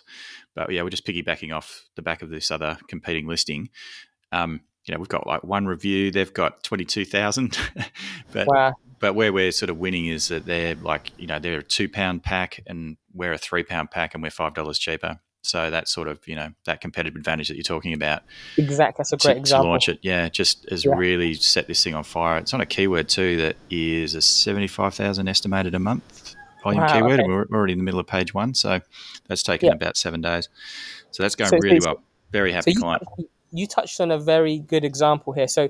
But 0.56 0.72
yeah, 0.72 0.82
we're 0.82 0.88
just 0.88 1.06
piggybacking 1.06 1.54
off 1.54 1.84
the 1.96 2.02
back 2.02 2.22
of 2.22 2.30
this 2.30 2.50
other 2.50 2.78
competing 2.88 3.28
listing. 3.28 3.68
Um, 4.32 4.62
you 4.86 4.92
know, 4.92 4.98
we've 4.98 5.08
got 5.08 5.26
like 5.26 5.44
one 5.44 5.66
review, 5.66 6.10
they've 6.10 6.32
got 6.32 6.62
22,000. 6.62 7.58
but, 8.32 8.46
wow. 8.46 8.72
But 9.04 9.14
where 9.14 9.34
we're 9.34 9.52
sort 9.52 9.68
of 9.68 9.76
winning 9.76 10.06
is 10.06 10.28
that 10.28 10.46
they're 10.46 10.76
like, 10.76 11.10
you 11.18 11.26
know, 11.26 11.38
they're 11.38 11.58
a 11.58 11.62
two 11.62 11.90
pound 11.90 12.22
pack 12.22 12.62
and 12.66 12.96
we're 13.12 13.34
a 13.34 13.36
three 13.36 13.62
pound 13.62 13.90
pack 13.90 14.14
and 14.14 14.22
we're 14.22 14.30
$5 14.30 14.78
cheaper. 14.78 15.20
So 15.42 15.70
that's 15.70 15.92
sort 15.92 16.08
of 16.08 16.26
you 16.26 16.34
know 16.34 16.52
that 16.64 16.80
competitive 16.80 17.14
advantage 17.14 17.48
that 17.48 17.56
you're 17.56 17.64
talking 17.64 17.92
about. 17.92 18.22
Exactly, 18.56 19.02
that's 19.02 19.12
a 19.12 19.18
great 19.18 19.34
to, 19.34 19.40
example. 19.40 19.66
To 19.66 19.70
launch 19.72 19.90
it, 19.90 19.98
yeah, 20.00 20.30
just 20.30 20.66
has 20.70 20.86
yeah. 20.86 20.94
really 20.94 21.34
set 21.34 21.66
this 21.66 21.84
thing 21.84 21.94
on 21.94 22.02
fire. 22.02 22.38
It's 22.38 22.54
on 22.54 22.62
a 22.62 22.66
keyword 22.66 23.10
too 23.10 23.36
that 23.36 23.56
is 23.68 24.14
a 24.14 24.22
seventy-five 24.22 24.94
thousand 24.94 25.28
estimated 25.28 25.74
a 25.74 25.78
month 25.78 26.34
volume 26.62 26.80
wow, 26.80 26.94
keyword, 26.94 27.20
okay. 27.20 27.24
and 27.24 27.30
we're 27.30 27.44
already 27.54 27.74
in 27.74 27.78
the 27.78 27.84
middle 27.84 28.00
of 28.00 28.06
page 28.06 28.32
one, 28.32 28.54
so 28.54 28.80
that's 29.28 29.42
taken 29.42 29.66
yeah. 29.66 29.74
about 29.74 29.98
seven 29.98 30.22
days. 30.22 30.48
So 31.10 31.22
that's 31.22 31.34
going 31.34 31.50
so, 31.50 31.58
really 31.60 31.80
well. 31.84 32.02
Very 32.32 32.52
happy 32.52 32.72
so 32.72 32.80
client. 32.80 33.02
You, 33.18 33.28
you 33.52 33.66
touched 33.66 34.00
on 34.00 34.10
a 34.10 34.18
very 34.18 34.60
good 34.60 34.82
example 34.82 35.34
here. 35.34 35.46
So 35.46 35.68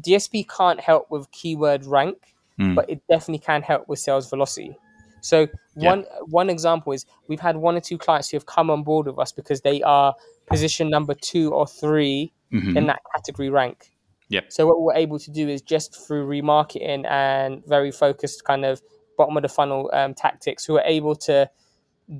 DSP 0.00 0.46
can't 0.48 0.80
help 0.80 1.10
with 1.10 1.30
keyword 1.32 1.86
rank, 1.86 2.35
mm. 2.60 2.74
but 2.74 2.88
it 2.88 3.00
definitely 3.08 3.38
can 3.38 3.62
help 3.62 3.88
with 3.88 3.98
sales 3.98 4.28
velocity. 4.28 4.76
So 5.20 5.48
one 5.74 6.04
one 6.26 6.48
example 6.48 6.92
is 6.92 7.04
we've 7.26 7.40
had 7.40 7.56
one 7.56 7.74
or 7.74 7.80
two 7.80 7.98
clients 7.98 8.30
who 8.30 8.36
have 8.36 8.46
come 8.46 8.70
on 8.70 8.84
board 8.84 9.06
with 9.06 9.18
us 9.18 9.32
because 9.32 9.60
they 9.62 9.82
are 9.82 10.14
position 10.46 10.88
number 10.88 11.14
two 11.14 11.52
or 11.52 11.66
3 11.66 12.32
mm-hmm. 12.52 12.76
in 12.76 12.86
that 12.86 13.00
category 13.14 13.50
rank. 13.50 13.90
Yep. 14.28 14.52
So 14.52 14.66
what 14.66 14.80
we're 14.80 14.94
able 14.94 15.18
to 15.18 15.30
do 15.30 15.48
is 15.48 15.62
just 15.62 16.06
through 16.06 16.26
remarketing 16.26 17.08
and 17.08 17.64
very 17.66 17.90
focused 17.90 18.44
kind 18.44 18.64
of 18.64 18.80
bottom 19.16 19.36
of 19.36 19.42
the 19.42 19.48
funnel 19.48 19.90
um, 19.92 20.14
tactics, 20.14 20.64
who 20.64 20.76
are 20.76 20.84
able 20.84 21.14
to 21.16 21.48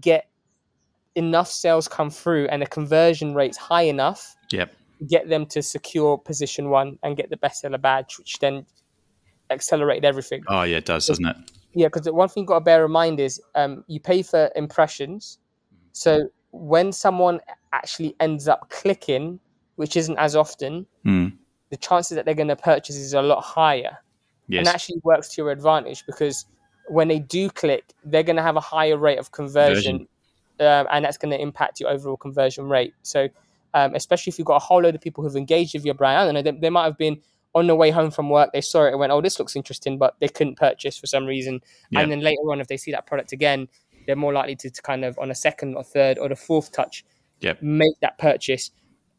get 0.00 0.28
enough 1.14 1.48
sales 1.48 1.88
come 1.88 2.10
through 2.10 2.46
and 2.48 2.62
the 2.62 2.66
conversion 2.66 3.34
rates 3.34 3.56
high 3.56 3.82
enough. 3.82 4.36
Yep. 4.50 4.72
Get 5.08 5.28
them 5.28 5.46
to 5.46 5.62
secure 5.62 6.16
position 6.16 6.70
one 6.70 6.98
and 7.02 7.16
get 7.16 7.30
the 7.30 7.36
bestseller 7.36 7.80
badge, 7.80 8.18
which 8.18 8.38
then 8.38 8.66
accelerated 9.50 10.04
everything. 10.04 10.42
Oh 10.48 10.62
yeah, 10.62 10.78
it 10.78 10.84
does, 10.84 11.06
doesn't 11.06 11.26
it? 11.26 11.36
Yeah, 11.74 11.88
because 11.88 12.02
the 12.02 12.14
one 12.14 12.28
thing 12.28 12.42
you've 12.42 12.48
got 12.48 12.60
to 12.60 12.64
bear 12.64 12.84
in 12.86 12.90
mind 12.90 13.20
is 13.20 13.40
um, 13.54 13.84
you 13.86 14.00
pay 14.00 14.22
for 14.22 14.50
impressions. 14.56 15.38
So 15.92 16.28
when 16.50 16.92
someone 16.92 17.40
actually 17.72 18.16
ends 18.20 18.48
up 18.48 18.70
clicking, 18.70 19.38
which 19.76 19.96
isn't 19.96 20.18
as 20.18 20.34
often, 20.34 20.86
mm. 21.04 21.32
the 21.70 21.76
chances 21.76 22.16
that 22.16 22.24
they're 22.24 22.34
going 22.34 22.48
to 22.48 22.56
purchase 22.56 22.96
is 22.96 23.12
a 23.12 23.22
lot 23.22 23.42
higher. 23.42 23.98
Yes. 24.48 24.60
And 24.60 24.68
actually 24.68 25.00
works 25.02 25.34
to 25.34 25.42
your 25.42 25.50
advantage 25.50 26.06
because 26.06 26.46
when 26.88 27.08
they 27.08 27.18
do 27.18 27.50
click, 27.50 27.92
they're 28.04 28.22
going 28.22 28.36
to 28.36 28.42
have 28.42 28.56
a 28.56 28.60
higher 28.60 28.96
rate 28.96 29.18
of 29.18 29.32
conversion, 29.32 30.06
um, 30.60 30.86
and 30.90 31.04
that's 31.04 31.18
going 31.18 31.32
to 31.32 31.40
impact 31.40 31.80
your 31.80 31.90
overall 31.90 32.16
conversion 32.16 32.68
rate. 32.68 32.94
So, 33.02 33.28
um, 33.74 33.94
especially 33.94 34.30
if 34.30 34.38
you've 34.38 34.46
got 34.46 34.56
a 34.56 34.64
whole 34.64 34.82
load 34.82 34.94
of 34.94 35.00
people 35.00 35.24
who've 35.24 35.36
engaged 35.36 35.74
with 35.74 35.84
your 35.84 35.94
brand, 35.94 36.18
I 36.18 36.24
don't 36.24 36.34
know, 36.34 36.42
they, 36.42 36.58
they 36.58 36.70
might 36.70 36.84
have 36.84 36.96
been 36.96 37.20
on 37.56 37.66
the 37.66 37.74
way 37.74 37.90
home 37.90 38.10
from 38.10 38.28
work, 38.28 38.50
they 38.52 38.60
saw 38.60 38.84
it 38.84 38.90
and 38.90 39.00
went, 39.00 39.10
"Oh, 39.10 39.22
this 39.22 39.38
looks 39.38 39.56
interesting," 39.56 39.96
but 39.96 40.14
they 40.20 40.28
couldn't 40.28 40.56
purchase 40.56 40.98
for 40.98 41.06
some 41.06 41.24
reason. 41.24 41.60
Yeah. 41.90 42.00
And 42.00 42.12
then 42.12 42.20
later 42.20 42.42
on, 42.52 42.60
if 42.60 42.68
they 42.68 42.76
see 42.76 42.92
that 42.92 43.06
product 43.06 43.32
again, 43.32 43.66
they're 44.06 44.14
more 44.14 44.32
likely 44.32 44.54
to, 44.56 44.70
to 44.70 44.82
kind 44.82 45.04
of 45.04 45.18
on 45.18 45.30
a 45.30 45.34
second 45.34 45.74
or 45.74 45.82
third 45.82 46.18
or 46.18 46.28
the 46.28 46.36
fourth 46.36 46.70
touch, 46.70 47.04
yep. 47.40 47.60
make 47.62 47.98
that 48.02 48.18
purchase. 48.18 48.70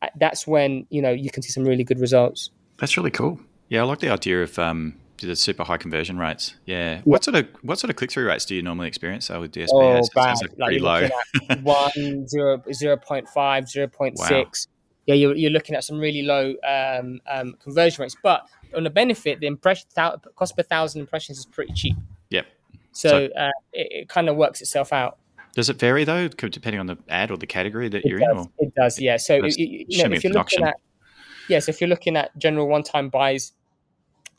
Uh, 0.04 0.08
that's 0.20 0.46
when 0.46 0.86
you 0.92 1.02
know 1.02 1.10
you 1.10 1.32
can 1.32 1.42
see 1.42 1.50
some 1.50 1.66
really 1.66 1.84
good 1.84 2.00
results. 2.00 2.52
That's 2.78 2.96
really 2.96 3.12
cool. 3.12 3.40
Yeah, 3.70 3.82
I 3.82 3.86
like 3.86 4.00
the 4.00 4.10
idea 4.10 4.44
of 4.44 4.58
um, 4.60 4.94
the 5.20 5.36
super 5.36 5.64
high 5.64 5.78
conversion 5.78 6.20
rates. 6.20 6.56
Yeah. 6.66 7.02
What 7.06 7.24
sort 7.24 7.36
of 7.36 7.48
what 7.64 7.80
sort 7.80 7.90
of 7.90 7.96
click 7.96 8.12
through 8.12 8.28
rates 8.28 8.46
do 8.46 8.56
you 8.56 8.62
normally 8.62 8.88
experience 8.88 9.30
with 9.30 9.52
DSP? 9.52 9.68
Oh, 9.72 10.02
bad. 10.14 10.38
Like, 10.42 10.52
like 10.58 10.68
pretty 10.68 10.80
low. 10.80 11.10
one, 11.64 12.28
zero, 12.28 12.60
0.5, 12.60 13.26
0.6. 13.34 14.16
Wow. 14.16 14.44
Yeah, 15.08 15.16
you're, 15.16 15.36
you're 15.36 15.52
looking 15.52 15.76
at 15.76 15.84
some 15.84 15.98
really 15.98 16.22
low 16.22 16.54
um, 16.68 17.20
um, 17.32 17.56
conversion 17.64 18.04
rates. 18.04 18.16
But 18.22 18.48
on 18.76 18.84
the 18.84 18.90
benefit, 18.90 19.40
the 19.40 19.48
impression 19.48 19.88
cost 20.36 20.56
per 20.56 20.64
thousand 20.64 21.02
impressions 21.02 21.40
is 21.40 21.46
pretty 21.46 21.74
cheap. 21.74 21.96
Yep. 22.30 22.46
So, 22.92 23.10
so 23.10 23.16
uh, 23.34 23.52
it, 23.74 23.88
it 23.92 24.10
kind 24.10 24.30
of 24.30 24.36
works 24.36 24.62
itself 24.62 24.94
out. 24.94 25.18
Does 25.56 25.70
it 25.70 25.80
vary 25.80 26.04
though, 26.04 26.28
depending 26.28 26.80
on 26.80 26.86
the 26.86 26.98
ad 27.10 27.32
or 27.32 27.38
the 27.38 27.48
category 27.48 27.90
that 27.90 28.06
it 28.06 28.06
you're 28.06 28.20
does, 28.20 28.30
in? 28.32 28.38
Or? 28.38 28.50
It 28.60 28.76
does, 28.76 29.00
yeah. 29.00 29.18
So 29.18 29.36
you, 29.46 29.86
you 29.88 30.04
know, 30.04 30.14
if 30.14 30.24
you're 30.24 30.34
looking 30.34 30.64
at 30.64 30.76
yes, 30.76 31.50
yeah, 31.50 31.60
so 31.60 31.70
if 31.70 31.82
you're 31.82 31.90
looking 31.90 32.18
at 32.18 32.38
general 32.38 32.68
one-time 32.68 33.10
buys, 33.10 33.54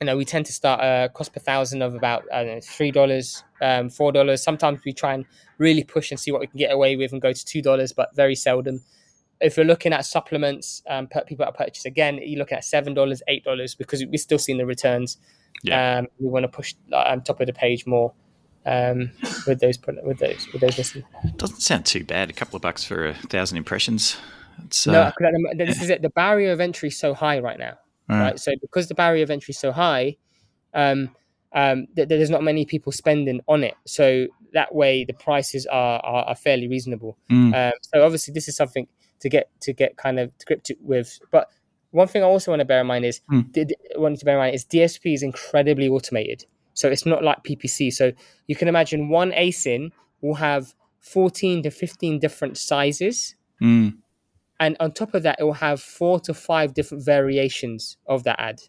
you 0.00 0.06
know, 0.06 0.16
we 0.16 0.24
tend 0.24 0.46
to 0.46 0.52
start 0.52 0.80
a 0.80 1.08
cost 1.08 1.32
per 1.32 1.40
thousand 1.40 1.82
of 1.82 1.94
about 1.94 2.24
know, 2.30 2.60
three 2.62 2.90
dollars, 2.90 3.42
um, 3.62 3.88
four 3.88 4.12
dollars. 4.12 4.42
Sometimes 4.42 4.80
we 4.84 4.92
try 4.92 5.14
and 5.14 5.24
really 5.56 5.82
push 5.82 6.10
and 6.10 6.20
see 6.20 6.30
what 6.30 6.40
we 6.40 6.46
can 6.46 6.58
get 6.58 6.72
away 6.72 6.94
with 6.94 7.12
and 7.12 7.22
go 7.22 7.32
to 7.32 7.44
two 7.44 7.62
dollars, 7.62 7.92
but 7.92 8.14
very 8.14 8.34
seldom. 8.34 8.84
If 9.40 9.56
you're 9.56 9.66
looking 9.66 9.92
at 9.92 10.04
supplements, 10.04 10.82
um, 10.88 11.06
people 11.06 11.44
that 11.44 11.54
purchase 11.54 11.84
again, 11.84 12.18
you're 12.22 12.38
looking 12.38 12.58
at 12.58 12.64
seven 12.64 12.94
dollars, 12.94 13.22
eight 13.28 13.44
dollars 13.44 13.74
because 13.74 14.04
we're 14.04 14.18
still 14.18 14.38
seeing 14.38 14.58
the 14.58 14.66
returns. 14.66 15.18
Yeah. 15.62 15.98
Um, 15.98 16.06
we 16.18 16.28
want 16.28 16.44
to 16.44 16.48
push 16.48 16.74
on 16.92 17.22
top 17.22 17.40
of 17.40 17.46
the 17.46 17.52
page 17.52 17.86
more 17.86 18.12
um, 18.66 19.10
with 19.46 19.60
those 19.60 19.78
with 20.04 20.18
those 20.18 20.46
with 20.52 20.60
those. 20.60 20.96
Doesn't 21.36 21.60
sound 21.60 21.86
too 21.86 22.04
bad. 22.04 22.30
A 22.30 22.32
couple 22.32 22.56
of 22.56 22.62
bucks 22.62 22.84
for 22.84 23.06
a 23.06 23.14
thousand 23.14 23.58
impressions. 23.58 24.16
It's, 24.64 24.86
uh, 24.86 25.12
no, 25.20 25.54
this 25.56 25.82
is 25.82 25.90
it. 25.90 26.02
The 26.02 26.10
barrier 26.10 26.52
of 26.52 26.60
entry 26.60 26.88
is 26.88 26.98
so 26.98 27.14
high 27.14 27.38
right 27.38 27.58
now, 27.58 27.78
right? 28.08 28.20
right? 28.20 28.38
So 28.38 28.52
because 28.60 28.88
the 28.88 28.94
barrier 28.94 29.22
of 29.22 29.30
entry 29.30 29.52
is 29.52 29.58
so 29.58 29.70
high, 29.72 30.16
um, 30.74 31.14
um, 31.54 31.86
th- 31.94 32.08
there's 32.08 32.30
not 32.30 32.42
many 32.42 32.64
people 32.64 32.92
spending 32.92 33.40
on 33.46 33.62
it. 33.62 33.74
So 33.86 34.26
that 34.52 34.74
way, 34.74 35.04
the 35.04 35.12
prices 35.12 35.66
are 35.66 36.00
are, 36.00 36.24
are 36.24 36.34
fairly 36.34 36.68
reasonable. 36.68 37.16
Mm. 37.30 37.54
Um, 37.54 37.72
so 37.82 38.04
obviously, 38.04 38.34
this 38.34 38.48
is 38.48 38.56
something 38.56 38.88
to 39.20 39.28
get 39.28 39.50
to 39.60 39.72
get 39.72 39.96
kind 39.96 40.18
of 40.18 40.30
scripted 40.38 40.76
with. 40.80 41.18
But 41.30 41.48
one 41.90 42.08
thing 42.08 42.22
I 42.22 42.26
also 42.26 42.50
want 42.50 42.60
to 42.60 42.64
bear 42.64 42.80
in 42.80 42.86
mind 42.86 43.04
is 43.04 43.20
mm. 43.32 43.50
d- 43.52 43.74
wanting 43.96 44.18
to 44.18 44.24
bear 44.24 44.34
in 44.34 44.40
mind 44.40 44.54
is 44.54 44.64
DSP 44.64 45.14
is 45.14 45.22
incredibly 45.22 45.88
automated. 45.88 46.44
So 46.74 46.88
it's 46.88 47.04
not 47.04 47.24
like 47.24 47.42
PPC. 47.42 47.92
So 47.92 48.12
you 48.46 48.54
can 48.54 48.68
imagine 48.68 49.08
one 49.08 49.32
ASIN 49.32 49.90
will 50.20 50.34
have 50.34 50.74
14 51.00 51.64
to 51.64 51.70
15 51.70 52.20
different 52.20 52.56
sizes. 52.56 53.34
Mm. 53.60 53.96
And 54.60 54.76
on 54.78 54.92
top 54.92 55.14
of 55.14 55.24
that, 55.24 55.36
it 55.40 55.44
will 55.44 55.54
have 55.54 55.80
four 55.80 56.20
to 56.20 56.34
five 56.34 56.74
different 56.74 57.04
variations 57.04 57.96
of 58.06 58.22
that 58.24 58.38
ad. 58.38 58.60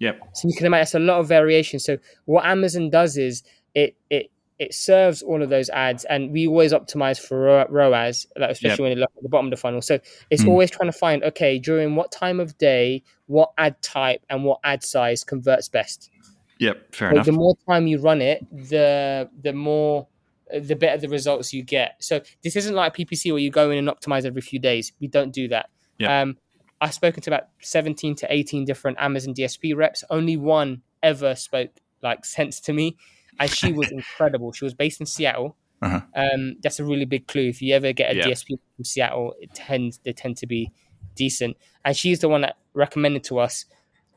Yep. 0.00 0.20
So 0.34 0.48
you 0.48 0.56
can 0.56 0.66
imagine 0.66 0.82
it's 0.82 0.94
a 0.94 0.98
lot 0.98 1.20
of 1.20 1.28
variation. 1.28 1.78
So 1.78 1.98
what 2.24 2.44
Amazon 2.44 2.90
does 2.90 3.16
is 3.16 3.44
it 3.74 3.96
it 4.10 4.31
it 4.58 4.74
serves 4.74 5.22
all 5.22 5.42
of 5.42 5.48
those 5.48 5.68
ads, 5.70 6.04
and 6.04 6.32
we 6.32 6.46
always 6.46 6.72
optimize 6.72 7.18
for 7.18 7.66
ROAS, 7.68 8.26
especially 8.36 8.68
yep. 8.68 8.78
when 8.78 8.90
you 8.92 8.96
look 8.96 9.10
at 9.16 9.22
the 9.22 9.28
bottom 9.28 9.46
of 9.46 9.50
the 9.50 9.56
funnel. 9.56 9.82
So 9.82 9.98
it's 10.30 10.44
mm. 10.44 10.48
always 10.48 10.70
trying 10.70 10.90
to 10.90 10.96
find 10.96 11.22
okay 11.24 11.58
during 11.58 11.96
what 11.96 12.12
time 12.12 12.40
of 12.40 12.56
day, 12.58 13.02
what 13.26 13.52
ad 13.58 13.80
type, 13.82 14.24
and 14.30 14.44
what 14.44 14.60
ad 14.64 14.82
size 14.82 15.24
converts 15.24 15.68
best. 15.68 16.10
Yep, 16.58 16.94
fair 16.94 17.10
so 17.10 17.14
enough. 17.14 17.26
The 17.26 17.32
more 17.32 17.56
time 17.68 17.86
you 17.86 17.98
run 17.98 18.22
it, 18.22 18.46
the 18.50 19.28
the 19.42 19.52
more 19.52 20.06
the 20.52 20.76
better 20.76 20.98
the 20.98 21.08
results 21.08 21.52
you 21.52 21.62
get. 21.62 21.96
So 22.00 22.20
this 22.42 22.56
isn't 22.56 22.74
like 22.74 22.94
PPC 22.94 23.32
where 23.32 23.40
you 23.40 23.50
go 23.50 23.70
in 23.70 23.78
and 23.78 23.88
optimize 23.88 24.24
every 24.24 24.42
few 24.42 24.58
days. 24.58 24.92
We 25.00 25.08
don't 25.08 25.32
do 25.32 25.48
that. 25.48 25.70
Yep. 25.98 26.10
Um, 26.10 26.36
I've 26.80 26.94
spoken 26.94 27.22
to 27.22 27.30
about 27.30 27.44
17 27.60 28.16
to 28.16 28.32
18 28.32 28.64
different 28.64 28.98
Amazon 29.00 29.34
DSP 29.34 29.74
reps. 29.76 30.04
Only 30.10 30.36
one 30.36 30.82
ever 31.02 31.34
spoke 31.34 31.70
like 32.02 32.24
sense 32.24 32.60
to 32.60 32.72
me, 32.72 32.96
and 33.38 33.50
she 33.50 33.72
was 33.72 33.90
incredible. 33.90 34.52
She 34.52 34.64
was 34.64 34.74
based 34.74 35.00
in 35.00 35.06
Seattle. 35.06 35.56
Uh-huh. 35.80 36.00
Um, 36.14 36.56
that's 36.62 36.78
a 36.78 36.84
really 36.84 37.04
big 37.04 37.26
clue. 37.26 37.48
If 37.48 37.60
you 37.60 37.74
ever 37.74 37.92
get 37.92 38.12
a 38.12 38.16
yep. 38.16 38.26
DSP 38.26 38.58
from 38.76 38.84
Seattle, 38.84 39.34
it 39.40 39.52
tends 39.52 39.98
they 40.04 40.12
tend 40.12 40.36
to 40.38 40.46
be 40.46 40.70
decent. 41.14 41.56
And 41.84 41.96
she's 41.96 42.20
the 42.20 42.28
one 42.28 42.42
that 42.42 42.56
recommended 42.74 43.24
to 43.24 43.40
us: 43.40 43.64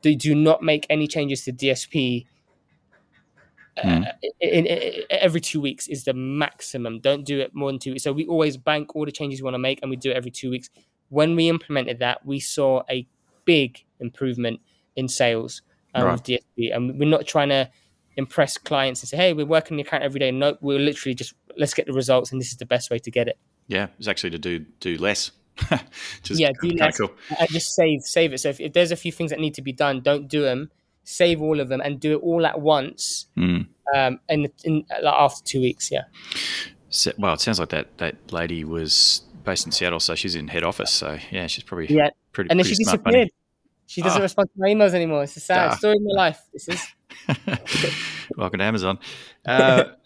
do 0.01 0.15
do 0.15 0.36
not 0.36 0.62
make 0.62 0.86
any 0.89 1.08
changes 1.08 1.43
to 1.45 1.54
DSP 1.54 2.28
mm. 3.84 4.12
in, 4.39 4.65
in, 4.65 4.65
in, 4.65 5.04
every 5.10 5.41
two 5.41 5.60
weeks 5.60 5.88
is 5.88 6.04
the 6.04 6.13
maximum. 6.13 6.99
Don't 6.99 7.25
do 7.25 7.39
it 7.39 7.56
more 7.56 7.71
than 7.71 7.80
two 7.80 7.91
weeks. 7.91 8.04
So 8.04 8.13
we 8.13 8.25
always 8.28 8.58
bank 8.58 8.95
all 8.95 9.06
the 9.06 9.12
changes 9.12 9.41
we 9.41 9.45
want 9.45 9.56
to 9.56 9.60
make, 9.60 9.80
and 9.82 9.89
we 9.89 9.95
do 9.95 10.12
it 10.12 10.17
every 10.17 10.32
two 10.32 10.51
weeks. 10.51 10.69
When 11.10 11.36
we 11.36 11.49
implemented 11.49 11.99
that, 11.99 12.25
we 12.25 12.39
saw 12.39 12.84
a 12.89 13.08
big 13.45 13.84
improvement 13.99 14.60
in 14.95 15.08
sales 15.08 15.62
um, 15.93 16.06
right. 16.06 16.12
with 16.13 16.23
DSP, 16.23 16.75
and 16.75 16.99
we're 16.99 17.10
not 17.10 17.25
trying 17.25 17.49
to 17.49 17.69
impress 18.17 18.58
clients 18.58 19.01
and 19.01 19.10
say, 19.10 19.17
"Hey, 19.17 19.34
we're 19.34 19.45
working 19.45 19.78
the 19.78 19.84
account 19.84 20.04
every 20.04 20.19
day." 20.19 20.32
No, 20.32 20.58
we're 20.62 20.80
literally 20.80 21.15
just 21.15 21.34
let's 21.58 21.73
get 21.73 21.86
the 21.86 21.93
results, 21.93 22.32
and 22.32 22.39
this 22.39 22.51
is 22.51 22.58
the 22.58 22.65
best 22.65 22.89
way 22.89 22.99
to 22.99 23.12
get 23.12 23.28
it. 23.28 23.38
Yeah, 23.67 23.88
it's 23.97 24.08
actually 24.08 24.32
to 24.32 24.39
do 24.39 24.60
do 24.80 24.97
less. 24.97 25.32
just 26.21 26.39
yeah, 26.39 26.51
do 26.62 26.69
less 26.69 26.97
cool. 26.97 27.12
and 27.39 27.49
just 27.49 27.75
save 27.75 28.01
save 28.01 28.34
it. 28.34 28.39
So 28.39 28.49
if, 28.49 28.60
if, 28.60 28.73
there's 28.73 28.91
a 28.91 28.95
few 28.95 29.12
things 29.12 29.32
that 29.32 29.39
need 29.39 29.54
to 29.54 29.62
be 29.62 29.71
done, 29.71 30.01
don't 30.01 30.28
do 30.28 30.41
them 30.41 30.69
save 31.06 31.41
all 31.41 31.60
of 31.60 31.69
them 31.69 31.80
and 31.82 31.99
do 31.99 32.17
it 32.17 32.21
all 32.21 32.45
at 32.45 32.60
once 32.60 33.28
mm. 33.38 33.65
um, 33.95 34.19
in, 34.28 34.51
in 34.63 34.86
like 35.01 35.13
after 35.13 35.43
two 35.43 35.62
weeks. 35.62 35.89
Yeah. 35.91 36.04
So, 36.89 37.13
well, 37.17 37.34
it 37.34 37.41
sounds 37.41 37.60
like 37.60 37.69
that 37.69 37.97
that 37.99 38.34
lady 38.34 38.65
was 38.65 39.21
based 39.43 39.65
in 39.65 39.71
Seattle, 39.71 39.99
so 39.99 40.15
she's 40.15 40.36
in 40.36 40.47
head 40.47 40.63
office. 40.63 40.91
So 40.91 41.17
yeah, 41.32 41.47
she's 41.47 41.63
probably 41.63 41.88
yeah. 41.88 42.10
Pretty, 42.34 42.49
and 42.49 42.60
then 42.60 42.65
pretty 42.65 42.75
she 42.75 42.84
disappeared. 42.84 43.30
She 43.88 44.01
doesn't 44.01 44.19
oh. 44.19 44.23
respond 44.23 44.49
to 44.54 44.60
my 44.60 44.69
emails 44.69 44.93
anymore. 44.93 45.23
It's 45.23 45.38
a 45.38 45.39
sad 45.39 45.69
ah. 45.71 45.75
story 45.75 45.95
of 45.95 46.01
my 46.04 46.15
life. 46.15 46.41
This 46.51 46.67
is. 46.67 46.86
Welcome 48.38 48.60
to 48.60 48.65
Amazon. 48.65 48.99
Uh, 49.45 49.86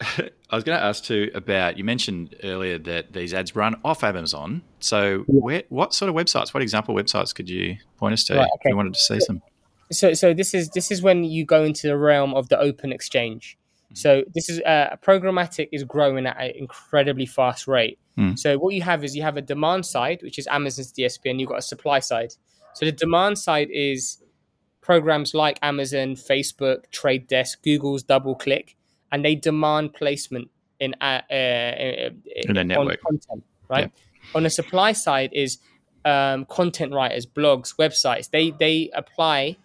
I 0.50 0.54
was 0.54 0.64
going 0.64 0.78
to 0.78 0.84
ask 0.84 1.04
too 1.04 1.30
about 1.34 1.78
you 1.78 1.84
mentioned 1.84 2.36
earlier 2.42 2.78
that 2.78 3.12
these 3.12 3.32
ads 3.34 3.54
run 3.54 3.76
off 3.84 4.02
Amazon. 4.04 4.62
So, 4.80 5.24
where, 5.26 5.64
what 5.68 5.94
sort 5.94 6.08
of 6.08 6.14
websites, 6.14 6.52
what 6.54 6.62
example 6.62 6.94
websites 6.94 7.34
could 7.34 7.48
you 7.48 7.76
point 7.98 8.14
us 8.14 8.24
to 8.24 8.34
right, 8.34 8.42
okay. 8.42 8.60
if 8.64 8.70
you 8.70 8.76
wanted 8.76 8.94
to 8.94 9.00
see 9.00 9.20
some? 9.20 9.42
so 9.92 10.14
so 10.14 10.32
this 10.32 10.54
is 10.54 10.70
this 10.70 10.90
is 10.90 11.02
when 11.02 11.24
you 11.24 11.44
go 11.44 11.64
into 11.64 11.86
the 11.86 11.96
realm 11.96 12.34
of 12.34 12.48
the 12.48 12.58
open 12.58 12.92
exchange. 12.92 13.58
Mm-hmm. 13.86 13.94
So 13.96 14.24
this 14.34 14.48
is 14.48 14.60
uh, 14.60 14.96
programmatic 15.02 15.68
is 15.72 15.84
growing 15.84 16.26
at 16.26 16.36
an 16.40 16.52
incredibly 16.56 17.26
fast 17.26 17.66
rate. 17.66 17.98
Mm. 18.16 18.38
So 18.38 18.58
what 18.58 18.74
you 18.74 18.82
have 18.82 19.02
is 19.04 19.16
you 19.16 19.22
have 19.22 19.36
a 19.36 19.42
demand 19.42 19.84
side, 19.84 20.20
which 20.22 20.38
is 20.38 20.46
Amazon's 20.46 20.92
DSP, 20.92 21.30
and 21.30 21.40
you've 21.40 21.48
got 21.48 21.58
a 21.58 21.62
supply 21.62 21.98
side. 21.98 22.32
So 22.74 22.86
the 22.86 22.92
demand 22.92 23.38
side 23.38 23.68
is 23.72 24.22
programs 24.80 25.34
like 25.34 25.58
Amazon, 25.62 26.14
Facebook, 26.14 26.90
Trade 26.90 27.26
Desk, 27.26 27.62
Google's 27.62 28.04
DoubleClick, 28.04 28.74
and 29.12 29.24
they 29.24 29.34
demand 29.34 29.94
placement 29.94 30.50
in 30.78 30.94
uh, 31.00 31.20
uh, 31.30 32.10
in 32.46 32.56
a 32.56 32.64
network 32.64 33.00
content, 33.02 33.44
right? 33.68 33.90
Yeah. 33.94 34.34
On 34.34 34.42
the 34.42 34.50
supply 34.50 34.92
side 34.92 35.30
is 35.32 35.58
um, 36.04 36.46
content 36.46 36.92
writers, 36.92 37.26
blogs, 37.26 37.76
websites. 37.76 38.30
They 38.30 38.50
they 38.52 38.90
apply 38.94 39.56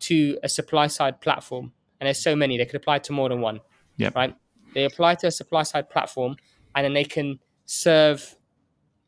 to 0.00 0.38
a 0.42 0.48
supply 0.48 0.88
side 0.88 1.20
platform, 1.20 1.72
and 2.00 2.06
there's 2.06 2.22
so 2.22 2.36
many 2.36 2.58
they 2.58 2.66
could 2.66 2.76
apply 2.76 2.98
to 3.00 3.12
more 3.12 3.28
than 3.28 3.40
one. 3.40 3.60
Yeah. 3.96 4.10
Right. 4.14 4.34
They 4.74 4.84
apply 4.84 5.16
to 5.16 5.26
a 5.28 5.30
supply 5.30 5.62
side 5.62 5.90
platform, 5.90 6.36
and 6.74 6.84
then 6.84 6.94
they 6.94 7.04
can 7.04 7.38
serve, 7.64 8.36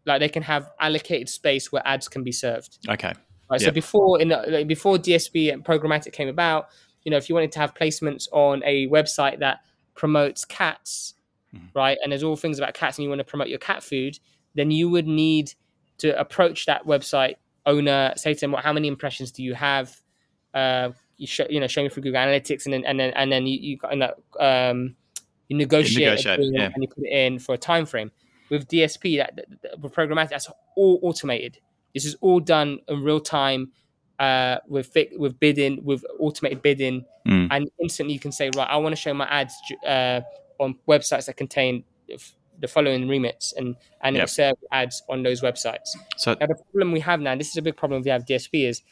like 0.06 0.20
they 0.20 0.28
can 0.28 0.42
have 0.42 0.70
allocated 0.80 1.28
space 1.28 1.72
where 1.72 1.82
ads 1.86 2.08
can 2.08 2.22
be 2.22 2.32
served. 2.32 2.78
Okay. 2.88 3.12
Right. 3.50 3.60
Yep. 3.60 3.68
So 3.68 3.72
before 3.72 4.20
in 4.20 4.28
like, 4.28 4.66
before 4.66 4.96
DSP 4.96 5.52
and 5.52 5.64
programmatic 5.64 6.12
came 6.12 6.28
about, 6.28 6.68
you 7.02 7.10
know, 7.10 7.16
if 7.16 7.28
you 7.28 7.34
wanted 7.34 7.52
to 7.52 7.58
have 7.58 7.74
placements 7.74 8.28
on 8.32 8.62
a 8.64 8.88
website 8.88 9.38
that 9.40 9.60
promotes 9.94 10.44
cats, 10.44 11.14
mm-hmm. 11.54 11.66
right, 11.74 11.98
and 12.02 12.10
there's 12.10 12.22
all 12.22 12.36
things 12.36 12.58
about 12.58 12.74
cats, 12.74 12.98
and 12.98 13.02
you 13.02 13.08
want 13.08 13.20
to 13.20 13.24
promote 13.24 13.48
your 13.48 13.58
cat 13.58 13.82
food, 13.82 14.18
then 14.54 14.70
you 14.70 14.88
would 14.88 15.06
need 15.06 15.52
to 15.98 16.18
approach 16.18 16.66
that 16.66 16.86
website 16.86 17.34
owner, 17.66 18.12
say 18.16 18.34
to 18.34 18.40
them, 18.40 18.52
"What? 18.52 18.64
How 18.64 18.72
many 18.72 18.88
impressions 18.88 19.30
do 19.30 19.42
you 19.42 19.54
have? 19.54 19.94
uh, 20.54 20.90
you 21.16 21.26
show 21.26 21.46
you 21.50 21.60
know 21.60 21.66
showing 21.66 21.90
through 21.90 22.04
Google 22.04 22.20
Analytics, 22.20 22.64
and 22.64 22.72
then 22.72 22.84
and 22.86 22.98
then 22.98 23.12
and 23.14 23.30
then 23.30 23.46
you 23.46 23.58
you 23.60 23.78
kind 23.78 24.02
of 24.02 24.14
um, 24.40 24.96
you 25.48 25.56
negotiate, 25.56 26.08
negotiate 26.08 26.40
yeah. 26.52 26.70
and 26.72 26.82
you 26.82 26.88
put 26.88 27.04
it 27.04 27.12
in 27.12 27.38
for 27.38 27.54
a 27.54 27.58
time 27.58 27.84
frame. 27.84 28.10
With 28.50 28.68
DSP, 28.68 29.18
that, 29.18 29.40
that, 29.62 29.80
with 29.80 29.94
programmatic, 29.94 30.30
that's 30.30 30.50
all 30.76 31.00
automated. 31.02 31.58
This 31.94 32.04
is 32.04 32.16
all 32.20 32.40
done 32.40 32.80
in 32.88 33.02
real 33.02 33.20
time 33.20 33.72
uh, 34.18 34.58
with 34.68 34.96
with 35.16 35.38
bidding, 35.40 35.84
with 35.84 36.04
automated 36.18 36.62
bidding, 36.62 37.04
mm. 37.26 37.48
and 37.50 37.70
instantly 37.80 38.14
you 38.14 38.20
can 38.20 38.32
say, 38.32 38.50
right, 38.56 38.68
I 38.68 38.76
want 38.76 38.94
to 38.94 39.00
show 39.00 39.14
my 39.14 39.26
ads 39.26 39.54
uh, 39.86 40.20
on 40.58 40.76
websites 40.88 41.26
that 41.26 41.36
contain 41.36 41.84
the 42.60 42.68
following 42.68 43.08
remits, 43.08 43.52
and 43.52 43.76
and 44.02 44.16
yep. 44.16 44.28
serve 44.28 44.56
ads 44.72 45.02
on 45.08 45.22
those 45.22 45.40
websites. 45.40 45.90
So 46.16 46.36
now 46.40 46.46
the 46.46 46.54
problem 46.54 46.92
we 46.92 47.00
have 47.00 47.20
now, 47.20 47.36
this 47.36 47.48
is 47.48 47.56
a 47.56 47.62
big 47.62 47.76
problem 47.76 48.02
we 48.02 48.10
have 48.10 48.24
DSP 48.24 48.68
is 48.68 48.82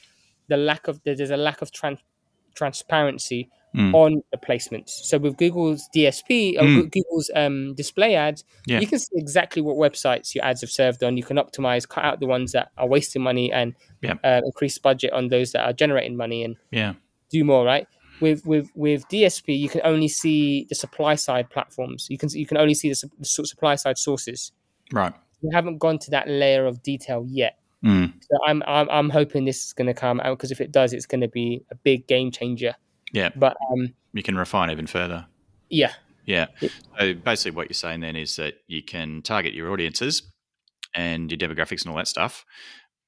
the 0.49 0.57
lack 0.57 0.89
of 0.89 1.01
there's 1.05 1.31
a 1.31 1.37
lack 1.37 1.63
of 1.63 1.73
trans- 1.73 2.03
transparency 2.55 3.49
mm. 3.77 3.95
on 3.95 4.23
the 4.31 4.39
placements. 4.39 4.91
So 4.91 5.19
with 5.19 5.37
Google's 5.37 5.89
DSP 5.95 6.57
or 6.57 6.63
mm. 6.63 6.91
Google's 6.91 7.31
um, 7.35 7.75
display 7.75 8.15
ads, 8.15 8.45
yeah. 8.67 8.81
you 8.81 8.87
can 8.87 8.99
see 8.99 9.17
exactly 9.17 9.63
what 9.63 9.77
websites 9.77 10.35
your 10.35 10.45
ads 10.45 10.61
have 10.61 10.71
served 10.71 11.03
on. 11.03 11.17
You 11.17 11.25
can 11.25 11.37
optimize, 11.37 11.89
cut 11.89 12.05
out 12.05 12.21
the 12.21 12.27
ones 12.27 12.53
that 12.53 12.71
are 12.79 12.87
wasting 12.87 13.23
money, 13.23 13.53
and 13.53 13.75
yeah. 14.03 14.15
uh, 14.25 14.41
increase 14.45 14.79
budget 14.79 15.13
on 15.13 15.29
those 15.29 15.53
that 15.53 15.65
are 15.65 15.73
generating 15.73 16.17
money, 16.17 16.45
and 16.45 16.57
yeah. 16.71 16.95
do 17.31 17.45
more. 17.45 17.65
Right 17.65 17.87
with 18.23 18.47
with 18.47 18.71
with 18.75 19.07
DSP, 19.09 19.59
you 19.59 19.69
can 19.69 19.83
only 19.85 20.09
see 20.09 20.65
the 20.71 20.75
supply 20.75 21.17
side 21.17 21.51
platforms. 21.51 22.07
You 22.09 22.17
can 22.17 22.31
you 22.31 22.47
can 22.47 22.57
only 22.57 22.73
see 22.73 22.89
the, 22.89 23.11
the 23.19 23.25
supply 23.25 23.75
side 23.75 23.99
sources. 23.99 24.53
Right. 24.93 25.13
We 25.43 25.51
haven't 25.53 25.79
gone 25.79 25.99
to 25.99 26.11
that 26.13 26.29
layer 26.29 26.65
of 26.67 26.83
detail 26.83 27.27
yet. 27.29 27.59
Mm. 27.85 28.15
So 28.21 28.39
I'm 28.47 28.63
I'm, 28.67 28.89
I'm 28.89 29.11
hoping 29.11 29.45
this 29.45 29.67
is 29.67 29.73
going 29.73 29.89
to 29.89 29.95
come 29.95 30.21
out 30.21 30.39
because 30.39 30.53
if 30.53 30.61
it 30.61 30.73
does, 30.73 30.93
it's 30.93 31.05
going 31.05 31.21
to 31.21 31.29
be 31.29 31.65
a 31.71 31.75
big 31.75 32.07
game 32.07 32.31
changer. 32.31 32.75
Yeah. 33.13 33.31
But 33.37 33.57
um, 33.71 33.95
you 34.13 34.23
can 34.23 34.37
refine 34.37 34.71
even 34.71 34.87
further. 34.87 35.27
Yeah. 35.69 35.93
Yeah. 36.25 36.47
So 36.99 37.15
basically, 37.15 37.57
what 37.57 37.69
you're 37.69 37.75
saying 37.75 38.01
then 38.01 38.17
is 38.17 38.37
that 38.37 38.55
you 38.67 38.83
can 38.83 39.23
target 39.23 39.55
your 39.55 39.73
audiences 39.73 40.23
and 40.95 41.31
your 41.31 41.39
demographics 41.39 41.83
and 41.83 41.91
all 41.91 41.97
that 41.97 42.09
stuff, 42.09 42.45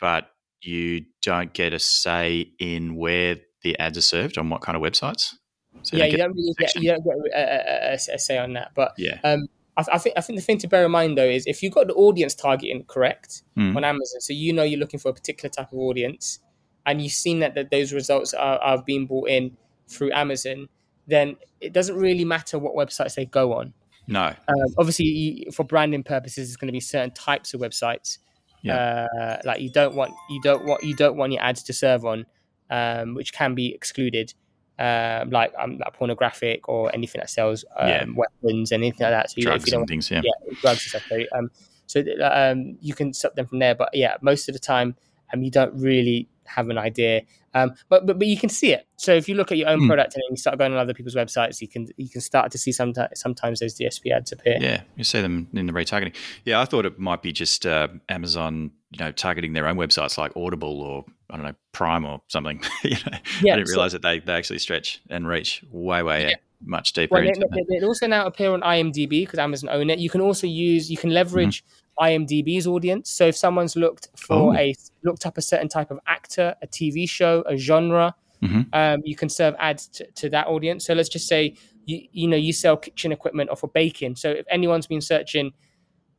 but 0.00 0.30
you 0.62 1.04
don't 1.22 1.52
get 1.52 1.72
a 1.72 1.78
say 1.78 2.52
in 2.58 2.96
where 2.96 3.36
the 3.62 3.78
ads 3.78 3.98
are 3.98 4.02
served 4.02 4.38
on 4.38 4.50
what 4.50 4.62
kind 4.62 4.76
of 4.76 4.82
websites. 4.82 5.34
So 5.82 5.96
yeah, 5.96 6.06
you 6.06 6.16
don't 6.16 6.34
really 6.34 6.54
get, 6.58 6.74
you 6.76 6.90
don't 6.90 7.04
get 7.04 7.14
a, 7.34 7.92
a, 7.92 8.14
a, 8.14 8.18
say 8.18 8.38
on 8.38 8.54
that. 8.54 8.72
But 8.74 8.94
yeah, 8.96 9.18
um, 9.24 9.46
I, 9.76 9.84
I, 9.92 9.98
think 9.98 10.16
I 10.16 10.20
think 10.20 10.38
the 10.38 10.44
thing 10.44 10.58
to 10.58 10.68
bear 10.68 10.84
in 10.84 10.90
mind 10.90 11.18
though 11.18 11.24
is 11.24 11.44
if 11.46 11.62
you've 11.62 11.74
got 11.74 11.88
the 11.88 11.94
audience 11.94 12.34
targeting 12.34 12.84
correct 12.84 13.42
mm. 13.56 13.76
on 13.76 13.84
Amazon, 13.84 14.20
so 14.20 14.32
you 14.32 14.52
know 14.52 14.62
you're 14.62 14.80
looking 14.80 15.00
for 15.00 15.10
a 15.10 15.14
particular 15.14 15.50
type 15.50 15.72
of 15.72 15.78
audience, 15.78 16.38
and 16.86 17.02
you've 17.02 17.12
seen 17.12 17.40
that, 17.40 17.54
that 17.54 17.70
those 17.70 17.92
results 17.92 18.32
are, 18.34 18.58
are 18.58 18.82
being 18.82 19.06
brought 19.06 19.28
in 19.28 19.56
through 19.88 20.12
Amazon, 20.12 20.68
then 21.06 21.36
it 21.60 21.72
doesn't 21.72 21.96
really 21.96 22.24
matter 22.24 22.58
what 22.58 22.74
websites 22.74 23.14
they 23.14 23.26
go 23.26 23.52
on. 23.54 23.72
No. 24.06 24.26
Um, 24.48 24.74
obviously, 24.78 25.06
you, 25.06 25.52
for 25.52 25.64
branding 25.64 26.02
purposes, 26.02 26.48
it's 26.48 26.56
going 26.56 26.68
to 26.68 26.72
be 26.72 26.80
certain 26.80 27.10
types 27.12 27.54
of 27.54 27.60
websites. 27.60 28.18
Yeah. 28.62 29.06
Uh, 29.20 29.36
like 29.44 29.60
you 29.60 29.70
don't 29.70 29.94
want 29.94 30.12
you 30.30 30.40
don't 30.42 30.64
want 30.64 30.82
you 30.82 30.94
don't 30.94 31.16
want 31.16 31.32
your 31.32 31.42
ads 31.42 31.62
to 31.64 31.72
serve 31.74 32.04
on, 32.06 32.24
um, 32.70 33.14
which 33.14 33.32
can 33.34 33.54
be 33.54 33.74
excluded, 33.74 34.32
um, 34.78 35.28
like 35.30 35.52
um, 35.58 35.78
like 35.78 35.92
pornographic 35.94 36.66
or 36.68 36.90
anything 36.94 37.20
that 37.20 37.28
sells 37.28 37.64
um, 37.76 37.88
Yeah. 37.88 38.04
weapons 38.14 38.72
and 38.72 38.82
anything 38.82 39.04
like 39.04 39.12
that. 39.12 39.30
So 39.30 39.34
you, 39.36 39.42
Drugs 39.44 39.64
if 39.64 39.66
you 39.68 39.72
don't 39.72 39.80
and 39.82 39.88
things. 39.88 40.10
Yeah. 40.10 40.22
yeah, 40.24 40.54
drugs 40.62 40.82
and 40.84 40.88
stuff. 41.02 41.06
sorry. 41.08 41.28
Um, 41.32 41.50
so 41.86 42.02
um, 42.22 42.78
you 42.80 42.94
can 42.94 43.12
stop 43.12 43.34
them 43.34 43.46
from 43.46 43.58
there. 43.58 43.74
But 43.74 43.90
yeah, 43.92 44.16
most 44.22 44.48
of 44.48 44.54
the 44.54 44.58
time, 44.58 44.96
um, 45.32 45.42
you 45.42 45.50
don't 45.50 45.74
really 45.74 46.28
have 46.46 46.68
an 46.68 46.78
idea. 46.78 47.22
Um, 47.56 47.74
but, 47.88 48.04
but 48.06 48.18
but 48.18 48.26
you 48.26 48.36
can 48.36 48.48
see 48.48 48.72
it. 48.72 48.86
So 48.96 49.14
if 49.14 49.28
you 49.28 49.36
look 49.36 49.52
at 49.52 49.58
your 49.58 49.68
own 49.68 49.80
Hmm. 49.80 49.86
product 49.86 50.14
and 50.14 50.22
then 50.22 50.30
you 50.32 50.36
start 50.36 50.58
going 50.58 50.72
on 50.72 50.78
other 50.78 50.94
people's 50.94 51.14
websites, 51.14 51.60
you 51.60 51.68
can 51.68 51.86
you 51.96 52.08
can 52.08 52.20
start 52.20 52.50
to 52.52 52.58
see 52.58 52.72
sometimes 52.72 53.10
sometimes 53.20 53.60
those 53.60 53.78
DSP 53.78 54.10
ads 54.12 54.32
appear. 54.32 54.58
Yeah, 54.60 54.82
you 54.96 55.04
see 55.04 55.20
them 55.20 55.48
in 55.54 55.66
the 55.66 55.72
retargeting. 55.72 56.14
Yeah, 56.44 56.60
I 56.60 56.64
thought 56.64 56.84
it 56.84 56.98
might 56.98 57.22
be 57.22 57.32
just 57.32 57.64
uh, 57.64 57.88
Amazon, 58.08 58.72
you 58.90 58.98
know, 59.04 59.12
targeting 59.12 59.52
their 59.52 59.68
own 59.68 59.76
websites 59.76 60.18
like 60.18 60.32
Audible 60.36 60.80
or 60.82 61.04
I 61.30 61.36
don't 61.36 61.46
know 61.46 61.54
Prime 61.72 62.04
or 62.04 62.20
something. 62.28 62.60
you 62.82 62.90
know, 62.90 63.18
Yeah, 63.42 63.52
I 63.54 63.56
didn't 63.56 63.68
so- 63.68 63.72
realize 63.74 63.92
that 63.92 64.02
they, 64.02 64.18
they 64.18 64.32
actually 64.34 64.58
stretch 64.58 65.00
and 65.10 65.26
reach 65.28 65.62
way 65.70 66.02
way 66.02 66.28
Yeah. 66.30 66.34
much 66.64 66.92
deeper 66.92 67.14
Well, 67.14 67.22
that. 67.24 67.48
they, 67.68 67.78
they 67.78 67.86
also 67.86 68.06
now 68.08 68.26
appear 68.26 68.50
on 68.52 68.62
IMDb 68.62 69.08
because 69.22 69.38
Amazon 69.38 69.68
own 69.70 69.90
it. 69.90 70.00
You 70.00 70.10
can 70.10 70.20
also 70.20 70.46
use 70.48 70.90
you 70.90 70.96
can 70.96 71.10
leverage 71.10 71.64
IMDb's 72.00 72.66
audience. 72.66 73.10
So 73.10 73.26
if 73.26 73.36
someone's 73.36 73.76
looked 73.76 74.08
for 74.16 74.52
Oh. 74.52 74.54
a 74.54 74.74
looked 75.02 75.26
up 75.26 75.38
a 75.38 75.42
certain 75.42 75.68
type 75.68 75.90
of 75.90 75.98
actor, 76.06 76.54
a 76.62 76.66
TV 76.66 77.08
show, 77.08 77.42
a 77.46 77.56
genre, 77.56 78.14
Mhm. 78.42 78.66
um, 78.72 79.00
you 79.04 79.14
can 79.16 79.28
serve 79.28 79.54
ads 79.58 79.86
to, 79.88 80.06
to 80.12 80.28
that 80.30 80.46
audience. 80.46 80.84
So 80.84 80.94
let's 80.94 81.08
just 81.08 81.28
say 81.28 81.54
you 81.86 82.06
you 82.12 82.26
know 82.28 82.36
you 82.36 82.52
sell 82.52 82.76
kitchen 82.76 83.12
equipment 83.12 83.50
or 83.50 83.56
for 83.56 83.68
baking. 83.68 84.16
So 84.16 84.30
if 84.30 84.46
anyone's 84.50 84.86
been 84.86 85.00
searching. 85.00 85.52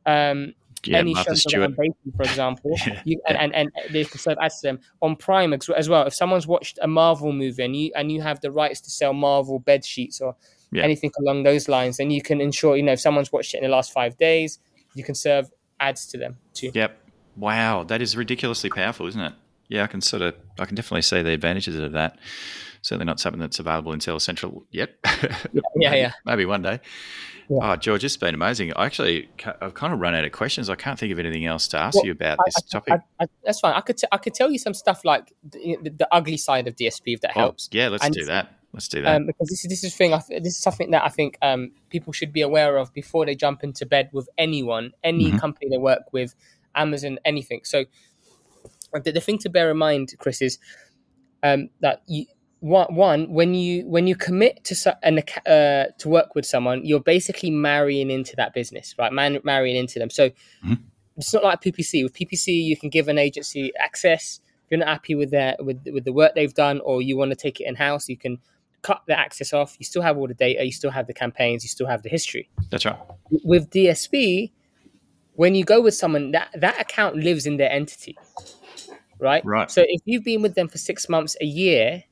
Um, 0.06 0.54
Yeah, 0.84 0.98
any 0.98 1.14
Martha 1.14 1.30
shows 1.34 1.52
around 1.54 1.74
baking, 1.76 2.12
for 2.16 2.22
example, 2.22 2.70
Yeah, 2.86 3.00
you, 3.04 3.20
and, 3.26 3.36
and, 3.38 3.54
and 3.56 3.70
they 3.92 4.04
can 4.04 4.18
serve 4.20 4.36
ads 4.40 4.60
to 4.60 4.68
them 4.68 4.80
on 5.02 5.16
Prime 5.16 5.52
as 5.52 5.68
as 5.70 5.88
well. 5.88 6.06
If 6.06 6.14
someone's 6.14 6.46
watched 6.46 6.78
a 6.80 6.86
Marvel 6.86 7.32
movie 7.32 7.64
and 7.64 7.74
you 7.74 7.90
and 7.96 8.12
you 8.12 8.20
have 8.22 8.40
the 8.40 8.52
rights 8.52 8.80
to 8.82 8.90
sell 8.90 9.12
Marvel 9.12 9.58
bed 9.58 9.84
sheets 9.84 10.20
or 10.20 10.36
Yeah. 10.70 10.84
anything 10.84 11.10
along 11.20 11.42
those 11.42 11.68
lines, 11.68 11.96
then 11.96 12.10
you 12.12 12.22
can 12.22 12.40
ensure 12.40 12.76
you 12.76 12.84
know 12.84 12.92
if 12.92 13.00
someone's 13.00 13.32
watched 13.32 13.54
it 13.54 13.58
in 13.58 13.64
the 13.64 13.70
last 13.70 13.90
five 13.92 14.16
days, 14.16 14.60
you 14.94 15.02
can 15.02 15.14
serve 15.16 15.50
ads 15.80 16.06
to 16.08 16.18
them 16.18 16.36
too. 16.54 16.70
Yep. 16.74 16.98
Wow, 17.36 17.84
that 17.84 18.00
is 18.00 18.16
ridiculously 18.16 18.70
powerful, 18.70 19.06
isn't 19.06 19.20
it? 19.20 19.32
Yeah, 19.68 19.82
I 19.84 19.86
can 19.88 20.00
sort 20.00 20.22
of, 20.22 20.34
I 20.58 20.64
can 20.64 20.74
definitely 20.76 21.02
see 21.02 21.22
the 21.22 21.30
advantages 21.30 21.76
of 21.76 21.92
that. 21.92 22.18
Certainly 22.82 23.06
not 23.06 23.18
something 23.20 23.40
that's 23.40 23.58
available 23.58 23.92
in 23.92 24.00
Seller 24.00 24.20
Central 24.20 24.64
yet. 24.70 24.94
Yeah, 25.52 25.90
maybe, 25.90 25.96
yeah. 25.98 26.12
Maybe 26.24 26.44
one 26.46 26.62
day. 26.62 26.80
Yeah. 27.50 27.58
Oh, 27.72 27.76
George, 27.76 28.02
it's 28.04 28.16
been 28.16 28.34
amazing. 28.34 28.72
I 28.74 28.86
actually, 28.86 29.28
I've 29.60 29.74
kind 29.74 29.92
of 29.92 30.00
run 30.00 30.14
out 30.14 30.24
of 30.24 30.32
questions. 30.32 30.70
I 30.70 30.74
can't 30.74 30.98
think 30.98 31.12
of 31.12 31.18
anything 31.18 31.44
else 31.46 31.68
to 31.68 31.78
ask 31.78 31.96
Well, 31.96 32.06
you 32.06 32.12
about 32.12 32.38
I- 32.40 32.42
this 32.46 32.62
topic. 32.62 32.94
I, 33.20 33.24
I, 33.24 33.26
that's 33.44 33.60
fine. 33.60 33.74
I 33.74 33.80
could 33.82 33.98
t- 33.98 34.06
I 34.10 34.16
could 34.16 34.34
tell 34.34 34.50
you 34.50 34.58
some 34.58 34.72
stuff 34.74 35.04
like 35.04 35.32
the, 35.44 35.76
the, 35.82 35.90
the 35.90 36.08
ugly 36.12 36.36
side 36.38 36.66
of 36.66 36.76
DSP 36.76 37.14
if 37.14 37.20
that 37.20 37.32
Oh, 37.36 37.40
helps. 37.40 37.68
yeah, 37.72 37.88
let's 37.88 38.04
And- 38.04 38.14
do 38.14 38.24
that. 38.24 38.52
Let's 38.76 38.88
do 38.88 39.00
that. 39.00 39.16
um, 39.16 39.26
because 39.26 39.48
this 39.48 39.64
is 39.64 39.70
this 39.70 39.84
is 39.84 39.96
thing. 39.96 40.10
This 40.28 40.56
is 40.56 40.58
something 40.58 40.90
that 40.90 41.02
I 41.02 41.08
think 41.08 41.38
um, 41.40 41.70
people 41.88 42.12
should 42.12 42.30
be 42.30 42.42
aware 42.42 42.76
of 42.76 42.92
before 42.92 43.24
they 43.24 43.34
jump 43.34 43.64
into 43.64 43.86
bed 43.86 44.10
with 44.12 44.28
anyone, 44.36 44.92
any 45.02 45.32
Mhm. 45.32 45.38
company 45.38 45.70
they 45.70 45.78
work 45.78 46.12
with, 46.12 46.34
Amazon, 46.74 47.18
anything. 47.24 47.62
So 47.64 47.86
the, 48.92 49.12
the 49.12 49.20
thing 49.22 49.38
to 49.38 49.48
bear 49.48 49.70
in 49.70 49.78
mind, 49.78 50.14
Chris, 50.18 50.42
is 50.42 50.58
um, 51.42 51.70
that 51.80 52.02
you, 52.06 52.26
one, 52.60 53.32
when 53.32 53.54
you 53.54 53.86
when 53.86 54.06
you 54.06 54.14
commit 54.14 54.62
to 54.64 54.98
an, 55.02 55.22
uh, 55.46 55.86
to 55.98 56.08
work 56.10 56.34
with 56.34 56.44
someone, 56.44 56.84
you're 56.84 57.00
basically 57.00 57.50
marrying 57.50 58.10
into 58.10 58.36
that 58.36 58.52
business, 58.52 58.94
right? 58.98 59.12
Man, 59.12 59.38
marrying 59.42 59.76
into 59.76 59.98
them. 59.98 60.10
So 60.10 60.30
Mhm. 60.62 60.82
it's 61.16 61.32
not 61.32 61.44
like 61.44 61.62
PPC. 61.62 62.02
With 62.02 62.12
PPC, 62.12 62.62
you 62.62 62.76
can 62.76 62.90
give 62.90 63.08
an 63.08 63.16
agency 63.16 63.72
access. 63.78 64.40
If 64.64 64.70
you're 64.70 64.80
not 64.80 64.88
happy 64.88 65.14
with 65.14 65.30
their 65.30 65.56
with 65.60 65.80
with 65.86 66.04
the 66.04 66.12
work 66.12 66.34
they've 66.34 66.52
done, 66.52 66.80
or 66.80 67.00
you 67.00 67.16
want 67.16 67.30
to 67.30 67.36
take 67.36 67.60
it 67.60 67.64
in 67.66 67.74
house, 67.76 68.08
you 68.08 68.18
can 68.18 68.38
cut 68.86 69.02
the 69.06 69.18
access 69.18 69.52
off. 69.52 69.76
You 69.80 69.84
still 69.84 70.02
have 70.02 70.16
all 70.16 70.28
the 70.28 70.34
data. 70.34 70.64
You 70.64 70.70
still 70.70 70.92
have 70.92 71.08
the 71.08 71.14
campaigns. 71.14 71.64
You 71.64 71.68
still 71.68 71.88
have 71.88 72.02
the 72.02 72.08
history. 72.08 72.48
That's 72.70 72.84
right. 72.84 72.98
With 73.44 73.70
DSP, 73.70 74.52
when 75.32 75.56
you 75.56 75.64
go 75.64 75.80
with 75.80 75.94
someone, 75.94 76.30
that 76.30 76.50
that 76.54 76.80
account 76.80 77.16
lives 77.16 77.46
in 77.46 77.56
their 77.56 77.70
entity, 77.70 78.16
right? 79.18 79.44
Right. 79.44 79.70
So 79.70 79.82
if 79.86 80.00
you've 80.04 80.24
been 80.24 80.40
with 80.40 80.54
them 80.54 80.68
for 80.68 80.78
six 80.78 81.08
months, 81.08 81.36
a 81.40 81.44
year, 81.44 82.04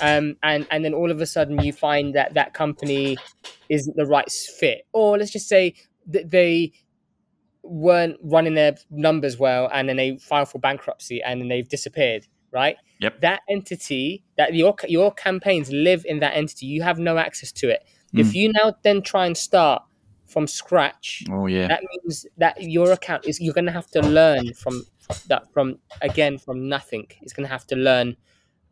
um, 0.00 0.36
and 0.42 0.66
and 0.70 0.82
then 0.82 0.94
all 0.94 1.10
of 1.10 1.20
a 1.20 1.26
sudden 1.26 1.62
you 1.62 1.72
find 1.74 2.14
that 2.14 2.34
that 2.34 2.54
company 2.54 3.18
isn't 3.68 3.96
the 3.96 4.06
right 4.06 4.30
fit, 4.30 4.86
or 4.94 5.18
let's 5.18 5.30
just 5.30 5.48
say 5.48 5.74
that 6.06 6.30
they 6.30 6.72
weren't 7.62 8.16
running 8.22 8.54
their 8.54 8.76
numbers 8.90 9.38
well, 9.38 9.68
and 9.70 9.90
then 9.90 9.96
they 9.96 10.16
file 10.16 10.46
for 10.46 10.58
bankruptcy, 10.58 11.22
and 11.22 11.40
then 11.40 11.48
they've 11.48 11.68
disappeared, 11.68 12.26
right? 12.52 12.76
Yep. 13.00 13.20
That 13.20 13.40
entity, 13.48 14.24
that 14.36 14.54
your 14.54 14.74
your 14.88 15.12
campaigns 15.12 15.70
live 15.70 16.04
in 16.06 16.20
that 16.20 16.34
entity. 16.36 16.66
You 16.66 16.82
have 16.82 16.98
no 16.98 17.18
access 17.18 17.52
to 17.52 17.68
it. 17.68 17.84
If 18.14 18.34
you 18.34 18.50
now 18.52 18.74
then 18.82 19.02
try 19.02 19.26
and 19.26 19.36
start 19.36 19.82
from 20.26 20.46
scratch, 20.46 21.22
Oh, 21.30 21.46
yeah. 21.46 21.68
that 21.68 21.82
means 21.82 22.24
that 22.38 22.62
your 22.62 22.92
account 22.92 23.26
is 23.26 23.40
you're 23.40 23.52
going 23.54 23.66
to 23.66 23.72
have 23.72 23.88
to 23.88 24.00
learn 24.00 24.54
from 24.54 24.86
that 25.28 25.52
from 25.52 25.78
again 26.02 26.36
from 26.38 26.68
nothing 26.68 27.06
it's 27.22 27.32
going 27.32 27.46
to 27.46 27.52
have 27.52 27.64
to 27.68 27.76
learn 27.76 28.16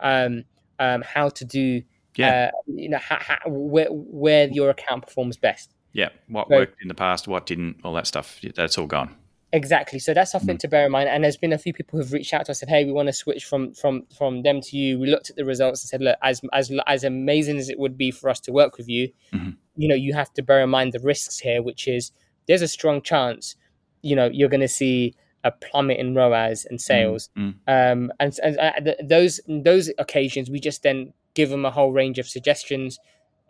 um, 0.00 0.44
um, 0.80 1.02
how 1.02 1.28
to 1.28 1.44
do 1.44 1.82
Yeah. 2.16 2.50
uh, 2.52 2.58
you 2.66 2.88
know 2.88 2.98
how, 2.98 3.18
how, 3.20 3.38
where, 3.46 3.86
where 3.90 4.48
your 4.48 4.70
account 4.70 5.04
performs 5.06 5.36
best 5.36 5.74
yeah. 5.92 6.08
What 6.28 6.48
so- 6.48 6.56
worked 6.56 6.82
in 6.82 6.88
the 6.88 6.94
past, 6.94 7.28
what 7.28 7.46
didn't, 7.46 7.76
all 7.84 7.94
that 7.94 8.06
stuff. 8.08 8.40
That's 8.56 8.76
all 8.78 8.86
gone. 8.88 9.14
Exactly. 9.54 9.98
So 9.98 10.12
that's 10.14 10.30
something 10.32 10.58
to 10.58 10.68
bear 10.68 10.84
in 10.86 10.92
mind. 10.92 11.08
And 11.08 11.24
there's 11.24 11.36
been 11.36 11.52
a 11.52 11.58
few 11.58 11.72
people 11.72 11.98
who've 11.98 12.12
reached 12.12 12.34
out 12.34 12.44
to 12.46 12.52
us 12.52 12.60
and 12.62 12.68
said 12.68 12.74
hey 12.74 12.84
we 12.84 12.92
want 12.92 13.08
to 13.08 13.12
switch 13.12 13.44
from 13.44 13.72
from 13.74 14.06
from 14.18 14.42
them 14.42 14.60
to 14.60 14.76
you. 14.76 14.98
We 14.98 15.06
looked 15.08 15.30
at 15.30 15.36
the 15.36 15.44
results 15.44 15.82
and 15.82 15.88
said 15.88 16.00
look 16.02 16.18
as 16.22 16.40
as 16.52 16.70
as 16.86 17.04
amazing 17.04 17.56
as 17.58 17.68
it 17.68 17.78
would 17.78 17.96
be 17.96 18.10
for 18.10 18.28
us 18.30 18.40
to 18.40 18.52
work 18.52 18.76
with 18.78 18.88
you 18.88 19.08
Mhm. 19.32 19.56
you 19.76 19.88
know 19.88 19.94
you 19.94 20.12
have 20.14 20.32
to 20.34 20.42
bear 20.42 20.60
in 20.62 20.70
mind 20.70 20.92
the 20.92 21.00
risks 21.00 21.38
here 21.38 21.62
which 21.62 21.88
is 21.88 22.12
there's 22.46 22.62
a 22.62 22.68
strong 22.68 23.00
chance 23.02 23.56
you 24.02 24.14
know 24.16 24.28
you're 24.32 24.50
going 24.50 24.60
to 24.60 24.68
see 24.82 25.14
a 25.44 25.50
plummet 25.50 25.98
in 25.98 26.14
ROAS 26.14 26.64
and 26.70 26.80
sales. 26.80 27.28
Mm. 27.36 27.54
um, 27.68 28.12
and, 28.18 28.32
and 28.42 28.58
uh, 28.58 28.72
th- 28.84 28.96
those 29.04 29.40
those 29.48 29.90
occasions 29.98 30.50
we 30.50 30.58
just 30.58 30.82
then 30.82 31.12
give 31.34 31.50
them 31.50 31.64
a 31.66 31.70
whole 31.70 31.92
range 31.92 32.18
of 32.18 32.26
suggestions 32.28 32.98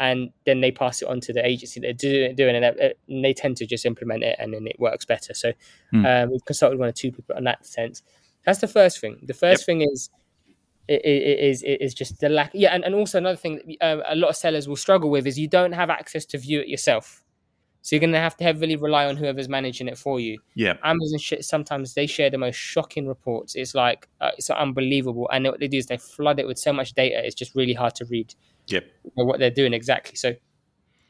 and 0.01 0.31
then 0.45 0.61
they 0.61 0.71
pass 0.73 1.03
it 1.03 1.09
on 1.09 1.21
to 1.21 1.33
the 1.33 1.45
agency 1.47 1.79
that 1.81 1.91
are 1.91 1.93
do- 1.93 2.33
doing 2.35 2.57
it 2.57 2.65
uh, 2.81 2.89
and 3.09 3.25
they 3.25 3.33
tend 3.33 3.57
to 3.57 3.67
just 3.67 3.87
implement 3.87 4.23
it 4.25 4.37
and 4.39 4.53
then 4.53 4.67
it 4.67 4.77
works 4.79 5.05
better 5.05 5.33
so 5.35 5.53
Hmm. 5.93 6.05
um, 6.07 6.31
we've 6.31 6.45
consulted 6.45 6.79
one 6.79 6.89
or 6.89 6.93
two 6.93 7.13
people 7.13 7.35
on 7.37 7.45
that 7.45 7.65
sense 7.65 8.03
that's 8.45 8.61
the 8.61 8.69
first 8.69 9.01
thing 9.01 9.19
the 9.23 9.35
first 9.35 9.65
thing 9.67 9.83
is 9.83 10.11
is 10.89 11.63
is 11.63 11.95
just 11.95 12.21
the 12.21 12.29
lack 12.29 12.51
yeah 12.53 12.75
and, 12.75 12.85
and 12.85 12.95
also 12.95 13.17
another 13.19 13.37
thing 13.37 13.61
that 13.81 13.93
um, 13.93 14.03
a 14.07 14.15
lot 14.15 14.29
of 14.29 14.37
sellers 14.37 14.69
will 14.69 14.77
struggle 14.77 15.09
with 15.11 15.27
is 15.27 15.39
you 15.39 15.49
don't 15.49 15.73
have 15.73 15.89
access 15.91 16.27
to 16.27 16.37
view 16.39 16.61
it 16.61 16.69
yourself 16.69 17.23
so 17.81 17.95
you're 17.95 18.01
going 18.01 18.13
to 18.13 18.19
have 18.19 18.37
to 18.37 18.45
heavily 18.45 18.77
rely 18.77 19.07
on 19.07 19.17
whoever's 19.17 19.49
managing 19.49 19.89
it 19.89 19.97
for 19.99 20.19
you 20.21 20.39
Yeah. 20.55 20.75
Amazon 20.83 21.19
shit. 21.19 21.45
Sometimes 21.45 21.93
they 21.95 22.07
share 22.07 22.31
the 22.31 22.39
most 22.39 22.57
shocking 22.57 23.07
reports. 23.07 23.55
It's 23.55 23.75
like 23.75 24.09
uh, 24.23 24.31
it's 24.39 24.49
unbelievable, 24.49 25.29
and 25.31 25.45
what 25.45 25.61
they 25.61 25.69
do 25.69 25.77
is 25.77 25.87
they 25.87 25.99
flood 25.99 26.41
it 26.41 26.47
with 26.47 26.59
so 26.59 26.73
much 26.73 26.95
data. 26.95 27.25
It's 27.27 27.35
just 27.35 27.55
really 27.55 27.75
hard 27.75 27.95
to 27.97 28.07
read 28.07 28.35
Yep. 28.69 28.85
know, 29.17 29.25
what 29.25 29.39
they're 29.39 29.51
doing 29.51 29.75
exactly. 29.75 30.17
So, 30.17 30.35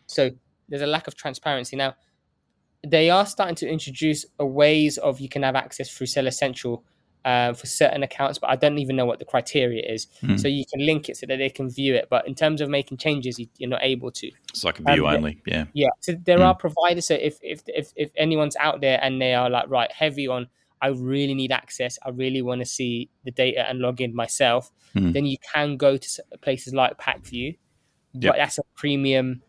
so 0.07 0.31
there's 0.69 0.83
a 0.83 0.87
lack 0.87 1.07
of 1.07 1.14
transparency 1.17 1.77
now. 1.77 1.95
They 2.87 3.09
are 3.11 3.25
starting 3.27 3.55
to 3.57 3.69
introduce 3.69 4.27
a 4.38 4.45
ways 4.47 4.99
of 4.99 5.21
you 5.21 5.29
can 5.29 5.43
have 5.43 5.55
access 5.57 5.90
through 5.90 6.09
Seller 6.09 6.31
Central 6.31 6.85
uh, 7.25 7.55
for 7.55 7.67
certain 7.67 8.03
accounts, 8.03 8.38
but 8.38 8.51
I 8.51 8.57
don't 8.57 8.77
even 8.79 8.97
know 8.97 9.07
what 9.07 9.19
the 9.19 9.25
criteria 9.25 9.83
is. 9.90 10.09
Hmm. 10.21 10.37
So 10.37 10.47
you 10.49 10.64
can 10.71 10.85
link 10.85 11.09
it 11.09 11.17
so 11.17 11.25
that 11.27 11.38
they 11.38 11.49
can 11.49 11.71
view 11.71 11.95
it, 11.95 12.09
but 12.11 12.29
in 12.29 12.35
terms 12.35 12.61
of 12.61 12.69
making 12.69 12.99
changes, 12.99 13.38
you, 13.38 13.47
you're 13.57 13.71
not 13.71 13.83
able 13.83 14.11
to. 14.11 14.31
It's 14.51 14.62
like 14.64 14.79
a 14.81 14.83
view 14.83 15.07
Um, 15.07 15.17
only. 15.17 15.40
Yeah. 15.47 15.64
Yeah. 15.73 15.88
So 16.01 16.12
there 16.12 16.38
Mm. 16.40 16.47
are 16.49 16.55
providers. 16.55 17.07
So 17.07 17.14
if, 17.14 17.38
if 17.40 17.62
if 17.67 17.93
if 17.97 18.11
anyone's 18.17 18.57
out 18.57 18.83
there 18.83 18.99
and 19.03 19.23
they 19.23 19.33
are 19.33 19.49
like 19.49 19.71
right 19.71 19.90
heavy 19.90 20.29
on 20.29 20.49
I 20.83 20.89
really 20.89 21.35
need 21.35 21.53
access. 21.53 21.99
I 22.05 22.11
really 22.11 22.43
want 22.43 22.61
to 22.61 22.67
see 22.67 23.09
the 23.25 23.31
data 23.31 23.69
and 23.69 23.79
log 23.79 24.01
in 24.01 24.15
myself. 24.15 24.71
Mhm. 24.95 25.13
Then 25.13 25.27
you 25.27 25.37
can 25.55 25.77
go 25.77 25.97
to 25.97 26.25
places 26.43 26.75
like 26.75 26.99
Pacvue, 26.99 27.57
Yep. 28.15 28.33
but 28.33 28.37
that's 28.37 28.59
a 28.59 28.63
premium. 28.77 29.43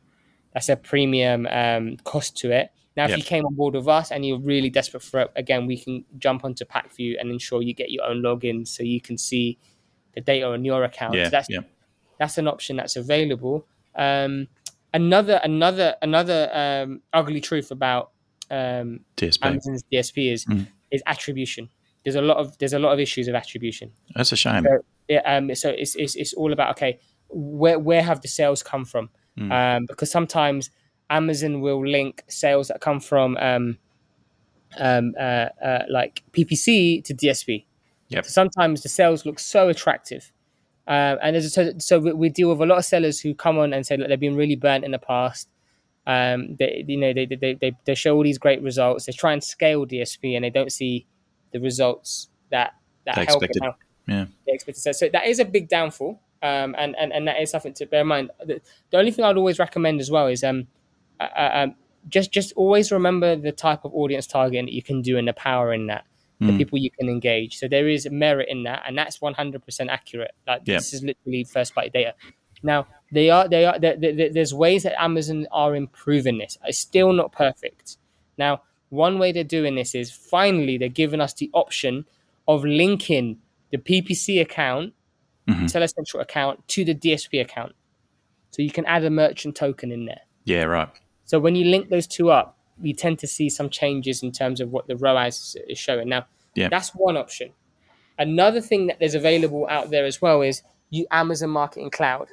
That's 0.54 0.70
a 0.70 0.78
premium 0.78 1.48
um, 1.48 1.98
cost 2.06 2.38
to 2.38 2.52
it. 2.52 2.70
Now, 2.96 3.04
if 3.06 3.10
Yep. 3.10 3.18
you 3.20 3.24
came 3.26 3.46
on 3.46 3.54
board 3.56 3.74
with 3.76 3.88
us 3.90 4.10
and 4.12 4.26
you're 4.26 4.40
really 4.40 4.70
desperate 4.70 5.04
for 5.04 5.20
it, 5.22 5.32
again, 5.36 5.66
we 5.68 5.78
can 5.78 6.06
jump 6.18 6.46
onto 6.46 6.64
Pacvue 6.64 7.16
and 7.20 7.30
ensure 7.30 7.62
you 7.62 7.74
get 7.74 7.92
your 7.92 8.06
own 8.06 8.22
login 8.22 8.66
so 8.66 8.84
you 8.84 9.02
can 9.02 9.18
see 9.18 9.58
the 10.14 10.22
data 10.22 10.48
on 10.48 10.64
your 10.64 10.86
account. 10.86 11.14
Yeah, 11.16 11.26
So 11.26 11.30
that's 11.32 11.50
yeah. 11.50 11.60
that's 12.20 12.38
an 12.38 12.48
option 12.48 12.78
that's 12.78 12.96
available. 12.96 13.68
Um, 13.96 14.48
another 14.94 15.42
another 15.44 15.96
another 16.02 16.50
um, 16.54 17.02
ugly 17.12 17.42
truth 17.42 17.70
about 17.72 18.12
um, 18.50 19.02
DSP. 19.18 19.40
Amazon's 19.46 19.84
DSP 19.92 20.32
is 20.32 20.46
Mm. 20.46 20.68
Is 20.92 21.04
attribution. 21.08 21.70
There's 22.04 22.16
a 22.16 22.22
lot 22.22 22.38
of 22.38 22.58
there's 22.60 22.74
a 22.74 22.80
lot 22.80 22.94
of 22.94 23.00
issues 23.00 23.28
of 23.28 23.36
attribution. 23.36 23.92
That's 24.16 24.32
a 24.32 24.36
shame. 24.36 24.64
So, 24.64 24.80
yeah, 25.08 25.22
um, 25.26 25.54
so 25.56 25.70
it's, 25.70 25.96
it's 25.96 26.16
it's 26.16 26.34
all 26.34 26.54
about 26.54 26.72
okay, 26.72 27.00
where 27.30 27.80
where 27.80 28.04
have 28.04 28.22
the 28.22 28.28
sales 28.28 28.62
come 28.64 28.86
from? 28.86 29.10
Mm. 29.38 29.52
Um, 29.52 29.86
because 29.88 30.12
sometimes 30.12 30.70
Amazon 31.10 31.62
will 31.62 31.86
link 31.86 32.24
sales 32.28 32.68
that 32.70 32.82
come 32.82 33.00
from 33.00 33.38
um, 33.38 33.78
um, 34.80 35.14
uh, 35.20 35.50
uh, 35.64 35.84
like 35.90 36.24
PPC 36.32 37.04
to 37.04 37.14
DSP. 37.14 37.66
Yep. 38.10 38.26
So 38.26 38.30
sometimes 38.30 38.84
the 38.84 38.90
sales 38.90 39.26
look 39.26 39.40
so 39.40 39.70
attractive. 39.70 40.32
Um, 40.88 41.18
and 41.22 41.34
there's 41.34 41.46
a, 41.46 41.50
so, 41.50 41.74
so 41.80 42.00
we, 42.00 42.14
we 42.14 42.30
deal 42.30 42.50
with 42.50 42.62
a 42.62 42.66
lot 42.66 42.78
of 42.78 42.86
sellers 42.86 43.20
who 43.20 43.34
come 43.34 43.58
on 43.58 43.74
and 43.74 43.86
say 43.86 43.98
that 43.98 44.08
they've 44.08 44.20
been 44.20 44.36
really 44.36 44.56
burnt 44.56 44.86
in 44.86 44.92
the 44.92 45.00
past. 45.00 45.50
Um, 46.08 46.56
they, 46.58 46.86
you 46.88 46.98
know, 46.98 47.14
they, 47.14 47.26
they, 47.26 47.54
they, 47.56 47.76
they 47.86 47.96
show 47.96 48.16
all 48.16 48.24
these 48.24 48.38
great 48.38 48.62
results. 48.62 49.06
They 49.06 49.12
try 49.14 49.34
and 49.34 49.44
scale 49.44 49.86
DSP 49.88 50.36
and 50.36 50.46
they 50.46 50.50
don't 50.52 50.72
see 50.72 51.06
the 51.52 51.60
results 51.60 52.30
that, 52.52 52.76
that 53.06 53.16
help 53.16 53.42
expected. 53.44 53.62
them 53.62 53.70
out 53.70 53.76
Yeah. 54.08 54.26
they 54.46 54.54
expected. 54.54 54.82
So, 54.82 54.92
so 54.92 55.10
that 55.12 55.26
is 55.26 55.40
a 55.40 55.46
big 55.46 55.68
downfall, 55.68 56.20
um, 56.44 56.76
and, 56.78 56.96
and 57.00 57.12
and 57.12 57.28
that 57.28 57.42
is 57.42 57.50
something 57.50 57.74
to 57.76 57.86
bear 57.88 58.02
in 58.02 58.08
mind. 58.08 58.30
The, 58.46 58.62
the 58.92 58.98
only 58.98 59.12
thing 59.12 59.26
I'd 59.26 59.38
always 59.38 59.58
recommend 59.58 60.00
as 60.00 60.12
well 60.12 60.28
is 60.28 60.44
um, 60.44 60.68
uh, 61.20 61.24
uh, 61.24 61.50
um, 61.54 61.76
just 62.10 62.32
just 62.32 62.54
always 62.56 62.92
remember 62.92 63.36
the 63.36 63.52
type 63.52 63.84
of 63.84 63.92
audience 63.96 64.28
targeting 64.28 64.66
that 64.66 64.74
you 64.74 64.84
can 64.84 65.02
do 65.02 65.18
and 65.18 65.28
the 65.28 65.34
power 65.34 65.74
in 65.74 65.88
that, 65.88 66.06
the 66.40 66.48
Mm. 66.52 66.58
people 66.58 66.78
you 66.78 66.92
can 66.92 67.10
engage. 67.10 67.58
So 67.58 67.68
there 67.68 67.88
is 67.88 68.08
merit 68.12 68.48
in 68.50 68.62
that, 68.64 68.84
and 68.86 68.96
that's 68.96 69.22
one 69.22 69.34
hundred 69.34 69.66
percent 69.66 69.90
accurate. 69.90 70.36
Like 70.46 70.62
Yeah. 70.66 70.76
this 70.78 70.94
is 70.94 71.02
literally 71.04 71.46
first 71.46 71.74
party 71.74 71.90
data. 71.90 72.14
Now 72.66 72.88
they 73.12 73.30
are 73.30 73.48
they 73.48 73.66
are 73.66 73.78
there, 73.80 73.96
there, 73.96 74.30
there's 74.30 74.54
ways 74.54 74.84
that 74.84 75.00
Amazon 75.02 75.48
are 75.52 75.76
improving 75.76 76.38
this. 76.40 76.58
It's 76.66 76.78
still 76.80 77.14
not 77.14 77.32
perfect. 77.32 77.98
Now 78.38 78.62
one 78.90 79.20
way 79.20 79.32
they're 79.32 79.44
doing 79.44 79.76
this 79.76 79.96
is 79.96 80.12
finally 80.12 80.78
they're 80.78 80.90
giving 80.90 81.22
us 81.22 81.34
the 81.34 81.50
option 81.54 82.06
of 82.48 82.64
linking 82.66 83.38
the 83.72 83.78
PPC 83.78 84.42
account, 84.42 84.94
Mhm. 85.48 85.70
Central 85.70 86.22
account, 86.22 86.68
to 86.70 86.84
the 86.84 86.94
DSP 86.96 87.40
account. 87.40 87.74
So 88.52 88.62
you 88.62 88.72
can 88.72 88.86
add 88.86 89.04
a 89.04 89.10
merchant 89.10 89.56
token 89.56 89.92
in 89.92 90.06
there. 90.06 90.22
Yeah, 90.46 90.64
right. 90.64 90.90
So 91.26 91.40
when 91.40 91.56
you 91.56 91.66
link 91.66 91.90
those 91.90 92.08
two 92.08 92.32
up, 92.32 92.58
we 92.82 92.94
tend 92.94 93.20
to 93.20 93.28
see 93.28 93.50
some 93.50 93.70
changes 93.70 94.24
in 94.24 94.32
terms 94.32 94.60
of 94.60 94.72
what 94.72 94.88
the 94.88 94.96
ROAS 94.96 95.56
is 95.68 95.78
showing. 95.78 96.10
Now, 96.10 96.26
Yeah. 96.56 96.70
that's 96.70 96.90
one 96.96 97.16
option. 97.18 97.52
Another 98.18 98.62
thing 98.62 98.88
that 98.88 98.98
there's 99.00 99.16
available 99.16 99.68
out 99.70 99.90
there 99.92 100.06
as 100.06 100.22
well 100.22 100.42
is 100.42 100.64
you 100.90 101.06
Amazon 101.12 101.50
Marketing 101.50 101.90
Cloud. 101.90 102.28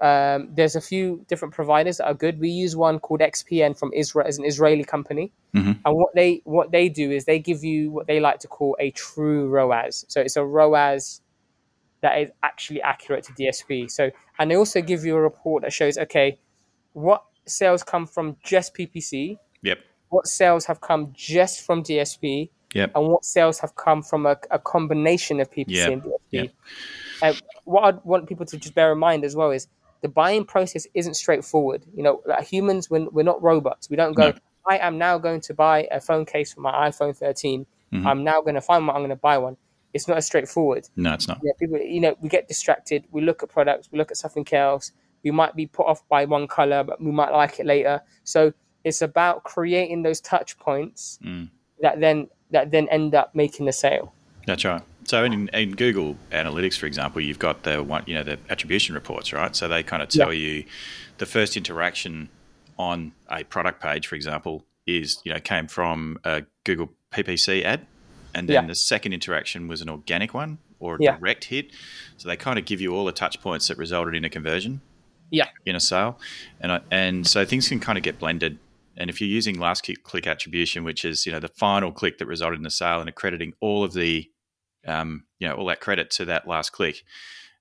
Um, 0.00 0.48
there's 0.54 0.76
a 0.76 0.80
few 0.80 1.24
different 1.28 1.52
providers 1.52 1.98
that 1.98 2.06
are 2.06 2.14
good. 2.14 2.40
We 2.40 2.48
use 2.48 2.74
one 2.74 2.98
called 3.00 3.20
XPN 3.20 3.78
from 3.78 3.92
Israel, 3.92 4.26
as 4.26 4.38
an 4.38 4.44
Israeli 4.46 4.84
company, 4.84 5.30
Mhm. 5.54 5.78
and 5.84 5.94
what 5.96 6.14
they 6.14 6.40
what 6.44 6.70
they 6.70 6.88
do 6.88 7.10
is 7.10 7.26
they 7.26 7.38
give 7.38 7.62
you 7.64 7.90
what 7.90 8.06
they 8.06 8.18
like 8.20 8.38
to 8.40 8.48
call 8.48 8.76
a 8.80 8.90
true 8.92 9.48
ROAS. 9.48 10.06
So 10.08 10.20
it's 10.22 10.36
a 10.36 10.44
ROAS 10.44 11.20
that 12.00 12.18
is 12.18 12.30
actually 12.42 12.80
accurate 12.80 13.24
to 13.24 13.32
DSP. 13.34 13.88
So 13.90 14.10
and 14.38 14.50
they 14.50 14.56
also 14.56 14.80
give 14.80 15.04
you 15.04 15.16
a 15.16 15.20
report 15.20 15.62
that 15.64 15.72
shows 15.72 15.98
okay, 15.98 16.38
what 16.94 17.22
sales 17.46 17.82
come 17.82 18.06
from 18.06 18.36
just 18.42 18.74
PPC, 18.74 19.38
Yep. 19.62 19.78
what 20.08 20.26
sales 20.26 20.64
have 20.64 20.80
come 20.80 21.12
just 21.12 21.60
from 21.66 21.82
DSP, 21.82 22.50
Yep. 22.74 22.92
and 22.94 23.08
what 23.08 23.24
sales 23.26 23.58
have 23.58 23.74
come 23.76 24.02
from 24.02 24.24
a, 24.24 24.38
a 24.50 24.58
combination 24.58 25.40
of 25.40 25.50
PPC 25.50 25.76
Yeah, 25.76 25.88
and 25.90 26.02
DSP. 26.02 26.18
yeah. 26.30 26.44
Uh, 27.28 27.34
what 27.64 27.82
I'd 27.84 28.02
want 28.04 28.26
people 28.28 28.46
to 28.46 28.56
just 28.56 28.74
bear 28.74 28.92
in 28.92 28.98
mind 28.98 29.24
as 29.24 29.36
well 29.36 29.50
is 29.50 29.66
the 30.02 30.08
buying 30.08 30.44
process 30.44 30.86
isn't 30.94 31.14
straightforward. 31.14 31.84
You 31.94 32.02
know, 32.02 32.22
like 32.26 32.46
humans, 32.46 32.88
when 32.90 33.08
we're 33.12 33.22
not 33.22 33.42
robots, 33.42 33.90
we 33.90 33.96
don't 33.96 34.14
go. 34.14 34.30
No. 34.30 34.34
I 34.68 34.78
am 34.78 34.98
now 34.98 35.18
going 35.18 35.40
to 35.42 35.54
buy 35.54 35.88
a 35.90 36.00
phone 36.00 36.24
case 36.26 36.52
for 36.52 36.60
my 36.60 36.88
iPhone 36.88 37.16
13. 37.16 37.66
Mhm. 37.92 38.06
I'm 38.06 38.22
now 38.24 38.40
going 38.40 38.54
to 38.54 38.60
find 38.60 38.86
one. 38.86 38.94
I'm 38.94 39.00
going 39.02 39.10
to 39.10 39.16
buy 39.16 39.38
one. 39.38 39.56
It's 39.92 40.06
not 40.06 40.16
as 40.18 40.26
straightforward. 40.26 40.88
No, 40.96 41.12
it's 41.14 41.26
not. 41.26 41.40
Yeah, 41.42 41.52
people, 41.58 41.78
you 41.78 42.00
know, 42.00 42.14
we 42.20 42.28
get 42.28 42.46
distracted. 42.46 43.04
We 43.10 43.22
look 43.22 43.42
at 43.42 43.48
products. 43.48 43.88
We 43.90 43.98
look 43.98 44.10
at 44.10 44.16
something 44.16 44.46
else. 44.52 44.92
We 45.24 45.32
might 45.32 45.56
be 45.56 45.66
put 45.66 45.86
off 45.86 46.06
by 46.08 46.24
one 46.26 46.46
color, 46.46 46.84
but 46.84 47.00
we 47.02 47.10
might 47.10 47.32
like 47.32 47.58
it 47.58 47.66
later. 47.66 48.00
So 48.24 48.52
it's 48.84 49.02
about 49.02 49.42
creating 49.44 50.02
those 50.02 50.20
touch 50.20 50.58
points 50.58 51.18
Mm. 51.24 51.50
that 51.82 52.00
then 52.00 52.28
that 52.52 52.70
then 52.70 52.88
end 52.88 53.14
up 53.14 53.34
making 53.34 53.66
the 53.66 53.72
sale. 53.72 54.12
That's 54.46 54.64
right. 54.64 54.82
So 55.10 55.24
in, 55.24 55.48
in 55.48 55.72
Google 55.72 56.16
Analytics, 56.30 56.78
for 56.78 56.86
example, 56.86 57.20
you've 57.20 57.40
got 57.40 57.64
the 57.64 57.82
one, 57.82 58.04
you 58.06 58.14
know, 58.14 58.22
the 58.22 58.38
attribution 58.48 58.94
reports, 58.94 59.32
right? 59.32 59.56
So 59.56 59.66
they 59.66 59.82
kind 59.82 60.04
of 60.04 60.08
tell 60.08 60.32
you 60.32 60.62
the 61.18 61.26
first 61.26 61.56
interaction 61.56 62.28
on 62.78 63.10
a 63.28 63.42
product 63.42 63.82
page, 63.82 64.06
for 64.06 64.14
example, 64.14 64.64
is 64.86 65.20
you 65.24 65.34
know 65.34 65.40
came 65.40 65.66
from 65.66 66.16
a 66.22 66.44
Google 66.62 66.90
PPC 67.10 67.64
ad, 67.64 67.88
and 68.36 68.48
then 68.48 68.54
Yeah. 68.62 68.66
the 68.68 68.76
second 68.76 69.12
interaction 69.12 69.66
was 69.66 69.80
an 69.80 69.88
organic 69.88 70.32
one 70.32 70.58
or 70.78 70.94
a 70.94 70.98
Yeah. 71.00 71.16
direct 71.16 71.44
hit. 71.46 71.72
So 72.16 72.28
they 72.28 72.36
kind 72.36 72.56
of 72.56 72.64
give 72.64 72.80
you 72.80 72.94
all 72.94 73.04
the 73.04 73.10
touch 73.12 73.40
points 73.40 73.66
that 73.66 73.78
resulted 73.78 74.14
in 74.14 74.24
a 74.24 74.30
conversion. 74.30 74.80
Yeah. 75.32 75.48
in 75.66 75.74
a 75.74 75.80
sale, 75.80 76.20
and 76.60 76.70
I, 76.72 76.80
and 76.92 77.26
so 77.26 77.44
things 77.44 77.68
can 77.68 77.80
kind 77.80 77.98
of 77.98 78.04
get 78.04 78.20
blended. 78.20 78.58
And 78.96 79.10
if 79.10 79.20
you're 79.20 79.30
using 79.30 79.58
last 79.58 79.82
click, 79.84 80.04
click 80.04 80.26
attribution, 80.28 80.84
which 80.84 81.04
is 81.04 81.26
you 81.26 81.32
know 81.32 81.40
the 81.40 81.48
final 81.66 81.90
click 81.90 82.18
that 82.18 82.26
resulted 82.26 82.58
in 82.60 82.62
the 82.62 82.70
sale, 82.70 83.00
and 83.00 83.08
accrediting 83.08 83.54
all 83.60 83.82
of 83.82 83.92
the 83.92 84.30
um, 84.86 85.24
you 85.38 85.48
know 85.48 85.54
all 85.54 85.66
that 85.66 85.80
credit 85.80 86.10
to 86.12 86.24
that 86.26 86.46
last 86.48 86.70
click, 86.70 87.02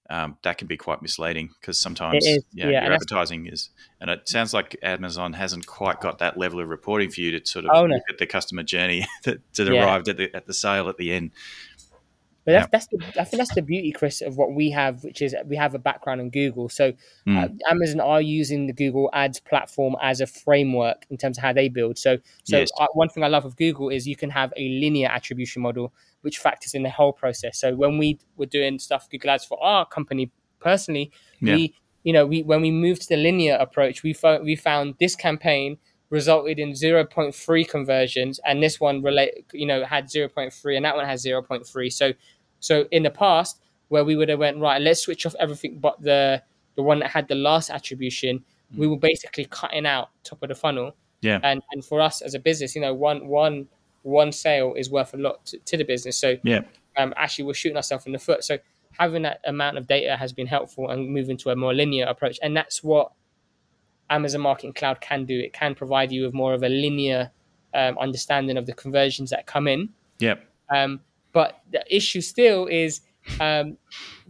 um, 0.09 0.37
that 0.43 0.57
can 0.57 0.67
be 0.67 0.77
quite 0.77 1.01
misleading 1.01 1.49
because 1.59 1.79
sometimes 1.79 2.25
is, 2.25 2.43
you 2.51 2.63
know, 2.63 2.69
yeah, 2.71 2.83
your 2.83 2.93
advertising 2.93 3.47
is, 3.47 3.69
and 4.01 4.09
it 4.09 4.27
sounds 4.27 4.53
like 4.53 4.75
Amazon 4.81 5.33
hasn't 5.33 5.67
quite 5.67 6.01
got 6.01 6.19
that 6.19 6.37
level 6.37 6.59
of 6.59 6.67
reporting 6.67 7.09
for 7.11 7.21
you 7.21 7.39
to 7.39 7.45
sort 7.45 7.65
of 7.65 7.71
Oh, 7.73 7.85
no. 7.85 7.95
look 7.95 8.03
at 8.09 8.17
the 8.17 8.25
customer 8.25 8.63
journey 8.63 9.05
that, 9.23 9.39
that 9.55 9.67
Yeah. 9.67 9.83
arrived 9.83 10.09
at 10.09 10.17
the 10.17 10.33
at 10.35 10.47
the 10.47 10.53
sale 10.53 10.89
at 10.89 10.97
the 10.97 11.11
end. 11.11 11.31
But 12.45 12.53
that's, 12.71 12.71
that's 12.71 12.87
the, 12.87 13.21
I 13.21 13.25
think 13.25 13.39
that's 13.39 13.53
the 13.53 13.61
beauty, 13.61 13.91
Chris, 13.91 14.21
of 14.21 14.37
what 14.37 14.53
we 14.53 14.71
have, 14.71 15.03
which 15.03 15.21
is 15.21 15.35
we 15.45 15.55
have 15.57 15.75
a 15.75 15.77
background 15.79 16.19
in 16.21 16.31
Google. 16.31 16.69
So 16.69 16.87
uh, 16.87 16.91
Mm. 17.27 17.59
Amazon 17.69 17.99
are 17.99 18.21
using 18.21 18.65
the 18.65 18.73
Google 18.73 19.09
Ads 19.13 19.41
platform 19.41 19.95
as 20.01 20.19
a 20.19 20.25
framework 20.25 21.05
in 21.11 21.17
terms 21.17 21.37
of 21.37 21.43
how 21.43 21.53
they 21.53 21.69
build. 21.69 21.99
So, 21.99 22.17
so 22.45 22.57
Yes. 22.57 22.69
uh, 22.79 22.87
one 22.93 23.09
thing 23.09 23.23
I 23.23 23.27
love 23.27 23.45
of 23.45 23.55
Google 23.55 23.89
is 23.89 24.07
you 24.07 24.15
can 24.15 24.31
have 24.31 24.51
a 24.57 24.67
linear 24.81 25.09
attribution 25.09 25.61
model, 25.61 25.93
which 26.21 26.37
factors 26.37 26.73
in 26.73 26.83
the 26.83 26.89
whole 26.89 27.13
process. 27.13 27.59
So 27.59 27.75
when 27.75 27.97
we 27.97 28.19
were 28.37 28.45
doing 28.45 28.79
stuff 28.79 29.09
Google 29.09 29.31
Ads 29.31 29.45
for 29.45 29.61
our 29.63 29.85
company 29.85 30.31
personally, 30.59 31.11
Yeah. 31.39 31.55
we, 31.55 31.75
you 32.03 32.13
know, 32.13 32.25
we 32.25 32.43
when 32.43 32.61
we 32.61 32.71
moved 32.71 33.03
to 33.03 33.09
the 33.09 33.17
linear 33.17 33.55
approach, 33.55 34.03
we 34.03 34.13
found 34.13 34.43
we 34.43 34.55
found 34.55 34.95
this 34.99 35.15
campaign 35.15 35.77
resulted 36.09 36.57
in 36.59 36.71
0.3 36.71 37.67
conversions 37.67 38.39
and 38.45 38.63
this 38.63 38.79
one 38.79 39.01
relate 39.01 39.45
you 39.53 39.65
know 39.65 39.85
had 39.85 40.05
0.3 40.05 40.75
and 40.75 40.85
that 40.85 40.95
one 40.95 41.05
has 41.05 41.23
0.3 41.23 41.93
so 41.93 42.11
so 42.59 42.85
in 42.91 43.03
the 43.03 43.09
past 43.09 43.61
where 43.89 44.03
we 44.03 44.15
would 44.15 44.29
have 44.29 44.39
went 44.39 44.57
right 44.57 44.81
let's 44.81 45.01
switch 45.01 45.25
off 45.25 45.35
everything 45.39 45.77
but 45.79 46.01
the 46.01 46.41
the 46.75 46.81
one 46.81 46.99
that 46.99 47.09
had 47.11 47.27
the 47.27 47.35
last 47.35 47.69
attribution 47.69 48.43
we 48.75 48.87
mm. 48.87 48.91
were 48.91 48.97
basically 48.97 49.45
cutting 49.45 49.85
out 49.85 50.09
top 50.23 50.41
of 50.41 50.49
the 50.49 50.55
funnel 50.55 50.95
Yeah. 51.21 51.39
and 51.43 51.61
and 51.71 51.85
for 51.85 52.01
us 52.01 52.21
as 52.21 52.33
a 52.33 52.39
business 52.39 52.75
you 52.75 52.81
know 52.81 52.93
one 52.93 53.27
one 53.27 53.67
one 54.09 54.31
sale 54.31 54.73
is 54.75 54.89
worth 54.89 55.13
a 55.13 55.17
lot 55.17 55.45
to, 55.45 55.57
to 55.59 55.77
the 55.77 55.83
business 55.83 56.17
so 56.17 56.35
Yeah, 56.43 56.61
um, 56.97 57.13
actually 57.15 57.45
we're 57.45 57.53
shooting 57.53 57.77
ourselves 57.77 58.05
in 58.05 58.11
the 58.11 58.19
foot. 58.19 58.43
So 58.43 58.57
having 58.97 59.21
that 59.23 59.39
amount 59.45 59.77
of 59.77 59.87
data 59.87 60.17
has 60.17 60.33
been 60.33 60.47
helpful 60.47 60.89
and 60.89 61.09
moving 61.09 61.37
to 61.37 61.49
a 61.51 61.55
more 61.55 61.73
linear 61.73 62.05
approach. 62.05 62.37
And 62.43 62.57
that's 62.57 62.83
what 62.83 63.11
Amazon 64.09 64.41
Marketing 64.41 64.73
Cloud 64.73 64.99
can 64.99 65.25
do. 65.25 65.39
It 65.39 65.53
can 65.53 65.75
provide 65.75 66.11
you 66.11 66.23
with 66.25 66.33
more 66.33 66.53
of 66.53 66.63
a 66.63 66.69
linear 66.69 67.31
um, 67.73 67.97
understanding 67.99 68.57
of 68.57 68.65
the 68.65 68.73
conversions 68.73 69.29
that 69.29 69.45
come 69.45 69.67
in. 69.67 69.89
yeah, 70.19 70.35
Um, 70.69 71.01
but 71.31 71.61
the 71.71 71.83
issue 71.95 72.21
still 72.21 72.65
is 72.65 73.01
um, 73.39 73.77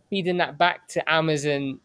feeding 0.10 0.38
that 0.38 0.58
back 0.58 0.88
to 0.90 1.10
Amazon's 1.12 1.80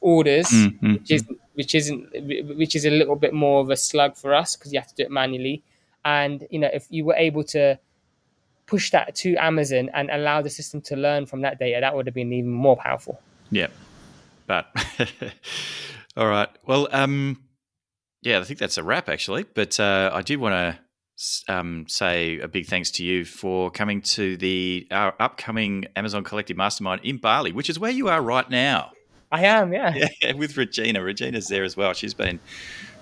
orders, 0.00 0.48
Mm, 0.50 0.80
mm, 0.80 0.92
which 0.94 1.10
is 1.10 1.24
which 1.54 1.74
isn't 1.74 2.56
which 2.56 2.74
is 2.74 2.86
a 2.86 2.90
little 2.90 3.16
bit 3.16 3.34
more 3.34 3.60
of 3.60 3.68
a 3.70 3.76
slug 3.76 4.16
for 4.16 4.34
us 4.34 4.56
because 4.56 4.72
you 4.72 4.80
have 4.80 4.88
to 4.88 4.94
do 4.94 5.02
it 5.02 5.10
manually. 5.10 5.62
And 6.04 6.46
you 6.50 6.58
know, 6.58 6.70
if 6.72 6.86
you 6.90 7.04
were 7.04 7.14
able 7.14 7.44
to 7.44 7.78
push 8.66 8.90
that 8.90 9.14
to 9.16 9.36
Amazon 9.36 9.90
and 9.94 10.10
allow 10.10 10.42
the 10.42 10.50
system 10.50 10.80
to 10.82 10.96
learn 10.96 11.26
from 11.26 11.42
that 11.42 11.58
data, 11.58 11.80
that 11.80 11.94
would 11.94 12.06
have 12.06 12.14
been 12.14 12.32
even 12.32 12.50
more 12.50 12.76
powerful. 12.76 13.20
yeah. 13.50 13.68
But 14.46 14.66
all 16.16 16.26
right. 16.26 16.48
Well, 16.66 16.88
um, 16.92 17.42
yeah, 18.22 18.40
I 18.40 18.44
think 18.44 18.58
that's 18.58 18.78
a 18.78 18.82
wrap 18.82 19.08
actually. 19.08 19.44
But 19.44 19.78
uh, 19.78 20.10
I 20.12 20.22
did 20.22 20.40
want 20.40 20.54
to 20.54 20.78
um, 21.48 21.86
say 21.88 22.38
a 22.40 22.48
big 22.48 22.66
thanks 22.66 22.90
to 22.92 23.04
you 23.04 23.24
for 23.24 23.70
coming 23.70 24.02
to 24.02 24.36
the 24.36 24.86
our 24.90 25.14
upcoming 25.20 25.86
Amazon 25.96 26.24
Collective 26.24 26.56
Mastermind 26.56 27.02
in 27.04 27.18
Bali, 27.18 27.52
which 27.52 27.70
is 27.70 27.78
where 27.78 27.90
you 27.90 28.08
are 28.08 28.20
right 28.20 28.48
now. 28.50 28.92
I 29.32 29.46
am, 29.46 29.72
yeah. 29.72 30.08
Yeah, 30.20 30.32
with 30.34 30.56
Regina. 30.56 31.02
Regina's 31.02 31.48
there 31.48 31.64
as 31.64 31.76
well. 31.76 31.94
She's 31.94 32.14
been 32.14 32.38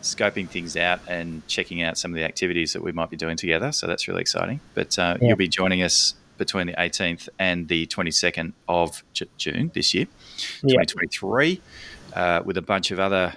scoping 0.00 0.48
things 0.48 0.76
out 0.76 1.00
and 1.08 1.46
checking 1.46 1.82
out 1.82 1.98
some 1.98 2.12
of 2.12 2.14
the 2.14 2.24
activities 2.24 2.72
that 2.72 2.82
we 2.82 2.92
might 2.92 3.10
be 3.10 3.16
doing 3.16 3.36
together. 3.36 3.72
So 3.72 3.86
that's 3.86 4.08
really 4.08 4.22
exciting. 4.22 4.60
But 4.74 4.98
uh, 4.98 5.18
yeah. 5.20 5.28
you'll 5.28 5.36
be 5.36 5.48
joining 5.48 5.82
us 5.82 6.14
between 6.38 6.68
the 6.68 6.72
18th 6.74 7.28
and 7.38 7.68
the 7.68 7.86
22nd 7.88 8.54
of 8.66 9.04
June 9.36 9.70
this 9.74 9.92
year, 9.92 10.06
yeah. 10.62 10.82
2023, 10.82 11.60
uh, 12.14 12.42
with 12.46 12.56
a 12.56 12.62
bunch 12.62 12.90
of 12.90 12.98
other 12.98 13.34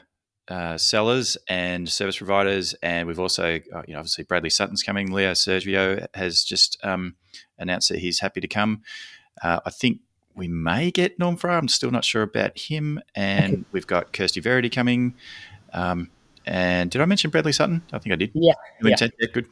uh, 0.48 0.78
sellers 0.78 1.36
and 1.50 1.90
service 1.90 2.18
providers. 2.18 2.76
And 2.82 3.08
we've 3.08 3.20
also, 3.20 3.60
uh, 3.74 3.82
you 3.88 3.94
know, 3.94 4.00
obviously 4.00 4.24
Bradley 4.24 4.50
Sutton's 4.50 4.84
coming. 4.84 5.12
Leo 5.12 5.32
Sgovio 5.32 6.08
has 6.14 6.44
just 6.44 6.78
um, 6.84 7.16
announced 7.58 7.90
that 7.90 8.00
he's 8.00 8.20
happy 8.20 8.40
to 8.40 8.48
come. 8.48 8.84
Uh, 9.42 9.60
I 9.66 9.70
think 9.70 10.00
we 10.36 10.48
may 10.48 10.92
get 10.92 11.20
Norm 11.20 11.38
Farrar. 11.38 11.58
I'm 11.58 11.68
still 11.68 11.92
not 11.92 12.04
sure 12.04 12.22
about 12.22 12.58
him. 12.58 13.00
And 13.16 13.54
okay. 13.54 13.64
we've 13.72 13.88
got 13.88 14.14
Kirsty 14.14 14.40
Verity 14.40 14.70
coming. 14.70 15.16
Um, 15.72 16.10
and 16.46 16.92
did 16.92 17.02
I 17.02 17.06
mention 17.06 17.30
Bradley 17.30 17.54
Sutton? 17.54 17.84
I 17.92 18.00
think 18.00 18.14
I 18.14 18.16
did. 18.16 18.32
Yeah. 18.34 18.54
yeah. 18.82 18.96
yeah 19.00 19.28
good. 19.32 19.48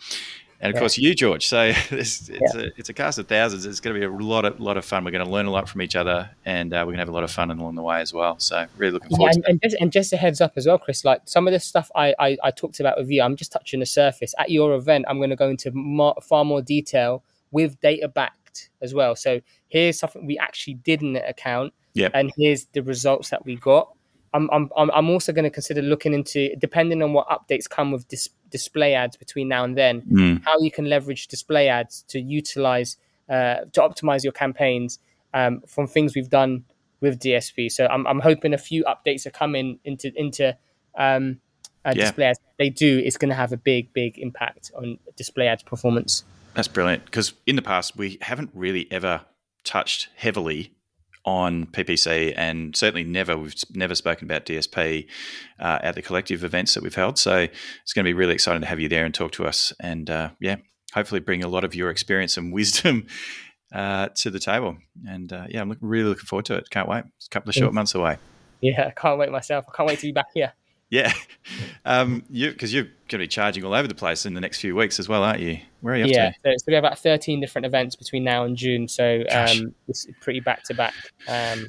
And 0.64 0.70
of 0.70 0.76
yeah. 0.76 0.80
course, 0.80 0.98
you, 0.98 1.16
George. 1.16 1.48
So 1.48 1.64
it's, 1.90 2.30
it's, 2.30 2.30
yeah. 2.30 2.62
a, 2.62 2.66
it's 2.78 2.90
a 2.90 2.94
cast 2.94 3.18
of 3.18 3.28
thousands. 3.28 3.66
It's 3.66 3.80
going 3.80 4.00
to 4.00 4.00
be 4.00 4.06
a 4.06 4.26
lot 4.26 4.46
of 4.46 4.60
lot 4.60 4.78
of 4.78 4.86
fun. 4.86 5.04
We're 5.04 5.12
going 5.12 5.26
to 5.26 5.32
learn 5.32 5.48
a 5.48 5.52
lot 5.52 5.68
from 5.68 5.82
each 5.82 5.96
other, 5.96 6.30
and 6.46 6.72
uh, 6.72 6.78
we're 6.80 6.94
going 6.94 6.98
to 6.98 7.02
have 7.02 7.10
a 7.10 7.14
lot 7.14 7.24
of 7.24 7.32
fun 7.32 7.50
along 7.50 7.76
the 7.76 7.82
way 7.82 8.00
as 8.00 8.14
well. 8.14 8.38
So 8.38 8.68
really 8.78 8.94
looking 8.94 9.10
forward. 9.10 9.32
Yeah, 9.36 9.42
and, 9.46 9.46
and, 9.48 9.62
just, 9.64 9.82
and, 9.82 9.92
just, 9.92 10.14
a 10.14 10.18
heads 10.18 10.40
up 10.40 10.54
as 10.58 10.68
well, 10.68 10.78
Chris. 10.78 11.04
Like 11.04 11.22
some 11.26 11.48
of 11.48 11.54
the 11.54 11.60
stuff 11.60 11.90
I, 11.96 12.14
I, 12.20 12.38
I 12.44 12.52
talked 12.52 12.80
about 12.80 12.98
with 12.98 13.10
you, 13.10 13.24
I'm 13.24 13.36
just 13.36 13.52
touching 13.52 13.80
the 13.80 13.88
surface. 13.88 14.36
At 14.38 14.52
your 14.52 14.76
event, 14.76 15.06
I'm 15.08 15.18
going 15.18 15.32
to 15.32 15.36
go 15.36 15.50
into 15.50 15.72
more, 15.72 16.16
far 16.22 16.46
more 16.46 16.62
detail 16.62 17.24
with 17.50 17.80
data 17.82 18.08
backed 18.08 18.70
as 18.84 18.94
well. 18.94 19.16
So 19.16 19.42
here's 19.72 19.98
something 19.98 20.26
we 20.26 20.38
actually 20.38 20.76
did 20.76 21.02
in 21.02 21.14
the 21.14 21.28
account, 21.28 21.74
yep. 21.94 22.12
and 22.14 22.32
here's 22.38 22.66
the 22.74 22.84
results 22.84 23.30
that 23.30 23.46
we 23.46 23.56
got. 23.56 23.92
I'm, 24.34 24.50
I'm, 24.54 24.70
I'm 24.78 25.10
also 25.10 25.34
going 25.34 25.44
to 25.44 25.50
consider 25.50 25.82
looking 25.82 26.14
into, 26.14 26.56
depending 26.56 27.02
on 27.04 27.12
what 27.12 27.28
updates 27.28 27.70
come 27.70 27.92
with 27.92 28.08
dis- 28.08 28.30
display 28.50 28.94
ads 28.94 29.18
between 29.18 29.50
now 29.50 29.66
and 29.66 29.78
then, 29.78 30.02
mm. 30.04 30.42
how 30.46 30.58
you 30.60 30.72
can 30.72 30.86
leverage 30.86 31.28
display 31.28 31.68
ads 31.68 32.04
to 32.10 32.20
utilize, 32.20 32.96
uh, 33.30 33.66
to 33.74 33.82
optimize 33.82 34.24
your 34.24 34.32
campaigns 34.32 35.00
um, 35.34 35.62
from 35.68 35.88
things 35.88 36.16
we've 36.16 36.30
done 36.30 36.64
with 37.02 37.20
DSP. 37.20 37.72
So 37.72 37.88
I'm, 37.88 38.08
I'm 38.08 38.20
hoping 38.20 38.54
a 38.54 38.58
few 38.58 38.86
updates 38.86 39.26
are 39.26 39.32
coming 39.32 39.80
into 39.84 40.14
into 40.16 40.56
um, 40.98 41.42
uh, 41.84 41.94
yeah. 41.96 42.06
display 42.06 42.26
ads. 42.26 42.40
They 42.58 42.70
do, 42.70 43.02
it's 43.04 43.18
going 43.18 43.30
to 43.30 43.36
have 43.36 43.52
a 43.52 43.58
big, 43.58 43.92
big 43.92 44.18
impact 44.18 44.72
on 44.76 44.98
display 45.18 45.48
ads 45.48 45.64
performance. 45.64 46.24
That's 46.54 46.68
brilliant 46.68 47.06
because 47.06 47.34
in 47.46 47.56
the 47.56 47.62
past 47.62 47.98
we 47.98 48.18
haven't 48.22 48.52
really 48.54 48.88
ever 48.92 49.22
touched 49.64 50.10
heavily 50.16 50.74
on 51.24 51.68
PPC, 51.68 52.34
and 52.36 52.76
certainly 52.76 53.04
never 53.04 53.38
we've 53.38 53.56
never 53.74 53.96
spoken 53.96 54.26
about 54.26 54.46
DSP 54.46 55.08
uh, 55.60 55.80
at 55.82 55.96
the 55.96 56.02
collective 56.02 56.44
events 56.44 56.74
that 56.74 56.84
we've 56.84 56.96
held. 56.96 57.18
So 57.18 57.48
it's 57.84 57.94
going 57.94 58.06
to 58.06 58.10
be 58.10 58.14
really 58.14 58.34
exciting 58.34 58.62
to 58.62 58.68
have 58.68 58.80
you 58.80 58.90
there 58.90 59.06
and 59.06 59.14
talk 59.14 59.32
to 59.34 59.46
us, 59.46 59.74
and 59.80 60.10
uh, 60.10 60.32
yeah, 60.40 60.58
hopefully 60.94 61.22
bring 61.22 61.44
a 61.44 61.48
lot 61.48 61.64
of 61.64 61.76
your 61.76 61.90
experience 61.90 62.38
and 62.38 62.52
wisdom 62.54 63.06
uh, 63.74 64.10
to 64.16 64.30
the 64.30 64.40
table. 64.40 64.78
And 65.08 65.32
uh, 65.32 65.46
yeah, 65.50 65.62
I'm 65.62 65.78
really 65.82 66.10
looking 66.10 66.26
forward 66.26 66.46
to 66.46 66.56
it. 66.56 66.70
Can't 66.70 66.88
wait. 66.88 67.04
It's 67.18 67.28
a 67.28 67.30
couple 67.30 67.50
of 67.50 67.56
short 67.56 67.74
months 67.74 67.96
away. 67.96 68.18
Yeah, 68.62 68.88
I 68.88 68.92
can't 68.92 69.18
wait 69.18 69.32
myself. 69.32 69.66
I 69.68 69.76
can't 69.76 69.88
wait 69.88 70.00
to 70.00 70.08
be 70.08 70.12
back 70.12 70.28
here. 70.34 70.54
Yeah, 70.92 71.14
um, 71.86 72.24
you 72.30 72.52
because 72.52 72.74
you're 72.74 72.84
going 72.84 72.94
to 73.08 73.18
be 73.20 73.28
charging 73.28 73.64
all 73.64 73.74
over 73.74 73.88
the 73.88 73.96
place 73.96 74.26
in 74.26 74.36
the 74.36 74.42
next 74.42 74.60
few 74.60 74.76
weeks 74.76 75.00
as 75.00 75.10
well, 75.10 75.24
aren't 75.24 75.40
you? 75.40 75.58
Where 75.80 75.96
are 75.96 75.98
you? 75.98 76.06
yeah, 76.06 76.32
so 76.32 76.38
going 76.44 76.58
to 76.58 76.66
be 76.68 76.76
about 76.76 77.00
13 77.00 77.40
different 77.40 77.66
events 77.66 77.96
between 77.96 78.24
now 78.26 78.44
and 78.44 78.56
June, 78.56 78.88
so 78.88 79.24
um, 79.32 79.74
it's 79.88 80.06
pretty 80.20 80.42
back 80.42 80.64
to 80.66 80.76
back. 80.76 80.94
Um, 81.28 81.68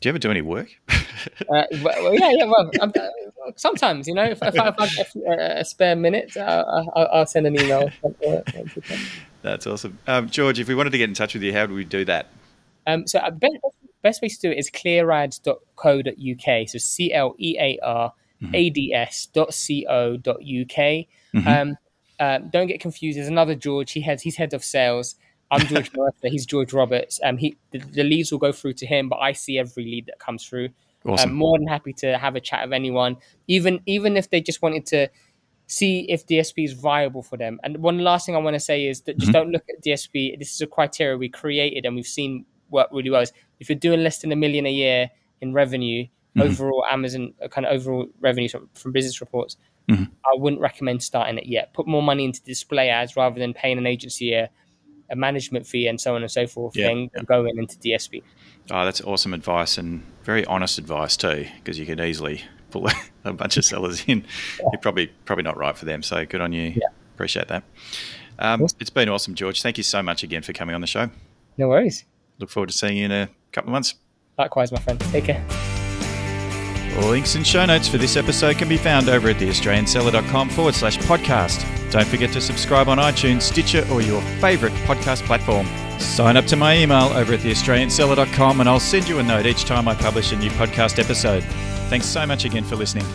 do 0.00 0.08
you 0.08 0.10
ever 0.10 0.18
do 0.18 0.30
any 0.30 0.40
work? 0.40 0.68
uh, 0.88 1.64
well, 1.82 2.14
yeah, 2.14 2.30
yeah. 2.30 2.44
Well, 2.44 2.70
uh, 2.80 3.08
sometimes 3.56 4.06
you 4.06 4.14
know, 4.14 4.24
if, 4.24 4.40
if, 4.40 4.58
I 4.58 4.64
have 4.64 4.78
a, 4.78 5.58
a, 5.58 5.64
spare 5.64 5.96
minute, 5.96 6.36
I'll, 6.36 6.92
I'll, 6.94 7.08
I'll, 7.12 7.26
send 7.26 7.48
an 7.48 7.60
email. 7.60 7.90
That's 9.42 9.66
awesome, 9.66 9.98
um, 10.06 10.30
George. 10.30 10.60
If 10.60 10.68
we 10.68 10.76
wanted 10.76 10.90
to 10.90 10.98
get 10.98 11.08
in 11.08 11.14
touch 11.14 11.34
with 11.34 11.42
you, 11.42 11.52
how 11.52 11.66
do 11.66 11.74
we 11.74 11.84
do 11.84 12.04
that? 12.04 12.28
Um, 12.86 13.06
so 13.06 13.18
uh, 13.18 13.30
best 14.02 14.22
way 14.22 14.28
to 14.28 14.38
do 14.38 14.50
it 14.50 14.58
is 14.58 14.70
clearads.co.uk. 14.70 16.68
So 16.68 16.78
C 16.78 17.12
L 17.12 17.34
E 17.38 17.56
A 17.58 17.78
R 17.82 18.12
A 18.54 18.70
D 18.70 18.94
S 18.94 19.26
dot 19.26 19.54
C 19.54 19.86
O 19.88 20.16
dot 20.16 20.36
UK. 20.36 21.06
Mm-hmm. 21.34 21.48
Um, 21.48 21.76
um, 22.18 22.50
don't 22.50 22.66
get 22.66 22.80
confused. 22.80 23.18
There's 23.18 23.28
another 23.28 23.54
George. 23.54 23.92
He 23.92 24.02
has 24.02 24.22
he's 24.22 24.36
head 24.36 24.52
of 24.52 24.64
sales. 24.64 25.16
I'm 25.50 25.66
George 25.66 25.92
Meressa. 25.94 26.28
He's 26.30 26.46
George 26.46 26.72
Roberts. 26.72 27.18
Um, 27.24 27.38
he 27.38 27.56
the, 27.70 27.78
the, 27.78 28.04
leads 28.04 28.30
will 28.30 28.38
go 28.38 28.52
through 28.52 28.74
to 28.74 28.86
him, 28.86 29.08
but 29.08 29.16
I 29.16 29.32
see 29.32 29.58
every 29.58 29.84
lead 29.84 30.06
that 30.06 30.18
comes 30.18 30.46
through. 30.46 30.68
Awesome. 31.04 31.30
I'm 31.30 31.34
more 31.34 31.58
than 31.58 31.66
happy 31.66 31.94
to 31.94 32.18
have 32.18 32.36
a 32.36 32.40
chat 32.40 32.66
with 32.66 32.74
anyone, 32.74 33.16
even 33.48 33.80
even 33.86 34.16
if 34.16 34.30
they 34.30 34.40
just 34.40 34.60
wanted 34.62 34.86
to 34.86 35.08
see 35.66 36.00
if 36.08 36.26
DSP 36.26 36.64
is 36.64 36.72
viable 36.72 37.22
for 37.22 37.36
them. 37.36 37.60
And 37.62 37.78
one 37.78 37.98
last 37.98 38.26
thing 38.26 38.34
I 38.34 38.38
want 38.38 38.54
to 38.54 38.60
say 38.60 38.86
is 38.86 39.02
that 39.02 39.16
just 39.16 39.32
mm-hmm. 39.32 39.40
don't 39.40 39.50
look 39.52 39.64
at 39.68 39.82
DSP. 39.82 40.38
This 40.38 40.52
is 40.52 40.60
a 40.60 40.66
criteria 40.66 41.16
we 41.16 41.28
created 41.28 41.86
and 41.86 41.94
we've 41.94 42.06
seen 42.06 42.44
work 42.70 42.88
really 42.92 43.08
well. 43.08 43.22
Is 43.22 43.32
if 43.60 43.68
you're 43.68 43.78
doing 43.78 44.02
less 44.02 44.18
than 44.18 44.32
a 44.32 44.36
million 44.36 44.66
a 44.66 44.72
year 44.72 45.10
in 45.40 45.52
revenue, 45.52 46.04
mm-hmm. 46.04 46.40
overall 46.40 46.84
Amazon 46.90 47.34
uh, 47.42 47.48
kind 47.48 47.66
of 47.66 47.72
overall 47.72 48.06
revenue 48.20 48.48
from 48.48 48.92
business 48.92 49.20
reports, 49.20 49.56
mm-hmm. 49.88 50.04
I 50.24 50.34
wouldn't 50.34 50.60
recommend 50.60 51.02
starting 51.02 51.38
it 51.38 51.46
yet. 51.46 51.72
Put 51.74 51.86
more 51.86 52.02
money 52.02 52.24
into 52.24 52.42
display 52.42 52.88
ads 52.88 53.16
rather 53.16 53.38
than 53.38 53.54
paying 53.54 53.78
an 53.78 53.86
agency 53.86 54.32
a, 54.32 54.50
a 55.10 55.16
management 55.16 55.66
fee 55.66 55.86
and 55.86 56.00
so 56.00 56.14
on 56.14 56.22
and 56.22 56.30
so 56.30 56.46
forth. 56.46 56.76
Yeah, 56.76 56.88
then 56.88 57.10
yeah. 57.14 57.22
going 57.22 57.58
into 57.58 57.76
DSP. 57.78 58.22
Oh, 58.70 58.84
that's 58.84 59.00
awesome 59.02 59.34
advice 59.34 59.78
and 59.78 60.02
very 60.24 60.44
honest 60.46 60.78
advice 60.78 61.16
too, 61.16 61.46
because 61.56 61.78
you 61.78 61.86
could 61.86 62.00
easily 62.00 62.42
pull 62.70 62.88
a 63.24 63.32
bunch 63.32 63.56
of 63.56 63.64
sellers 63.64 64.04
in. 64.06 64.24
Yeah. 64.58 64.68
You're 64.72 64.80
probably 64.80 65.08
probably 65.24 65.44
not 65.44 65.56
right 65.56 65.76
for 65.76 65.84
them. 65.84 66.02
So 66.02 66.24
good 66.24 66.40
on 66.40 66.52
you. 66.52 66.70
Yeah. 66.76 66.88
Appreciate 67.14 67.48
that. 67.48 67.64
Um, 68.38 68.62
awesome. 68.62 68.78
It's 68.80 68.90
been 68.90 69.10
awesome, 69.10 69.34
George. 69.34 69.60
Thank 69.60 69.76
you 69.76 69.84
so 69.84 70.02
much 70.02 70.22
again 70.22 70.42
for 70.42 70.54
coming 70.54 70.74
on 70.74 70.80
the 70.80 70.86
show. 70.86 71.10
No 71.58 71.68
worries. 71.68 72.06
Look 72.40 72.50
forward 72.50 72.70
to 72.70 72.74
seeing 72.76 72.96
you 72.96 73.04
in 73.04 73.12
a 73.12 73.28
couple 73.52 73.68
of 73.68 73.72
months. 73.72 73.94
Likewise, 74.38 74.72
my 74.72 74.78
friend. 74.78 74.98
Take 75.00 75.24
care. 75.24 75.44
All 76.98 77.10
links 77.10 77.34
and 77.36 77.46
show 77.46 77.64
notes 77.64 77.86
for 77.86 77.98
this 77.98 78.16
episode 78.16 78.56
can 78.58 78.68
be 78.68 78.76
found 78.76 79.08
over 79.08 79.28
at 79.28 79.36
theaustralianseller.com 79.36 80.50
forward 80.50 80.74
slash 80.74 80.98
podcast. 80.98 81.64
Don't 81.92 82.06
forget 82.06 82.32
to 82.32 82.40
subscribe 82.40 82.88
on 82.88 82.98
iTunes, 82.98 83.42
Stitcher, 83.42 83.86
or 83.92 84.02
your 84.02 84.20
favourite 84.40 84.74
podcast 84.86 85.22
platform. 85.22 85.66
Sign 86.00 86.36
up 86.36 86.46
to 86.46 86.56
my 86.56 86.76
email 86.76 87.06
over 87.14 87.34
at 87.34 87.40
theaustralianseller.com 87.40 88.60
and 88.60 88.68
I'll 88.68 88.80
send 88.80 89.08
you 89.08 89.18
a 89.18 89.22
note 89.22 89.46
each 89.46 89.64
time 89.64 89.86
I 89.86 89.94
publish 89.94 90.32
a 90.32 90.36
new 90.36 90.50
podcast 90.50 90.98
episode. 90.98 91.44
Thanks 91.88 92.06
so 92.06 92.26
much 92.26 92.44
again 92.44 92.64
for 92.64 92.76
listening. 92.76 93.06